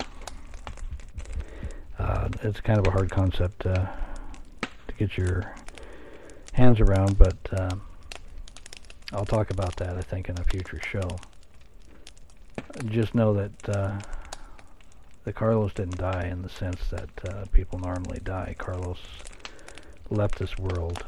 Uh, 1.99 2.29
it's 2.43 2.61
kind 2.61 2.79
of 2.79 2.87
a 2.87 2.91
hard 2.91 3.11
concept 3.11 3.66
uh, 3.66 3.87
to 4.62 4.95
get 4.97 5.16
your 5.16 5.55
hands 6.53 6.81
around, 6.81 7.18
but 7.18 7.37
um, 7.59 7.83
I'll 9.12 9.27
talk 9.27 9.51
about 9.51 9.77
that, 9.77 9.97
I 9.97 10.03
think, 10.03 10.29
in 10.29 10.39
a 10.39 10.45
future 10.45 10.81
show 10.81 11.09
just 12.87 13.14
know 13.14 13.35
that 13.35 13.68
uh, 13.68 13.99
that 15.25 15.35
Carlos 15.35 15.73
didn't 15.73 15.99
die 15.99 16.29
in 16.31 16.43
the 16.43 16.49
sense 16.49 16.81
that 16.91 17.11
uh, 17.29 17.45
people 17.53 17.79
normally 17.79 18.20
die. 18.25 18.55
Carlos 18.59 18.99
left 20.11 20.39
this 20.39 20.59
world 20.59 21.03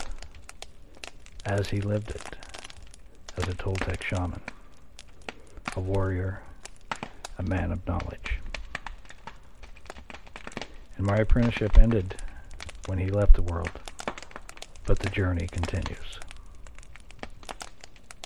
as 1.45 1.69
he 1.69 1.81
lived 1.81 2.11
it, 2.11 2.37
as 3.37 3.45
a 3.49 3.55
Toltec 3.55 4.03
shaman, 4.03 4.41
a 5.77 5.81
warrior, 5.81 6.41
a 7.39 7.43
man 7.43 7.73
of 7.73 7.87
knowledge. 7.87 8.39
And 10.97 11.07
my 11.07 11.17
apprenticeship 11.17 11.77
ended 11.77 12.17
when 12.87 12.99
he 12.99 13.09
left 13.09 13.35
the 13.35 13.43
world, 13.43 13.71
but 14.87 15.01
the 15.01 15.11
journey 15.11 15.49
continues. 15.49 16.21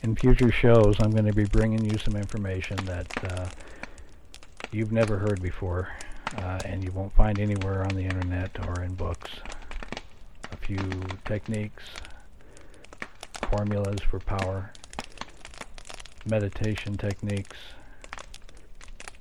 In 0.03 0.15
future 0.15 0.53
shows, 0.53 0.97
I'm 1.01 1.11
going 1.11 1.27
to 1.27 1.33
be 1.33 1.45
bringing 1.45 1.85
you 1.85 1.99
some 1.99 2.15
information 2.15 2.77
that 2.85 3.33
uh, 3.33 3.49
you've 4.71 4.93
never 4.93 5.19
heard 5.19 5.41
before, 5.41 5.89
uh, 6.37 6.61
and 6.65 6.85
you 6.85 6.93
won't 6.93 7.13
find 7.13 7.39
anywhere 7.39 7.83
on 7.83 7.91
the 7.91 8.03
internet 8.03 8.51
or 8.67 8.83
in 8.83 8.95
books. 8.95 9.31
A 10.53 10.57
few 10.57 10.79
techniques, 11.25 11.85
formulas 13.51 14.01
for 14.01 14.19
power, 14.21 14.71
meditation 16.27 16.97
techniques, 16.97 17.57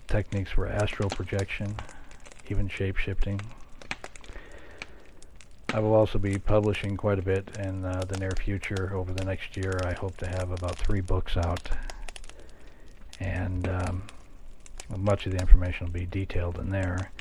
techniques 0.07 0.51
for 0.51 0.67
astral 0.67 1.09
projection, 1.09 1.75
even 2.49 2.67
shape 2.67 2.97
shifting. 2.97 3.39
I 5.73 5.79
will 5.79 5.93
also 5.93 6.17
be 6.17 6.37
publishing 6.37 6.95
quite 6.95 7.19
a 7.19 7.21
bit 7.21 7.57
in 7.59 7.83
uh, 7.83 8.05
the 8.07 8.17
near 8.17 8.31
future. 8.31 8.91
Over 8.93 9.13
the 9.13 9.25
next 9.25 9.57
year, 9.57 9.79
I 9.83 9.93
hope 9.93 10.15
to 10.17 10.27
have 10.27 10.51
about 10.51 10.75
three 10.75 11.01
books 11.01 11.35
out, 11.35 11.69
and 13.19 13.67
um, 13.67 14.03
much 14.95 15.25
of 15.25 15.33
the 15.33 15.39
information 15.39 15.87
will 15.87 15.93
be 15.93 16.05
detailed 16.05 16.59
in 16.59 16.69
there. 16.69 17.11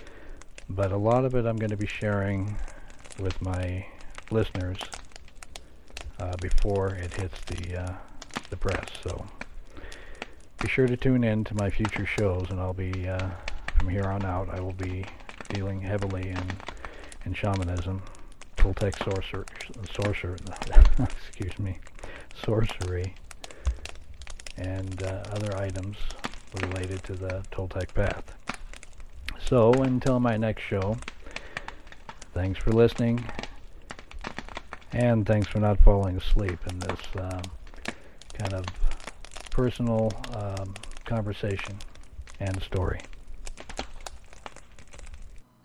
But 0.68 0.92
a 0.92 0.96
lot 0.96 1.24
of 1.24 1.34
it 1.34 1.46
I'm 1.46 1.56
going 1.56 1.70
to 1.70 1.76
be 1.76 1.86
sharing 1.86 2.56
with 3.18 3.40
my 3.40 3.86
listeners 4.30 4.78
uh, 6.18 6.36
before 6.40 6.88
it 6.94 7.14
hits 7.14 7.40
the 7.46 7.82
uh, 7.82 7.94
the 8.50 8.56
press. 8.56 8.86
So 9.02 9.26
be 10.60 10.68
sure 10.68 10.86
to 10.86 10.96
tune 10.96 11.24
in 11.24 11.44
to 11.44 11.54
my 11.54 11.70
future 11.70 12.06
shows, 12.06 12.46
and 12.50 12.60
I'll 12.60 12.72
be 12.72 13.08
uh, 13.08 13.28
from 13.78 13.88
here 13.88 14.04
on 14.04 14.24
out. 14.24 14.48
I 14.50 14.60
will 14.60 14.72
be 14.72 15.04
dealing 15.48 15.80
heavily 15.80 16.30
in 16.30 16.42
in 17.24 17.34
shamanism, 17.34 18.02
Toltec 18.56 19.02
sorcerer, 19.04 19.44
sorcerer, 19.92 20.36
excuse 20.98 21.58
me, 21.58 21.78
sorcery, 22.44 23.14
and 24.56 25.02
uh, 25.02 25.24
other 25.32 25.56
items 25.56 25.96
related 26.62 27.02
to 27.04 27.14
the 27.14 27.44
Toltec 27.50 27.94
path. 27.94 28.34
So 29.44 29.72
until 29.72 30.20
my 30.20 30.36
next 30.36 30.62
show, 30.62 30.96
thanks 32.34 32.58
for 32.58 32.72
listening, 32.72 33.24
and 34.92 35.26
thanks 35.26 35.48
for 35.48 35.60
not 35.60 35.78
falling 35.80 36.16
asleep 36.16 36.58
in 36.68 36.78
this 36.80 37.00
um, 37.18 37.42
kind 38.32 38.54
of 38.54 38.64
personal 39.50 40.10
um, 40.34 40.74
conversation 41.04 41.78
and 42.40 42.60
story. 42.62 43.00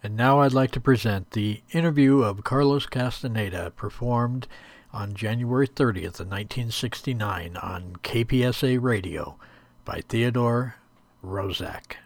And 0.04 0.16
now 0.16 0.40
I'd 0.40 0.54
like 0.54 0.72
to 0.72 0.82
present 0.82 1.32
the 1.32 1.62
interview 1.72 2.22
of 2.22 2.44
Carlos 2.44 2.88
Castaneda 2.88 3.72
performed 3.76 4.48
on 4.92 5.14
January 5.14 5.68
30th 5.68 6.20
of 6.20 6.28
1969 6.28 7.56
on 7.58 7.96
KPFA 8.04 8.82
Radio 8.82 9.38
by 9.86 10.02
Theodore 10.08 10.76
Roszak. 11.24 11.98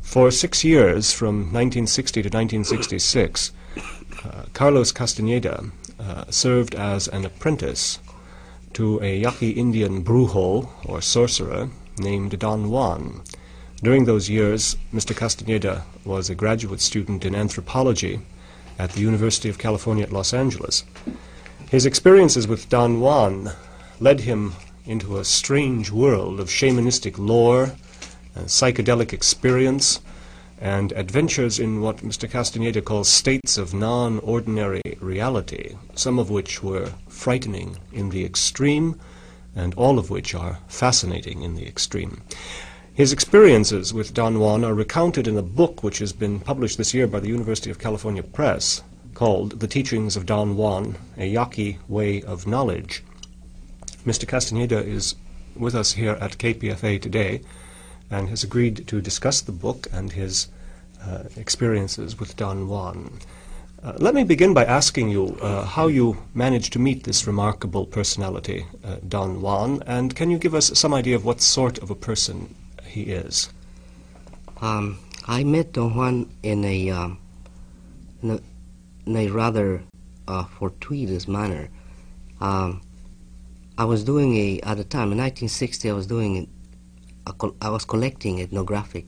For 0.00 0.30
six 0.30 0.64
years, 0.64 1.12
from 1.12 1.52
1960 1.52 2.22
to 2.22 2.28
1966, 2.28 3.52
uh, 4.24 4.44
Carlos 4.52 4.92
Castaneda 4.92 5.64
uh, 5.98 6.24
served 6.30 6.74
as 6.74 7.08
an 7.08 7.24
apprentice 7.24 7.98
to 8.74 9.00
a 9.02 9.18
Yaqui 9.18 9.50
Indian 9.50 10.02
brujo, 10.04 10.68
or 10.86 11.00
sorcerer, 11.00 11.70
named 11.98 12.38
Don 12.38 12.70
Juan, 12.70 13.22
during 13.82 14.04
those 14.04 14.30
years, 14.30 14.76
Mr. 14.94 15.14
Castaneda 15.14 15.82
was 16.04 16.30
a 16.30 16.36
graduate 16.36 16.80
student 16.80 17.24
in 17.24 17.34
anthropology 17.34 18.20
at 18.78 18.92
the 18.92 19.00
University 19.00 19.48
of 19.48 19.58
California 19.58 20.04
at 20.04 20.12
Los 20.12 20.32
Angeles. 20.32 20.84
His 21.68 21.84
experiences 21.84 22.46
with 22.46 22.68
Don 22.68 23.00
Juan 23.00 23.50
led 23.98 24.20
him 24.20 24.54
into 24.86 25.18
a 25.18 25.24
strange 25.24 25.90
world 25.90 26.40
of 26.40 26.48
shamanistic 26.48 27.18
lore, 27.18 27.72
psychedelic 28.36 29.12
experience, 29.12 30.00
and 30.60 30.92
adventures 30.92 31.58
in 31.58 31.80
what 31.80 31.98
Mr. 31.98 32.30
Castaneda 32.30 32.80
calls 32.80 33.08
states 33.08 33.58
of 33.58 33.74
non 33.74 34.18
ordinary 34.20 34.80
reality, 35.00 35.76
some 35.94 36.18
of 36.18 36.30
which 36.30 36.62
were 36.62 36.92
frightening 37.08 37.76
in 37.92 38.10
the 38.10 38.24
extreme, 38.24 38.98
and 39.54 39.74
all 39.74 39.98
of 39.98 40.10
which 40.10 40.34
are 40.34 40.58
fascinating 40.68 41.42
in 41.42 41.54
the 41.54 41.66
extreme. 41.66 42.22
His 42.94 43.12
experiences 43.12 43.94
with 43.94 44.14
Don 44.14 44.38
Juan 44.38 44.64
are 44.64 44.74
recounted 44.74 45.26
in 45.26 45.36
a 45.36 45.42
book 45.42 45.82
which 45.82 45.98
has 45.98 46.12
been 46.12 46.40
published 46.40 46.78
this 46.78 46.92
year 46.92 47.06
by 47.06 47.20
the 47.20 47.28
University 47.28 47.70
of 47.70 47.78
California 47.78 48.22
Press 48.22 48.82
called 49.14 49.60
The 49.60 49.66
Teachings 49.66 50.16
of 50.16 50.26
Don 50.26 50.56
Juan, 50.56 50.96
A 51.16 51.26
Yaqui 51.26 51.78
Way 51.88 52.22
of 52.22 52.46
Knowledge. 52.46 53.02
Mr. 54.04 54.26
Castaneda 54.26 54.78
is 54.78 55.14
with 55.54 55.74
us 55.74 55.92
here 55.92 56.18
at 56.20 56.38
KPFA 56.38 57.00
today 57.00 57.40
and 58.10 58.28
has 58.28 58.42
agreed 58.42 58.86
to 58.88 59.00
discuss 59.00 59.40
the 59.40 59.52
book 59.52 59.86
and 59.92 60.12
his 60.12 60.48
uh, 61.00 61.24
experiences 61.36 62.18
with 62.18 62.36
Don 62.36 62.68
Juan. 62.68 63.18
Uh, 63.82 63.94
let 63.98 64.14
me 64.14 64.24
begin 64.24 64.54
by 64.54 64.64
asking 64.64 65.08
you 65.08 65.36
uh, 65.40 65.64
how 65.64 65.86
you 65.86 66.18
managed 66.34 66.72
to 66.72 66.78
meet 66.78 67.04
this 67.04 67.26
remarkable 67.26 67.86
personality, 67.86 68.66
uh, 68.84 68.96
Don 69.08 69.40
Juan, 69.40 69.82
and 69.86 70.14
can 70.14 70.30
you 70.30 70.38
give 70.38 70.54
us 70.54 70.78
some 70.78 70.94
idea 70.94 71.16
of 71.16 71.24
what 71.24 71.40
sort 71.40 71.78
of 71.78 71.90
a 71.90 71.94
person 71.94 72.54
he 72.84 73.02
is? 73.02 73.50
Um, 74.60 74.98
I 75.26 75.44
met 75.44 75.72
Don 75.72 75.94
Juan 75.94 76.30
in 76.42 76.64
a, 76.64 76.90
um, 76.90 77.18
in 78.22 78.30
a, 78.30 78.40
in 79.06 79.16
a 79.16 79.28
rather 79.28 79.82
uh, 80.28 80.44
fortuitous 80.44 81.26
manner. 81.26 81.68
Um, 82.40 82.82
I 83.78 83.84
was 83.84 84.04
doing 84.04 84.36
a 84.36 84.60
at 84.60 84.76
the 84.76 84.84
time 84.84 85.12
in 85.12 85.18
1960. 85.18 85.90
I 85.90 85.92
was 85.92 86.06
doing 86.06 86.48
I 87.60 87.70
was 87.70 87.84
collecting 87.84 88.40
ethnographic 88.40 89.06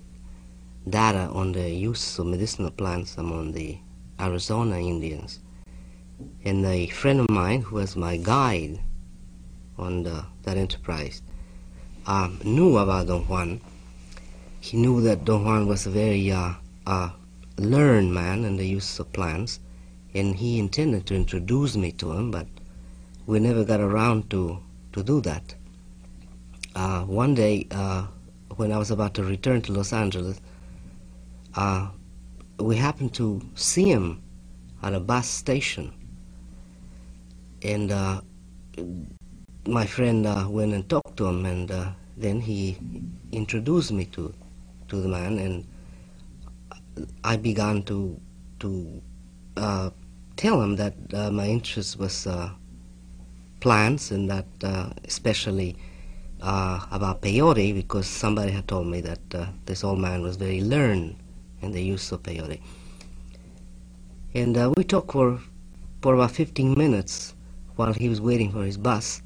data 0.88 1.28
on 1.32 1.52
the 1.52 1.70
use 1.70 2.18
of 2.18 2.26
medicinal 2.26 2.70
plants 2.70 3.16
among 3.16 3.52
the 3.52 3.78
Arizona 4.20 4.78
Indians, 4.78 5.40
and 6.44 6.64
a 6.64 6.86
friend 6.88 7.20
of 7.20 7.30
mine 7.30 7.62
who 7.62 7.76
was 7.76 7.96
my 7.96 8.16
guide 8.16 8.80
on 9.76 10.04
the, 10.04 10.24
that 10.42 10.56
enterprise 10.56 11.22
um, 12.06 12.40
knew 12.44 12.76
about 12.76 13.08
Don 13.08 13.26
Juan 13.26 13.60
he 14.64 14.78
knew 14.78 15.02
that 15.02 15.26
Don 15.26 15.44
Juan 15.44 15.66
was 15.66 15.84
a 15.84 15.90
very 15.90 16.30
uh, 16.32 16.54
uh, 16.86 17.10
learned 17.58 18.14
man 18.14 18.46
in 18.46 18.56
the 18.56 18.66
use 18.66 18.98
of 18.98 19.12
plants, 19.12 19.60
and 20.14 20.34
he 20.34 20.58
intended 20.58 21.04
to 21.04 21.14
introduce 21.14 21.76
me 21.76 21.92
to 21.92 22.12
him, 22.12 22.30
but 22.30 22.46
we 23.26 23.38
never 23.40 23.64
got 23.64 23.80
around 23.80 24.30
to, 24.30 24.62
to 24.92 25.02
do 25.02 25.20
that. 25.22 25.54
Uh, 26.74 27.02
one 27.02 27.34
day, 27.34 27.66
uh, 27.70 28.06
when 28.56 28.72
I 28.72 28.78
was 28.78 28.90
about 28.90 29.14
to 29.14 29.24
return 29.24 29.62
to 29.62 29.72
Los 29.72 29.92
Angeles, 29.92 30.40
uh, 31.54 31.88
we 32.58 32.76
happened 32.76 33.14
to 33.14 33.40
see 33.54 33.84
him 33.84 34.22
at 34.82 34.94
a 34.94 35.00
bus 35.00 35.28
station, 35.28 35.92
and 37.62 37.90
uh, 37.90 38.20
my 39.66 39.86
friend 39.86 40.24
went 40.52 40.74
and 40.74 40.88
talked 40.88 41.16
to 41.16 41.26
him, 41.26 41.46
and 41.46 41.72
then 42.16 42.40
he 42.40 42.76
introduced 43.32 43.92
me 43.92 44.04
to 44.06 44.34
to 44.88 45.00
the 45.00 45.08
man, 45.08 45.38
and 45.38 45.66
I 47.24 47.36
began 47.36 47.82
to 47.84 48.20
to 48.60 49.02
uh, 49.56 49.90
tell 50.36 50.60
him 50.60 50.76
that 50.76 50.94
uh, 51.12 51.30
my 51.30 51.46
interest 51.46 51.98
was 51.98 52.26
uh, 52.26 52.50
plants, 53.64 54.10
and 54.10 54.28
that 54.28 54.46
uh, 54.62 54.90
especially 55.04 55.74
uh, 56.42 56.84
about 56.90 57.22
peyote, 57.22 57.74
because 57.74 58.06
somebody 58.06 58.52
had 58.52 58.68
told 58.68 58.86
me 58.86 59.00
that 59.00 59.24
uh, 59.34 59.46
this 59.64 59.82
old 59.82 59.98
man 59.98 60.20
was 60.22 60.36
very 60.36 60.60
learned 60.60 61.16
in 61.62 61.72
the 61.72 61.82
use 61.82 62.12
of 62.12 62.22
peyote. 62.22 62.60
And 64.34 64.54
we 64.76 64.84
talked 64.84 65.12
for 65.12 65.40
for 66.02 66.14
about 66.14 66.32
15 66.32 66.76
minutes 66.76 67.34
while 67.76 67.94
he 67.94 68.10
was 68.10 68.20
waiting 68.20 68.52
for 68.52 68.64
his 68.64 68.76
bus, 68.76 69.22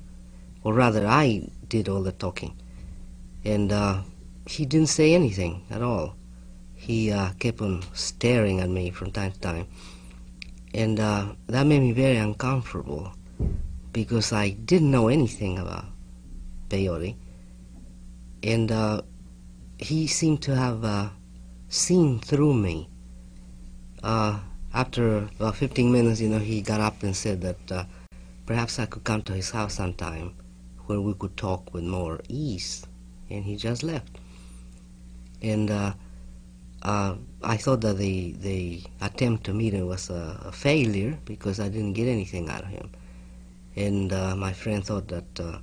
or 0.62 0.72
rather, 0.72 1.04
I 1.04 1.50
did 1.68 1.88
all 1.88 2.04
the 2.04 2.12
talking, 2.12 2.54
and 3.44 3.72
he 4.46 4.64
didn't 4.64 4.88
say 4.88 5.14
anything 5.14 5.62
at 5.70 5.82
all. 5.82 6.14
He 6.74 7.10
uh, 7.10 7.32
kept 7.38 7.60
on 7.60 7.82
staring 7.92 8.60
at 8.60 8.70
me 8.70 8.90
from 8.90 9.10
time 9.10 9.32
to 9.32 9.40
time. 9.40 9.66
And 10.72 11.00
uh, 11.00 11.34
that 11.48 11.66
made 11.66 11.80
me 11.80 11.92
very 11.92 12.16
uncomfortable 12.16 13.12
because 13.98 14.32
I 14.32 14.50
didn't 14.50 14.92
know 14.92 15.08
anything 15.08 15.58
about 15.58 15.86
peyote. 16.68 17.16
and 18.44 18.70
uh, 18.70 19.02
he 19.76 20.06
seemed 20.06 20.40
to 20.42 20.54
have 20.54 20.84
uh, 20.84 21.08
seen 21.68 22.20
through 22.20 22.54
me. 22.54 22.88
Uh, 24.00 24.38
after 24.72 25.28
about 25.40 25.56
15 25.56 25.90
minutes, 25.90 26.20
you 26.20 26.28
know, 26.28 26.38
he 26.38 26.62
got 26.62 26.80
up 26.80 27.02
and 27.02 27.16
said 27.16 27.40
that 27.40 27.72
uh, 27.72 27.84
perhaps 28.46 28.78
I 28.78 28.86
could 28.86 29.02
come 29.02 29.22
to 29.22 29.32
his 29.32 29.50
house 29.50 29.74
sometime 29.74 30.36
where 30.86 31.00
we 31.00 31.14
could 31.14 31.36
talk 31.36 31.74
with 31.74 31.82
more 31.82 32.20
ease, 32.28 32.86
and 33.28 33.42
he 33.44 33.56
just 33.56 33.82
left. 33.82 34.20
And 35.42 35.72
uh, 35.72 35.94
uh, 36.82 37.16
I 37.42 37.56
thought 37.56 37.80
that 37.80 37.98
the, 37.98 38.32
the 38.34 38.82
attempt 39.00 39.42
to 39.46 39.52
meet 39.52 39.72
him 39.72 39.88
was 39.88 40.08
a, 40.08 40.40
a, 40.44 40.52
failure 40.52 41.18
because 41.24 41.58
I 41.58 41.68
didn't 41.68 41.94
get 41.94 42.06
anything 42.06 42.48
out 42.48 42.62
of 42.62 42.68
him. 42.68 42.90
And 43.76 44.12
uh, 44.12 44.34
my 44.36 44.52
friend 44.52 44.84
thought 44.84 45.08
that 45.08 45.40
uh, 45.40 45.58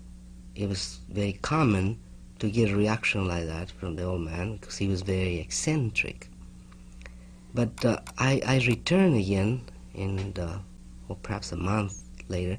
it 0.55 0.69
was 0.69 0.99
very 1.09 1.33
common 1.33 1.99
to 2.39 2.49
get 2.49 2.69
a 2.69 2.75
reaction 2.75 3.27
like 3.27 3.45
that 3.45 3.71
from 3.71 3.95
the 3.95 4.03
old 4.03 4.21
man 4.21 4.57
because 4.57 4.77
he 4.77 4.87
was 4.87 5.01
very 5.01 5.39
eccentric. 5.39 6.29
But 7.53 7.83
uh, 7.85 7.99
I, 8.17 8.41
I 8.45 8.61
returned 8.67 9.15
again, 9.15 9.61
and 9.93 10.37
uh, 10.37 10.57
perhaps 11.23 11.51
a 11.51 11.55
month 11.55 12.03
later, 12.27 12.57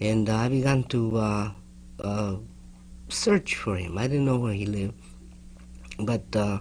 and 0.00 0.28
I 0.28 0.48
began 0.48 0.82
to 0.84 1.16
uh, 1.16 1.52
uh, 2.00 2.36
search 3.08 3.54
for 3.54 3.76
him. 3.76 3.96
I 3.98 4.08
didn't 4.08 4.24
know 4.24 4.38
where 4.38 4.52
he 4.52 4.66
lived, 4.66 5.00
but 5.98 6.24
uh, 6.34 6.58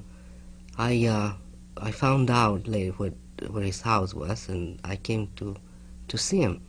I 0.77 1.05
uh, 1.07 1.33
I 1.77 1.91
found 1.91 2.29
out 2.29 2.67
later 2.67 2.91
where 2.93 3.13
where 3.49 3.63
his 3.63 3.81
house 3.81 4.13
was, 4.13 4.47
and 4.49 4.79
I 4.83 4.95
came 4.95 5.29
to 5.37 5.55
to 6.09 6.17
see 6.17 6.41
him. 6.41 6.61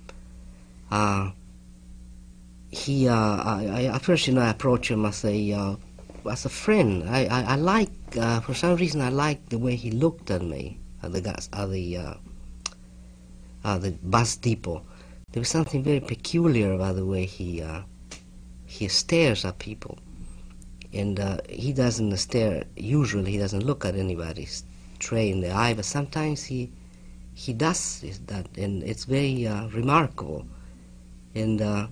He 2.70 3.08
I, 3.08 3.64
I, 3.64 3.84
at 3.94 4.02
first 4.02 4.26
you 4.26 4.34
know 4.34 4.42
I 4.42 4.50
approached 4.50 4.90
him 4.90 5.04
as 5.04 5.24
a 5.24 5.76
as 6.30 6.44
a 6.44 6.48
friend. 6.48 7.08
I, 7.08 7.26
I, 7.26 7.42
I 7.42 7.56
like, 7.56 7.90
uh, 8.18 8.40
for 8.40 8.54
some 8.54 8.76
reason, 8.76 9.00
I 9.00 9.08
liked 9.08 9.50
the 9.50 9.58
way 9.58 9.76
he 9.76 9.90
looked 9.90 10.30
at 10.30 10.42
me 10.42 10.78
at 11.02 11.12
the 11.12 11.20
gas, 11.20 11.48
at 11.52 11.70
the, 11.70 11.96
uh, 11.96 12.14
at 13.64 13.82
the 13.82 13.92
bus 14.02 14.36
depot. 14.36 14.84
There 15.32 15.40
was 15.40 15.48
something 15.48 15.82
very 15.82 16.00
peculiar 16.00 16.72
about 16.72 16.96
the 16.96 17.06
way 17.06 17.24
he, 17.24 17.62
uh, 17.62 17.82
he 18.66 18.88
stares 18.88 19.44
at 19.44 19.58
people. 19.58 19.98
And 20.92 21.18
uh, 21.18 21.38
he 21.48 21.72
doesn't 21.72 22.14
stare, 22.18 22.64
usually 22.76 23.32
he 23.32 23.38
doesn't 23.38 23.64
look 23.64 23.84
at 23.84 23.96
anybody 23.96 24.46
straight 25.00 25.30
in 25.30 25.40
the 25.40 25.50
eye, 25.50 25.74
but 25.74 25.86
sometimes 25.86 26.44
he, 26.44 26.70
he 27.34 27.54
does 27.54 28.04
that, 28.26 28.46
and 28.58 28.82
it's 28.82 29.04
very 29.04 29.46
uh, 29.46 29.68
remarkable. 29.68 30.46
And 31.34 31.60
uh, 31.60 31.86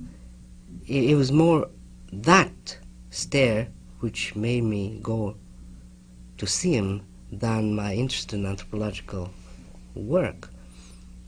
it, 0.86 1.11
it 1.11 1.14
was 1.14 1.32
more 1.32 1.68
that 2.12 2.78
stare 3.11 3.68
which 4.01 4.34
made 4.34 4.64
me 4.64 4.99
go 5.03 5.36
to 6.38 6.47
see 6.47 6.74
him 6.74 7.03
than 7.30 7.74
my 7.74 7.95
interest 7.95 8.32
in 8.32 8.47
anthropological 8.47 9.30
work. 9.95 10.51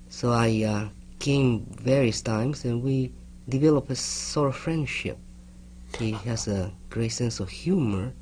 So 0.09 0.33
I 0.33 0.65
uh, 0.65 0.89
came 1.19 1.67
various 1.81 2.23
times 2.23 2.65
and 2.65 2.83
we 2.83 3.13
developed 3.49 3.91
a 3.91 3.97
sort 3.97 4.49
of 4.49 4.57
friendship. 4.57 5.19
He 5.99 6.13
has 6.13 6.49
a 6.49 6.73
great 6.91 7.13
sense 7.13 7.41
of 7.41 7.49
humor 7.49 8.13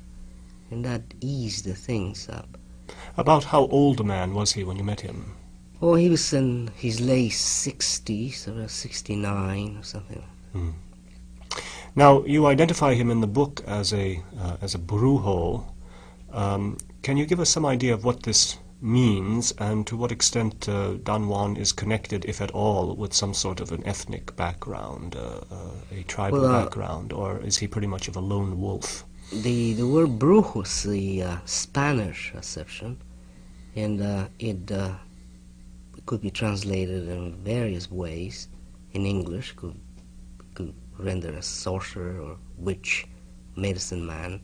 and 0.69 0.85
that 0.85 1.01
eased 1.21 1.65
the 1.65 1.73
things 1.75 2.29
up. 2.29 2.57
About 3.17 3.45
how 3.45 3.67
old 3.67 3.99
a 3.99 4.03
man 4.03 4.33
was 4.33 4.53
he 4.53 4.63
when 4.63 4.77
you 4.77 4.83
met 4.83 5.01
him? 5.01 5.35
Oh, 5.81 5.95
he 5.95 6.09
was 6.09 6.31
in 6.31 6.69
his 6.75 7.01
late 7.01 7.31
60s, 7.31 8.47
around 8.47 8.69
69 8.69 9.77
or 9.77 9.83
something. 9.83 10.23
Mm. 10.55 10.73
Now, 11.95 12.23
you 12.23 12.45
identify 12.45 12.93
him 12.93 13.09
in 13.09 13.19
the 13.19 13.27
book 13.27 13.63
as 13.65 13.91
a, 13.91 14.21
uh, 14.39 14.57
as 14.61 14.75
a 14.75 14.77
brujo. 14.77 15.65
Um, 16.31 16.77
can 17.01 17.17
you 17.17 17.25
give 17.25 17.39
us 17.39 17.49
some 17.49 17.65
idea 17.65 17.95
of 17.95 18.05
what 18.05 18.23
this 18.23 18.59
means 18.79 19.53
and 19.57 19.85
to 19.87 19.97
what 19.97 20.11
extent 20.11 20.69
uh, 20.69 20.93
Don 21.03 21.27
Juan 21.27 21.57
is 21.57 21.71
connected, 21.71 22.25
if 22.25 22.41
at 22.41 22.51
all, 22.51 22.95
with 22.95 23.13
some 23.13 23.33
sort 23.33 23.59
of 23.59 23.71
an 23.71 23.85
ethnic 23.85 24.35
background, 24.35 25.15
uh, 25.15 25.41
uh 25.51 25.71
a 25.91 26.03
tribal 26.03 26.41
well, 26.41 26.55
uh, 26.55 26.63
background, 26.63 27.11
or 27.11 27.39
is 27.39 27.57
he 27.57 27.67
pretty 27.67 27.87
much 27.87 28.07
of 28.07 28.15
a 28.15 28.21
lone 28.21 28.61
wolf? 28.61 29.03
The, 29.33 29.73
the 29.73 29.87
word 29.87 30.19
brujo 30.19 30.63
is 30.63 30.83
the 30.83 31.23
uh, 31.23 31.37
Spanish 31.45 32.33
acception, 32.35 32.97
and 33.75 34.29
it 34.39 34.71
could 36.05 36.21
be 36.21 36.31
translated 36.31 37.07
in 37.07 37.35
various 37.43 37.89
ways. 37.91 38.47
In 38.93 39.05
English, 39.05 39.53
could 39.55 39.79
could 40.53 40.73
render 40.97 41.31
a 41.31 41.41
sorcerer 41.41 42.19
or 42.19 42.37
witch, 42.57 43.07
medicine 43.55 44.05
man, 44.05 44.41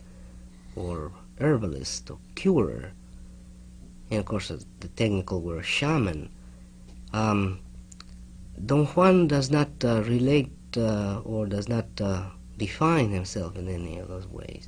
or 0.75 1.11
herbalist 1.39 2.09
or 2.09 2.19
curer. 2.35 2.91
And 4.09 4.19
of 4.19 4.25
course, 4.25 4.47
the 4.79 4.87
technical 4.89 5.41
word 5.41 5.65
shaman. 5.65 6.29
Um, 7.13 7.59
Don 8.65 8.85
Juan 8.85 9.27
does 9.27 9.51
not 9.51 9.69
uh, 9.83 10.01
relate 10.03 10.51
uh, 10.77 11.19
or 11.23 11.45
does 11.45 11.67
not 11.67 11.85
uh, 12.01 12.29
define 12.57 13.09
himself 13.11 13.55
in 13.55 13.67
any 13.67 13.99
of 13.99 14.07
those 14.07 14.27
ways. 14.27 14.67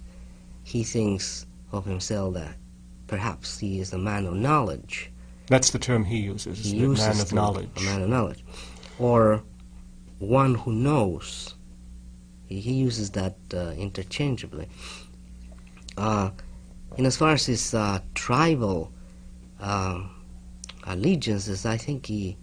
He 0.64 0.84
thinks 0.84 1.46
of 1.72 1.86
himself 1.86 2.36
that 2.36 2.58
perhaps 3.08 3.60
he 3.60 3.80
is 3.80 3.94
a 3.94 3.98
man 3.98 4.26
of 4.26 4.36
knowledge. 4.36 5.12
That's 5.50 5.72
the 5.72 5.80
term 5.80 6.06
he 6.06 6.20
uses, 6.20 6.64
he 6.64 6.78
uses 6.78 7.08
man 7.08 7.20
of 7.20 7.34
knowledge. 7.34 7.70
A 7.78 7.82
man 7.82 8.04
of 8.04 8.10
knowledge. 8.10 8.46
Or 9.00 9.42
one 10.20 10.54
who 10.54 10.72
knows 10.72 11.56
he, 12.46 12.60
he 12.60 12.74
uses 12.74 13.10
that 13.12 13.36
uh, 13.54 13.72
interchangeably. 13.72 14.68
Uh, 15.98 16.30
and 16.98 17.08
as 17.08 17.18
far 17.18 17.32
as 17.32 17.48
his 17.48 17.74
uh, 17.74 18.00
tribal 18.14 18.92
um, 19.60 20.12
allegiances, 20.86 21.66
I 21.66 21.78
think 21.78 22.06
he, 22.06 22.38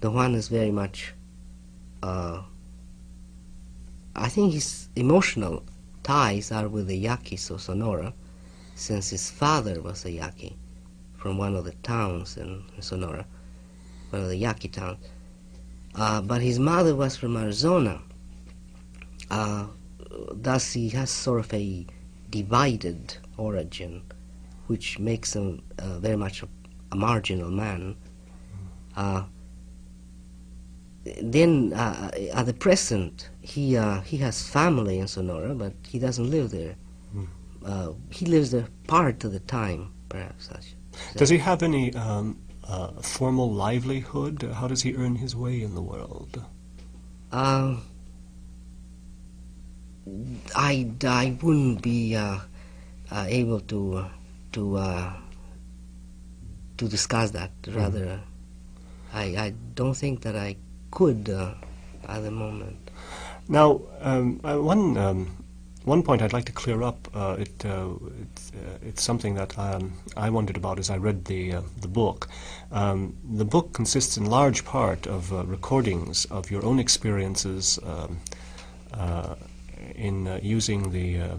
the 0.00 0.10
one 0.10 0.34
is 0.34 0.48
very 0.48 0.70
much. 0.70 1.14
Uh, 2.02 2.42
I 4.14 4.28
think 4.28 4.52
his 4.52 4.88
emotional 4.96 5.62
ties 6.02 6.52
are 6.52 6.68
with 6.68 6.88
the 6.88 6.96
Yaquis 6.96 7.48
of 7.50 7.62
Sonora, 7.62 8.12
since 8.74 9.10
his 9.10 9.30
father 9.30 9.80
was 9.80 10.04
a 10.04 10.10
Yaqui 10.10 10.56
from 11.20 11.38
one 11.38 11.54
of 11.54 11.64
the 11.64 11.74
towns 11.82 12.36
in 12.36 12.64
Sonora, 12.80 13.26
one 14.10 14.22
of 14.22 14.28
the 14.28 14.36
Yaqui 14.36 14.68
towns. 14.68 14.98
Uh, 15.94 16.20
but 16.20 16.40
his 16.40 16.58
mother 16.58 16.94
was 16.94 17.16
from 17.16 17.36
Arizona, 17.36 18.00
uh, 19.30 19.66
thus, 20.32 20.72
he 20.72 20.88
has 20.90 21.10
sort 21.10 21.40
of 21.40 21.54
a 21.54 21.86
divided 22.30 23.16
origin, 23.36 24.02
which 24.66 24.98
makes 24.98 25.34
him 25.34 25.62
uh, 25.78 25.98
very 25.98 26.16
much 26.16 26.42
a, 26.42 26.48
a 26.92 26.96
marginal 26.96 27.50
man. 27.50 27.96
Uh, 28.96 29.24
then, 31.22 31.72
uh, 31.72 32.10
at 32.34 32.46
the 32.46 32.52
present, 32.52 33.30
he 33.40 33.76
uh, 33.76 34.00
he 34.00 34.18
has 34.18 34.46
family 34.46 34.98
in 34.98 35.08
Sonora, 35.08 35.54
but 35.54 35.72
he 35.86 35.98
doesn't 35.98 36.30
live 36.30 36.50
there. 36.50 36.76
Mm. 37.14 37.96
he 38.10 38.26
lives 38.26 38.50
there 38.50 38.66
part 38.86 39.24
of 39.24 39.32
the 39.32 39.40
time, 39.40 39.92
perhaps. 40.08 40.50
Does 41.16 41.28
he 41.28 41.38
have 41.38 41.62
any 41.62 41.94
um, 41.94 42.38
formal 43.02 43.52
livelihood? 43.52 44.42
How 44.54 44.68
does 44.68 44.82
he 44.82 44.94
earn 44.94 45.16
his 45.16 45.34
way 45.34 45.62
in 45.62 45.74
the 45.74 45.82
world? 45.82 46.42
I, 50.54 50.90
I 51.04 51.36
wouldn't 51.42 51.82
be 51.82 52.16
uh, 52.16 52.38
uh, 53.10 53.26
able 53.28 53.60
to 53.60 53.96
uh, 53.96 54.08
to 54.52 54.76
uh, 54.76 55.12
to 56.78 56.88
discuss 56.88 57.30
that. 57.32 57.50
Rather, 57.68 58.06
mm. 58.06 58.20
I, 59.12 59.24
I 59.46 59.54
don't 59.74 59.94
think 59.94 60.22
that 60.22 60.36
I 60.36 60.56
could 60.90 61.28
uh, 61.28 61.54
at 62.08 62.20
the 62.20 62.30
moment. 62.30 62.90
Now, 63.48 63.80
um, 64.00 64.40
uh, 64.44 64.56
one 64.56 64.96
um, 64.96 65.44
one 65.84 66.02
point 66.02 66.22
I'd 66.22 66.32
like 66.32 66.46
to 66.46 66.52
clear 66.52 66.82
up. 66.82 67.08
it, 67.38 67.64
it's, 68.52 68.84
it's 68.84 69.02
something 69.02 69.34
that 69.34 69.58
um, 69.58 69.92
I 70.16 70.30
wondered 70.30 70.56
about 70.56 70.78
as 70.78 70.90
I 70.90 70.96
read 70.96 71.24
the 71.24 71.56
the 71.80 71.88
book. 71.88 72.28
Um, 72.72 73.16
the 73.24 73.44
book 73.44 73.72
consists 73.72 74.16
in 74.16 74.26
large 74.26 74.64
part 74.64 75.06
of 75.06 75.32
recordings 75.32 76.24
of 76.26 76.50
your 76.50 76.64
own 76.64 76.78
experiences. 76.78 77.78
Um, 77.84 78.18
in 79.94 80.26
uh, 80.26 80.40
using 80.42 80.90
the 80.90 81.20
uh, 81.20 81.36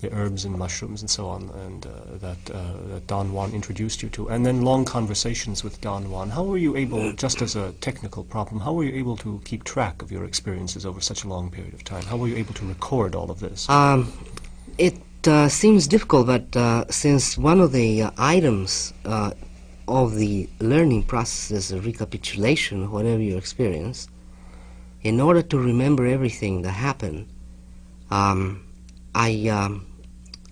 the 0.00 0.12
herbs 0.12 0.44
and 0.44 0.54
mushrooms 0.58 1.00
and 1.00 1.08
so 1.08 1.26
on, 1.26 1.48
and 1.64 1.86
uh, 1.86 1.90
that, 2.16 2.50
uh, 2.50 2.74
that 2.88 3.06
Don 3.06 3.32
Juan 3.32 3.52
introduced 3.52 4.02
you 4.02 4.10
to, 4.10 4.28
and 4.28 4.44
then 4.44 4.60
long 4.60 4.84
conversations 4.84 5.64
with 5.64 5.80
Don 5.80 6.10
Juan. 6.10 6.28
How 6.28 6.42
were 6.42 6.58
you 6.58 6.76
able, 6.76 7.14
just 7.14 7.40
as 7.40 7.56
a 7.56 7.72
technical 7.80 8.22
problem, 8.22 8.60
how 8.60 8.74
were 8.74 8.84
you 8.84 8.94
able 8.94 9.16
to 9.16 9.40
keep 9.46 9.64
track 9.64 10.02
of 10.02 10.12
your 10.12 10.24
experiences 10.24 10.84
over 10.84 11.00
such 11.00 11.24
a 11.24 11.28
long 11.28 11.50
period 11.50 11.72
of 11.72 11.82
time? 11.82 12.02
How 12.02 12.18
were 12.18 12.28
you 12.28 12.36
able 12.36 12.52
to 12.54 12.66
record 12.66 13.14
all 13.14 13.30
of 13.30 13.40
this? 13.40 13.66
Um, 13.70 14.12
it 14.76 14.98
uh, 15.28 15.48
seems 15.48 15.86
difficult, 15.86 16.26
but 16.26 16.56
uh, 16.56 16.84
since 16.90 17.38
one 17.38 17.60
of 17.60 17.72
the 17.72 18.06
items 18.18 18.92
of 19.88 20.16
the 20.16 20.48
learning 20.60 21.02
process 21.04 21.50
is 21.50 21.72
a 21.72 21.80
recapitulation 21.80 22.84
of 22.84 22.92
whatever 22.92 23.22
you 23.22 23.36
experience, 23.36 24.08
in 25.02 25.20
order 25.20 25.42
to 25.42 25.58
remember 25.58 26.06
everything 26.06 26.62
that 26.62 26.72
happened, 26.72 27.28
um, 28.10 28.66
I 29.14 29.48
um, 29.48 29.86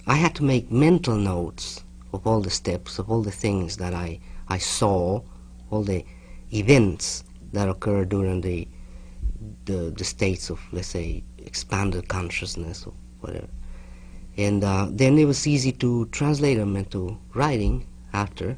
I 0.07 0.16
had 0.16 0.35
to 0.37 0.45
make 0.45 0.70
mental 0.70 1.16
notes 1.16 1.83
of 2.12 2.27
all 2.27 2.41
the 2.41 2.51
steps, 2.51 2.99
of 2.99 3.11
all 3.11 3.22
the 3.22 3.31
things 3.31 3.79
that 3.79 3.95
I, 3.95 4.20
I 4.49 4.59
saw, 4.59 5.22
all 5.70 5.83
the 5.83 6.05
events 6.53 7.25
that 7.53 7.68
occurred 7.68 8.11
during 8.11 8.43
the, 8.43 8.68
the, 9.64 9.95
the 9.97 10.05
states 10.05 10.51
of, 10.51 10.61
let's 10.72 10.89
say, 10.89 11.25
expanded 11.39 12.09
consciousness 12.09 12.87
or 12.87 12.93
whatever. 13.20 13.49
And 14.37 14.64
uh, 14.64 14.89
then 14.91 15.18
it 15.18 15.26
was 15.26 15.47
easy 15.47 15.72
to 15.72 16.07
translate 16.07 16.59
them 16.59 16.76
into 16.76 17.18
writing 17.35 17.87
after, 18.12 18.57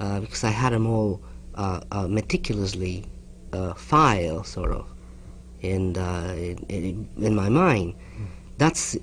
uh, 0.00 0.20
because 0.20 0.42
I 0.44 0.50
had 0.50 0.72
them 0.72 0.86
all 0.86 1.22
uh, 1.54 1.80
uh 1.92 2.08
meticulously 2.08 3.04
uh, 3.52 3.74
filed, 3.74 4.46
sort 4.46 4.72
of, 4.72 4.86
and 5.62 5.98
uh, 5.98 6.32
in, 6.34 6.58
in, 6.68 7.08
in, 7.18 7.34
my 7.34 7.48
mind. 7.48 7.94
That's 8.58 8.96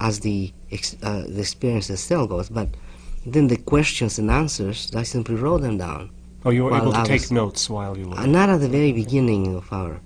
as 0.00 0.20
the 0.20 0.52
the 0.70 1.36
experience 1.38 1.90
itself 1.90 2.28
goes. 2.28 2.48
But 2.48 2.68
then 3.24 3.46
the 3.48 3.58
questions 3.58 4.18
and 4.18 4.30
answers, 4.30 4.92
I 4.94 5.02
simply 5.02 5.36
wrote 5.36 5.62
them 5.62 5.78
down. 5.78 6.10
Oh, 6.44 6.50
you 6.50 6.64
were 6.64 6.76
able 6.76 6.92
to 6.92 7.00
I 7.00 7.04
take 7.04 7.30
notes 7.30 7.68
while 7.68 7.96
you 7.96 8.08
were. 8.08 8.26
Not 8.26 8.48
at 8.48 8.60
the 8.60 8.68
very 8.68 8.92
beginning 8.92 9.54
of 9.54 9.72
our 9.72 10.00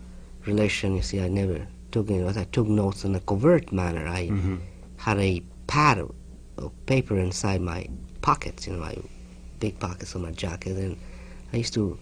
relation. 0.47 0.97
You 0.97 1.03
see, 1.03 1.21
I 1.21 1.29
never 1.29 1.67
took 1.93 2.11
any 2.11 2.21
notes. 2.21 2.37
I 2.37 2.45
took 2.45 2.67
notes 2.67 3.05
in 3.05 3.15
a 3.15 3.21
covert 3.21 3.73
manner. 3.73 4.07
I 4.07 4.29
mm-hmm. 4.29 4.57
Had 5.01 5.19
a 5.19 5.43
pad 5.67 5.99
of, 5.99 6.15
of, 6.59 6.71
paper 6.85 7.19
inside 7.19 7.61
my 7.63 7.87
pockets, 8.21 8.67
you 8.67 8.75
know, 8.75 8.81
my 8.81 8.97
big 9.59 9.79
pockets 9.79 10.15
of 10.15 10.21
my 10.21 10.31
jacket, 10.31 10.77
and 10.77 10.97
I 11.55 11.57
used 11.57 11.73
to 11.75 11.99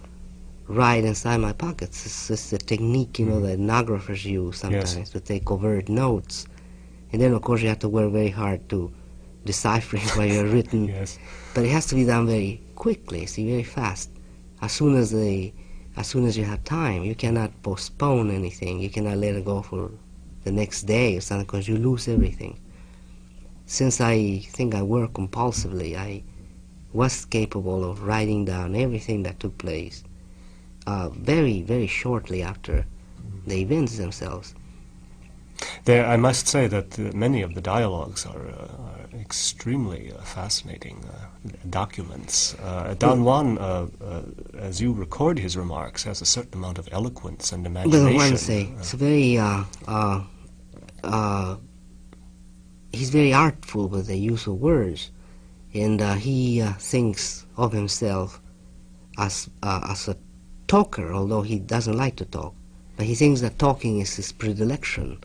write 0.66 1.05
inside 1.05 1.38
my 1.38 1.53
pockets. 1.53 2.05
It's 2.05 2.28
just 2.28 2.53
a 2.53 2.59
technique, 2.59 3.18
you 3.20 3.26
know, 3.26 3.36
mm-hmm. 3.36 3.66
that 3.66 3.86
ethnographers 3.86 4.24
use 4.24 4.59
sometimes 4.59 4.96
yes. 4.96 5.11
to 5.11 5.20
take 5.20 5.46
covert 5.46 5.88
notes. 5.88 6.46
And 7.12 7.22
then, 7.22 7.32
of 7.32 7.42
course, 7.42 7.62
you 7.62 7.68
have 7.68 7.78
to 7.80 7.88
work 7.88 8.12
very 8.12 8.30
hard 8.30 8.68
to 8.70 8.92
deciphering 9.44 10.03
what 10.16 10.28
you're 10.28 10.46
written. 10.57 10.88
yes. 10.88 11.18
But 11.55 11.64
it 11.64 11.70
has 11.70 11.86
to 11.86 11.94
be 11.94 12.05
done 12.05 12.26
very 12.26 12.61
quickly, 12.74 13.26
see, 13.26 13.49
very 13.49 13.62
fast. 13.62 14.11
As 14.61 14.72
soon 14.72 14.96
as 14.96 15.12
the, 15.12 15.53
as 15.96 16.09
soon 16.09 16.26
as 16.26 16.36
you 16.36 16.44
have 16.44 16.64
time, 16.64 17.05
you 17.05 17.14
cannot 17.14 17.62
postpone 17.62 18.30
anything. 18.30 18.80
You 18.80 18.90
cannot 18.90 19.18
let 19.18 19.36
it 19.36 19.44
go 19.44 19.62
for 19.62 19.90
the 20.42 20.53
next 20.53 20.82
day 20.82 21.16
or 21.16 21.20
something 21.20 21.46
because 21.46 21.68
you 21.68 21.76
lose 21.76 22.09
everything. 22.09 22.59
Since 23.69 24.01
I 24.01 24.39
think 24.39 24.75
I 24.75 24.81
work 24.81 25.12
compulsively, 25.12 25.95
I 25.95 26.23
was 26.95 27.27
capable 27.27 27.85
of 27.85 28.03
writing 28.03 28.47
down 28.47 28.75
everything 28.75 29.25
that 29.25 29.39
took 29.39 29.59
place 29.59 30.03
uh, 30.87 31.11
very, 31.11 31.61
very 31.61 31.87
shortly 31.87 32.43
after 32.43 32.87
the 33.47 33.61
events 33.61 33.99
themselves. 33.99 34.55
There, 35.85 36.07
I 36.07 36.16
must 36.16 36.49
say 36.49 36.66
that 36.66 36.99
uh, 36.99 37.11
many 37.14 37.43
of 37.43 37.55
the 37.55 37.61
dialogues 37.61 38.25
are, 38.25 38.49
uh, 38.49 38.85
are 38.89 39.21
extremely 39.21 40.12
uh, 40.12 40.23
fascinating 40.23 41.05
uh, 41.05 41.51
documents. 41.69 42.55
Uh, 42.55 42.95
Don 42.99 43.23
Juan, 43.23 43.59
uh, 43.59 43.87
as 44.57 44.81
you 44.81 44.95
record 44.95 45.39
his 45.39 45.59
remarks, 45.59 46.05
has 46.05 46.23
a 46.23 46.27
certain 46.27 46.55
amount 46.55 46.79
of 46.79 46.89
eloquence 46.91 47.53
and 47.53 47.66
imagination. 47.66 48.16
Well, 48.16 48.31
one 48.31 48.39
say 48.39 48.71
it's 48.79 48.93
very. 48.93 49.37
He's 52.99 53.11
very 53.11 53.32
artful 53.32 53.88
with 53.88 54.07
the 54.07 54.16
use 54.16 54.46
of 54.46 54.61
words, 54.61 55.11
and 55.72 56.01
he 56.18 56.62
thinks 56.78 57.46
of 57.57 57.72
himself 57.72 58.40
as 59.16 59.49
as 59.62 60.09
a 60.09 60.16
talker, 60.66 61.12
although 61.12 61.42
he 61.42 61.59
doesn't 61.59 61.96
like 61.96 62.16
to 62.16 62.24
talk. 62.24 62.55
But 62.96 63.07
he 63.07 63.14
thinks 63.14 63.40
that 63.40 63.59
talking 63.59 64.01
is 64.01 64.16
his 64.16 64.32
predilection 64.32 65.18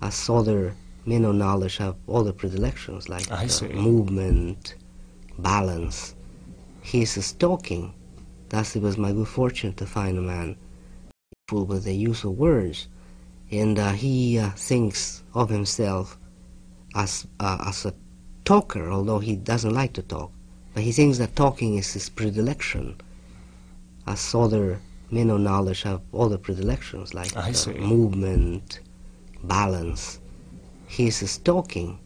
as 0.00 0.30
other 0.30 0.74
men 1.04 1.24
of 1.24 1.34
knowledge 1.34 1.78
have 1.78 1.96
other 2.08 2.32
predilections 2.32 3.08
like 3.08 3.26
uh, 3.30 3.46
movement, 3.74 4.76
balance. 5.38 6.14
He 6.82 7.02
is 7.02 7.24
stalking. 7.24 7.92
Thus, 8.48 8.76
it 8.76 8.82
was 8.82 8.96
my 8.96 9.12
good 9.12 9.28
fortune 9.28 9.72
to 9.74 9.86
find 9.86 10.18
a 10.18 10.22
man 10.22 10.56
full 11.48 11.66
with 11.66 11.84
the 11.84 11.94
use 11.94 12.24
of 12.24 12.38
words, 12.38 12.88
and 13.50 13.78
uh, 13.78 13.92
he 13.92 14.38
uh, 14.38 14.50
thinks 14.50 15.22
of 15.34 15.50
himself 15.50 16.18
as 16.94 17.26
uh, 17.38 17.64
as 17.66 17.84
a 17.86 17.94
talker, 18.44 18.90
although 18.90 19.18
he 19.18 19.36
doesn't 19.36 19.74
like 19.74 19.92
to 19.94 20.02
talk. 20.02 20.32
But 20.74 20.82
he 20.82 20.92
thinks 20.92 21.18
that 21.18 21.36
talking 21.36 21.76
is 21.76 21.92
his 21.92 22.08
predilection, 22.08 23.00
as 24.06 24.34
other 24.34 24.80
men 25.10 25.30
of 25.30 25.40
knowledge 25.40 25.82
have 25.82 26.00
other 26.14 26.38
predilections 26.38 27.14
like 27.14 27.36
uh, 27.36 27.52
movement, 27.78 28.80
balance. 29.42 30.20
He 30.86 31.08
is 31.08 31.30
stalking. 31.30 31.98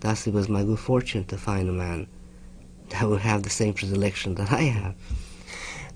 Thus, 0.00 0.26
it 0.26 0.34
was 0.34 0.48
my 0.48 0.62
good 0.62 0.78
fortune 0.78 1.24
to 1.24 1.36
find 1.36 1.68
a 1.68 1.72
man 1.72 2.06
that 2.90 3.08
would 3.08 3.20
have 3.20 3.42
the 3.42 3.50
same 3.50 3.74
predilection 3.74 4.34
that 4.36 4.52
I 4.52 4.62
have. 4.62 4.94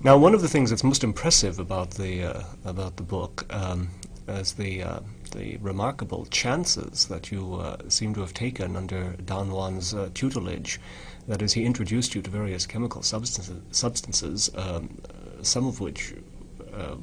Now, 0.03 0.17
one 0.17 0.35
of 0.35 0.41
the 0.41 0.49
things 0.49 0.71
that's 0.71 0.83
most 0.83 1.05
impressive 1.05 1.59
about 1.59 1.91
the 1.93 2.25
uh, 2.25 2.43
about 2.65 2.97
the 2.97 3.03
book 3.03 3.47
um, 3.51 3.91
is 4.29 4.55
the 4.55 4.83
uh, 4.83 5.01
the 5.31 5.57
remarkable 5.59 6.27
chances 6.27 7.07
that 7.07 7.31
you 7.31 7.55
uh, 7.55 7.77
seem 7.89 8.15
to 8.15 8.21
have 8.21 8.35
taken 8.35 8.77
under 8.77 9.15
Don 9.25 9.51
Juan's 9.51 9.95
uh, 9.95 10.11
tutelage. 10.15 10.81
That 11.29 11.43
is, 11.43 11.53
he 11.53 11.65
introduced 11.65 12.15
you 12.15 12.23
to 12.23 12.31
various 12.31 12.67
chemical 12.67 13.03
substances, 13.03 13.63
substances 13.71 14.51
um, 14.55 14.99
some 15.43 15.67
of 15.67 15.81
which 15.81 16.15
uh, 16.75 16.97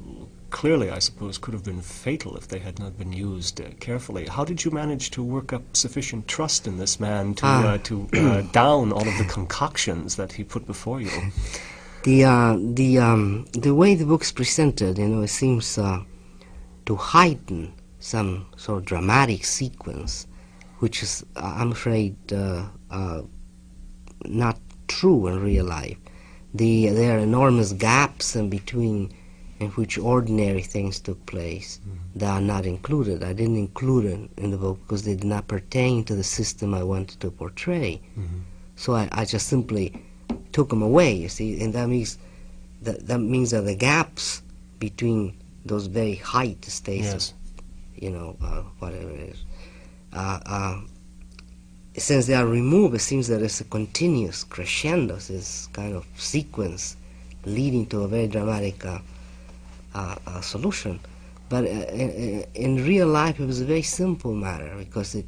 clearly, 0.50 0.90
I 0.90 0.98
suppose, 0.98 1.38
could 1.38 1.54
have 1.54 1.64
been 1.64 1.80
fatal 1.82 2.36
if 2.36 2.48
they 2.48 2.58
had 2.58 2.78
not 2.78 2.98
been 2.98 3.12
used 3.12 3.60
uh, 3.60 3.64
carefully. 3.80 4.26
How 4.26 4.44
did 4.44 4.64
you 4.64 4.70
manage 4.70 5.10
to 5.12 5.22
work 5.22 5.52
up 5.52 5.76
sufficient 5.76 6.26
trust 6.28 6.66
in 6.66 6.78
this 6.78 6.98
man 6.98 7.34
to 7.34 7.46
ah. 7.46 7.66
uh, 7.66 7.78
to 7.78 8.08
uh, 8.14 8.40
down 8.52 8.92
all 8.92 9.06
of 9.06 9.18
the 9.18 9.26
concoctions 9.28 10.16
that 10.16 10.32
he 10.32 10.44
put 10.44 10.66
before 10.66 11.00
you? 11.00 11.10
The 12.04 12.24
uh, 12.24 12.56
the 12.60 12.98
um, 12.98 13.46
the 13.52 13.74
way 13.74 13.96
the 13.96 14.06
book's 14.06 14.30
presented, 14.30 14.98
you 14.98 15.08
know, 15.08 15.22
it 15.22 15.28
seems 15.28 15.76
uh, 15.76 16.04
to 16.86 16.94
heighten 16.94 17.72
some 18.08 18.46
sort 18.56 18.78
of 18.78 18.84
dramatic 18.86 19.44
sequence, 19.44 20.26
which 20.78 21.02
is, 21.02 21.24
I'm 21.36 21.72
afraid, 21.72 22.16
not 24.24 24.58
true 24.86 25.26
in 25.26 25.40
real 25.42 25.66
life. 25.66 25.98
The 26.54 26.88
there 26.88 27.16
are 27.16 27.20
enormous 27.20 27.72
gaps 27.72 28.34
in 28.34 28.48
between 28.48 29.12
in 29.60 29.68
which 29.70 29.98
ordinary 29.98 30.62
things 30.62 31.00
took 31.00 31.24
place 31.26 31.80
mm-hmm. 31.80 32.18
that 32.18 32.30
are 32.30 32.40
not 32.40 32.64
included. 32.64 33.22
I 33.22 33.32
didn't 33.32 33.56
include 33.56 34.04
them 34.10 34.28
in 34.36 34.50
the 34.50 34.56
book 34.56 34.78
because 34.82 35.02
they 35.02 35.14
did 35.14 35.24
not 35.24 35.48
pertain 35.48 36.04
to 36.04 36.14
the 36.14 36.24
system 36.24 36.74
I 36.74 36.84
wanted 36.84 37.20
to 37.20 37.30
portray. 37.30 38.00
Mm-hmm. 38.18 38.38
So 38.76 38.94
I, 38.94 39.08
I, 39.10 39.24
just 39.24 39.48
simply 39.48 40.00
took 40.52 40.68
them 40.70 40.82
away, 40.82 41.12
you 41.12 41.28
see, 41.28 41.60
and 41.60 41.74
that 41.74 41.88
means 41.88 42.18
that, 42.82 43.08
that 43.08 43.18
means 43.18 43.50
that 43.50 43.62
the 43.62 43.74
gaps 43.74 44.42
between 44.78 45.36
those 45.64 45.86
very 45.86 46.14
high 46.14 46.56
states, 46.62 47.12
yes. 47.12 47.34
You 48.00 48.10
know, 48.10 48.36
uh, 48.42 48.62
whatever 48.78 49.10
it 49.10 49.30
is, 49.30 49.44
uh, 50.12 50.40
uh, 50.46 50.80
since 51.96 52.26
they 52.26 52.34
are 52.34 52.46
removed, 52.46 52.94
it 52.94 53.00
seems 53.00 53.28
that 53.28 53.42
it's 53.42 53.60
a 53.60 53.64
continuous 53.64 54.44
crescendo, 54.44 55.16
this 55.16 55.68
kind 55.72 55.94
of 55.94 56.06
sequence 56.16 56.96
leading 57.44 57.86
to 57.86 58.02
a 58.02 58.08
very 58.08 58.28
dramatic 58.28 58.84
uh, 58.84 58.98
a, 59.94 60.42
solution. 60.42 61.00
But 61.48 61.64
uh, 61.64 61.68
in, 61.68 62.44
in, 62.54 62.86
real 62.86 63.08
life, 63.08 63.40
it 63.40 63.46
was 63.46 63.60
a 63.60 63.64
very 63.64 63.82
simple 63.82 64.32
matter 64.32 64.74
because 64.78 65.14
it 65.14 65.26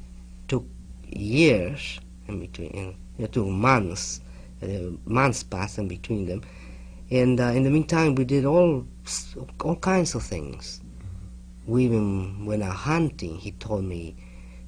took 0.49 0.64
years 1.09 1.99
in 2.29 2.41
between, 2.41 2.97
it 3.18 3.33
took 3.33 3.47
months, 3.47 4.21
uh, 4.62 4.66
months 5.07 5.43
passed 5.43 5.79
in 5.79 5.89
between 5.89 6.27
them. 6.27 6.43
And 7.11 7.41
uh, 7.41 7.45
in 7.47 7.64
the 7.64 7.71
meantime, 7.71 8.14
we 8.14 8.25
did 8.25 8.45
all 8.45 8.87
all 9.64 9.77
kinds 9.77 10.14
of 10.14 10.23
things. 10.23 10.80
We 11.67 11.85
even 11.85 12.47
went 12.47 12.63
out 12.63 12.75
hunting. 12.75 13.37
He 13.37 13.53
told 13.53 13.85
me 13.85 14.17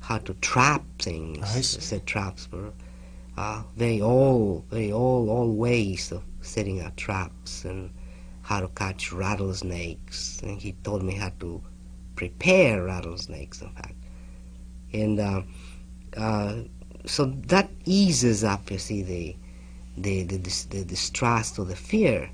how 0.01 0.19
to 0.19 0.35
trap 0.35 0.85
things. 0.99 1.43
I 1.43 1.61
said 1.61 2.07
traps 2.07 2.51
were 2.51 2.73
uh, 3.37 3.63
very 3.77 4.01
old, 4.01 4.65
very 4.71 4.93
old, 4.93 5.29
old 5.29 5.57
ways 5.57 6.13
of 6.13 6.23
setting 6.41 6.81
out 6.81 6.97
traps 6.97 7.65
and 7.65 7.91
how 8.43 8.61
to 8.61 8.69
catch 8.69 9.13
rattlesnakes, 9.13 10.41
and 10.43 10.61
he 10.61 10.73
told 10.83 11.03
me 11.03 11.15
how 11.15 11.31
to 11.41 11.63
prepare 12.17 12.85
rattlesnakes, 12.85 13.63
in 13.63 13.71
fact. 13.71 13.95
And 14.93 15.21
uh, 15.21 15.43
uh, 16.17 16.57
so 17.07 17.27
that 17.47 17.71
eases 17.85 18.45
up, 18.45 18.71
you 18.71 18.79
see, 18.79 19.03
the, 19.03 19.37
the, 19.97 20.25
the, 20.25 20.37
the, 20.37 20.67
the 20.71 20.85
distrust 20.85 21.59
or 21.59 21.65
the 21.65 21.77
fear. 21.77 22.31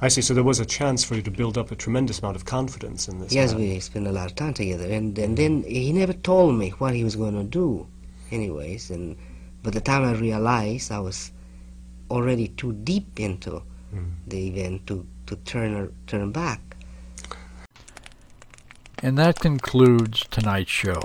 I 0.00 0.08
see. 0.08 0.22
So 0.22 0.34
there 0.34 0.44
was 0.44 0.60
a 0.60 0.66
chance 0.66 1.04
for 1.04 1.14
you 1.14 1.22
to 1.22 1.30
build 1.30 1.58
up 1.58 1.70
a 1.70 1.76
tremendous 1.76 2.20
amount 2.20 2.36
of 2.36 2.44
confidence 2.44 3.08
in 3.08 3.18
this. 3.18 3.32
Yes, 3.32 3.52
man. 3.52 3.60
we 3.60 3.80
spent 3.80 4.06
a 4.06 4.12
lot 4.12 4.26
of 4.26 4.34
time 4.36 4.54
together, 4.54 4.86
and 4.86 5.18
and 5.18 5.36
then 5.36 5.62
he 5.64 5.92
never 5.92 6.12
told 6.12 6.54
me 6.54 6.70
what 6.78 6.94
he 6.94 7.04
was 7.04 7.16
going 7.16 7.34
to 7.34 7.44
do, 7.44 7.86
anyways. 8.30 8.90
And 8.90 9.16
by 9.62 9.70
the 9.70 9.80
time 9.80 10.04
I 10.04 10.12
realized, 10.12 10.92
I 10.92 11.00
was 11.00 11.32
already 12.10 12.48
too 12.48 12.72
deep 12.72 13.20
into 13.20 13.62
mm. 13.94 14.12
the 14.26 14.48
event 14.48 14.86
to 14.86 15.06
to 15.26 15.36
turn 15.36 15.94
turn 16.06 16.32
back. 16.32 16.60
And 19.00 19.16
that 19.16 19.38
concludes 19.38 20.24
tonight's 20.30 20.70
show. 20.70 21.00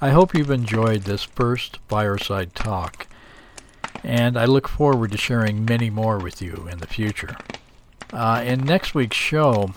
I 0.00 0.10
hope 0.10 0.34
you've 0.34 0.50
enjoyed 0.50 1.02
this 1.02 1.24
first 1.24 1.78
fireside 1.88 2.54
talk, 2.54 3.06
and 4.04 4.38
I 4.38 4.44
look 4.44 4.68
forward 4.68 5.12
to 5.12 5.18
sharing 5.18 5.64
many 5.64 5.88
more 5.88 6.18
with 6.18 6.42
you 6.42 6.68
in 6.70 6.78
the 6.78 6.86
future. 6.86 7.36
Uh, 8.12 8.42
in 8.44 8.60
next 8.64 8.94
week's 8.94 9.16
show, 9.16 9.72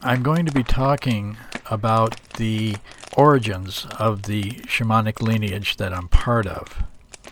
I'm 0.00 0.22
going 0.22 0.46
to 0.46 0.52
be 0.52 0.64
talking 0.64 1.36
about 1.70 2.16
the 2.34 2.76
origins 3.16 3.86
of 3.98 4.22
the 4.22 4.52
shamanic 4.62 5.20
lineage 5.20 5.76
that 5.76 5.92
I'm 5.92 6.08
part 6.08 6.46
of, 6.46 6.82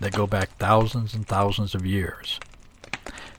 that 0.01 0.13
go 0.13 0.27
back 0.27 0.51
thousands 0.59 1.15
and 1.15 1.27
thousands 1.27 1.75
of 1.75 1.87
years. 1.87 2.39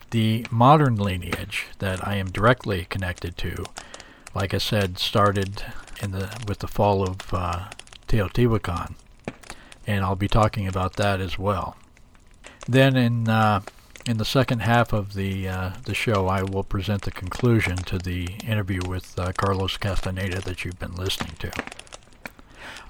The 0.10 0.48
modern 0.50 0.96
lineage 0.96 1.68
that 1.78 2.06
I 2.06 2.16
am 2.16 2.32
directly 2.32 2.88
connected 2.90 3.38
to, 3.38 3.66
like 4.34 4.56
I 4.56 4.58
said, 4.58 4.98
started 4.98 5.64
in 6.02 6.12
the 6.12 6.36
with 6.48 6.60
the 6.60 6.68
fall 6.68 7.04
of 7.04 7.32
uh, 7.32 7.70
Teotihuacan, 8.08 8.96
and 9.86 10.04
I'll 10.04 10.16
be 10.16 10.28
talking 10.28 10.68
about 10.68 10.96
that 10.96 11.22
as 11.22 11.38
well. 11.38 11.78
Then 12.70 12.96
in 12.96 13.28
uh, 13.28 13.62
in 14.06 14.18
the 14.18 14.26
second 14.26 14.60
half 14.60 14.94
of 14.94 15.16
the 15.16 15.48
uh, 15.48 15.72
the 15.86 15.96
show, 15.96 16.28
I 16.28 16.44
will 16.44 16.64
present 16.64 17.02
the 17.02 17.10
conclusion 17.10 17.78
to 17.78 17.98
the 17.98 18.26
interview 18.46 18.82
with 18.88 19.18
uh, 19.18 19.32
Carlos 19.36 19.76
Castaneda 19.78 20.40
that 20.42 20.64
you've 20.64 20.78
been 20.78 20.94
listening 20.94 21.34
to. 21.40 21.52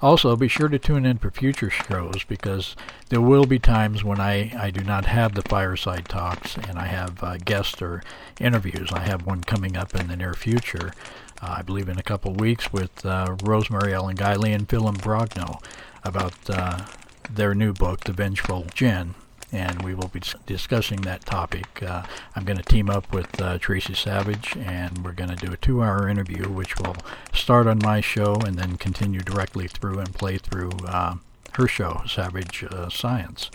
Also, 0.02 0.36
be 0.36 0.48
sure 0.48 0.68
to 0.68 0.78
tune 0.78 1.06
in 1.06 1.16
for 1.16 1.30
future 1.30 1.70
shows 1.70 2.24
because 2.24 2.76
there 3.08 3.22
will 3.22 3.46
be 3.46 3.58
times 3.58 4.04
when 4.04 4.20
I, 4.20 4.52
I 4.54 4.70
do 4.70 4.84
not 4.84 5.06
have 5.06 5.34
the 5.34 5.48
fireside 5.48 6.10
talks 6.10 6.56
and 6.58 6.78
I 6.78 6.84
have 6.84 7.22
uh, 7.22 7.38
guests 7.38 7.80
or 7.80 8.02
interviews. 8.38 8.90
I 8.92 9.00
have 9.00 9.24
one 9.24 9.44
coming 9.44 9.78
up 9.78 9.94
in 9.94 10.08
the 10.08 10.16
near 10.16 10.34
future, 10.34 10.92
uh, 11.40 11.54
I 11.58 11.62
believe 11.62 11.88
in 11.88 11.98
a 11.98 12.02
couple 12.02 12.34
weeks, 12.34 12.70
with 12.70 13.06
uh, 13.06 13.36
Rosemary 13.42 13.94
Ellen 13.94 14.16
Guiley 14.16 14.54
and 14.54 14.68
Phil 14.68 14.84
Imbrogno 14.84 15.62
about 16.04 16.34
uh, 16.50 16.84
their 17.30 17.54
new 17.54 17.72
book, 17.72 18.00
The 18.04 18.12
Vengeful 18.12 18.66
Djinn 18.74 19.14
and 19.52 19.82
we 19.82 19.94
will 19.94 20.08
be 20.08 20.20
discussing 20.46 21.00
that 21.02 21.24
topic. 21.26 21.82
Uh, 21.82 22.02
I'm 22.36 22.44
going 22.44 22.56
to 22.56 22.62
team 22.62 22.88
up 22.88 23.12
with 23.12 23.40
uh, 23.40 23.58
Tracy 23.58 23.94
Savage, 23.94 24.56
and 24.56 25.04
we're 25.04 25.12
going 25.12 25.30
to 25.30 25.46
do 25.46 25.52
a 25.52 25.56
two-hour 25.56 26.08
interview, 26.08 26.48
which 26.48 26.78
will 26.78 26.96
start 27.34 27.66
on 27.66 27.78
my 27.82 28.00
show 28.00 28.34
and 28.34 28.56
then 28.56 28.76
continue 28.76 29.20
directly 29.20 29.66
through 29.66 29.98
and 29.98 30.14
play 30.14 30.38
through 30.38 30.70
uh, 30.86 31.16
her 31.54 31.66
show, 31.66 32.02
Savage 32.06 32.64
uh, 32.64 32.88
Science. 32.88 33.50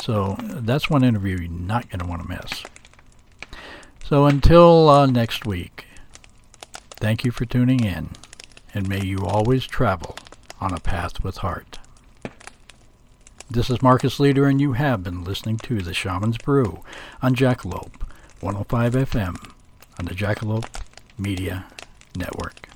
So 0.00 0.36
that's 0.40 0.90
one 0.90 1.02
interview 1.02 1.38
you're 1.38 1.50
not 1.50 1.88
going 1.88 2.00
to 2.00 2.06
want 2.06 2.22
to 2.22 2.28
miss. 2.28 2.64
So 4.04 4.26
until 4.26 4.88
uh, 4.88 5.06
next 5.06 5.44
week, 5.46 5.86
thank 6.90 7.24
you 7.24 7.30
for 7.30 7.44
tuning 7.44 7.84
in, 7.84 8.10
and 8.74 8.88
may 8.88 9.04
you 9.04 9.18
always 9.24 9.66
travel 9.66 10.16
on 10.60 10.72
a 10.72 10.80
path 10.80 11.22
with 11.22 11.38
heart. 11.38 11.77
This 13.50 13.70
is 13.70 13.80
Marcus 13.80 14.20
Leader, 14.20 14.46
and 14.46 14.60
you 14.60 14.74
have 14.74 15.02
been 15.02 15.24
listening 15.24 15.56
to 15.58 15.80
The 15.80 15.94
Shaman's 15.94 16.36
Brew 16.36 16.84
on 17.22 17.34
Jackalope 17.34 18.02
105 18.40 18.92
FM 18.92 19.52
on 19.98 20.04
the 20.04 20.14
Jackalope 20.14 20.82
Media 21.16 21.64
Network. 22.14 22.67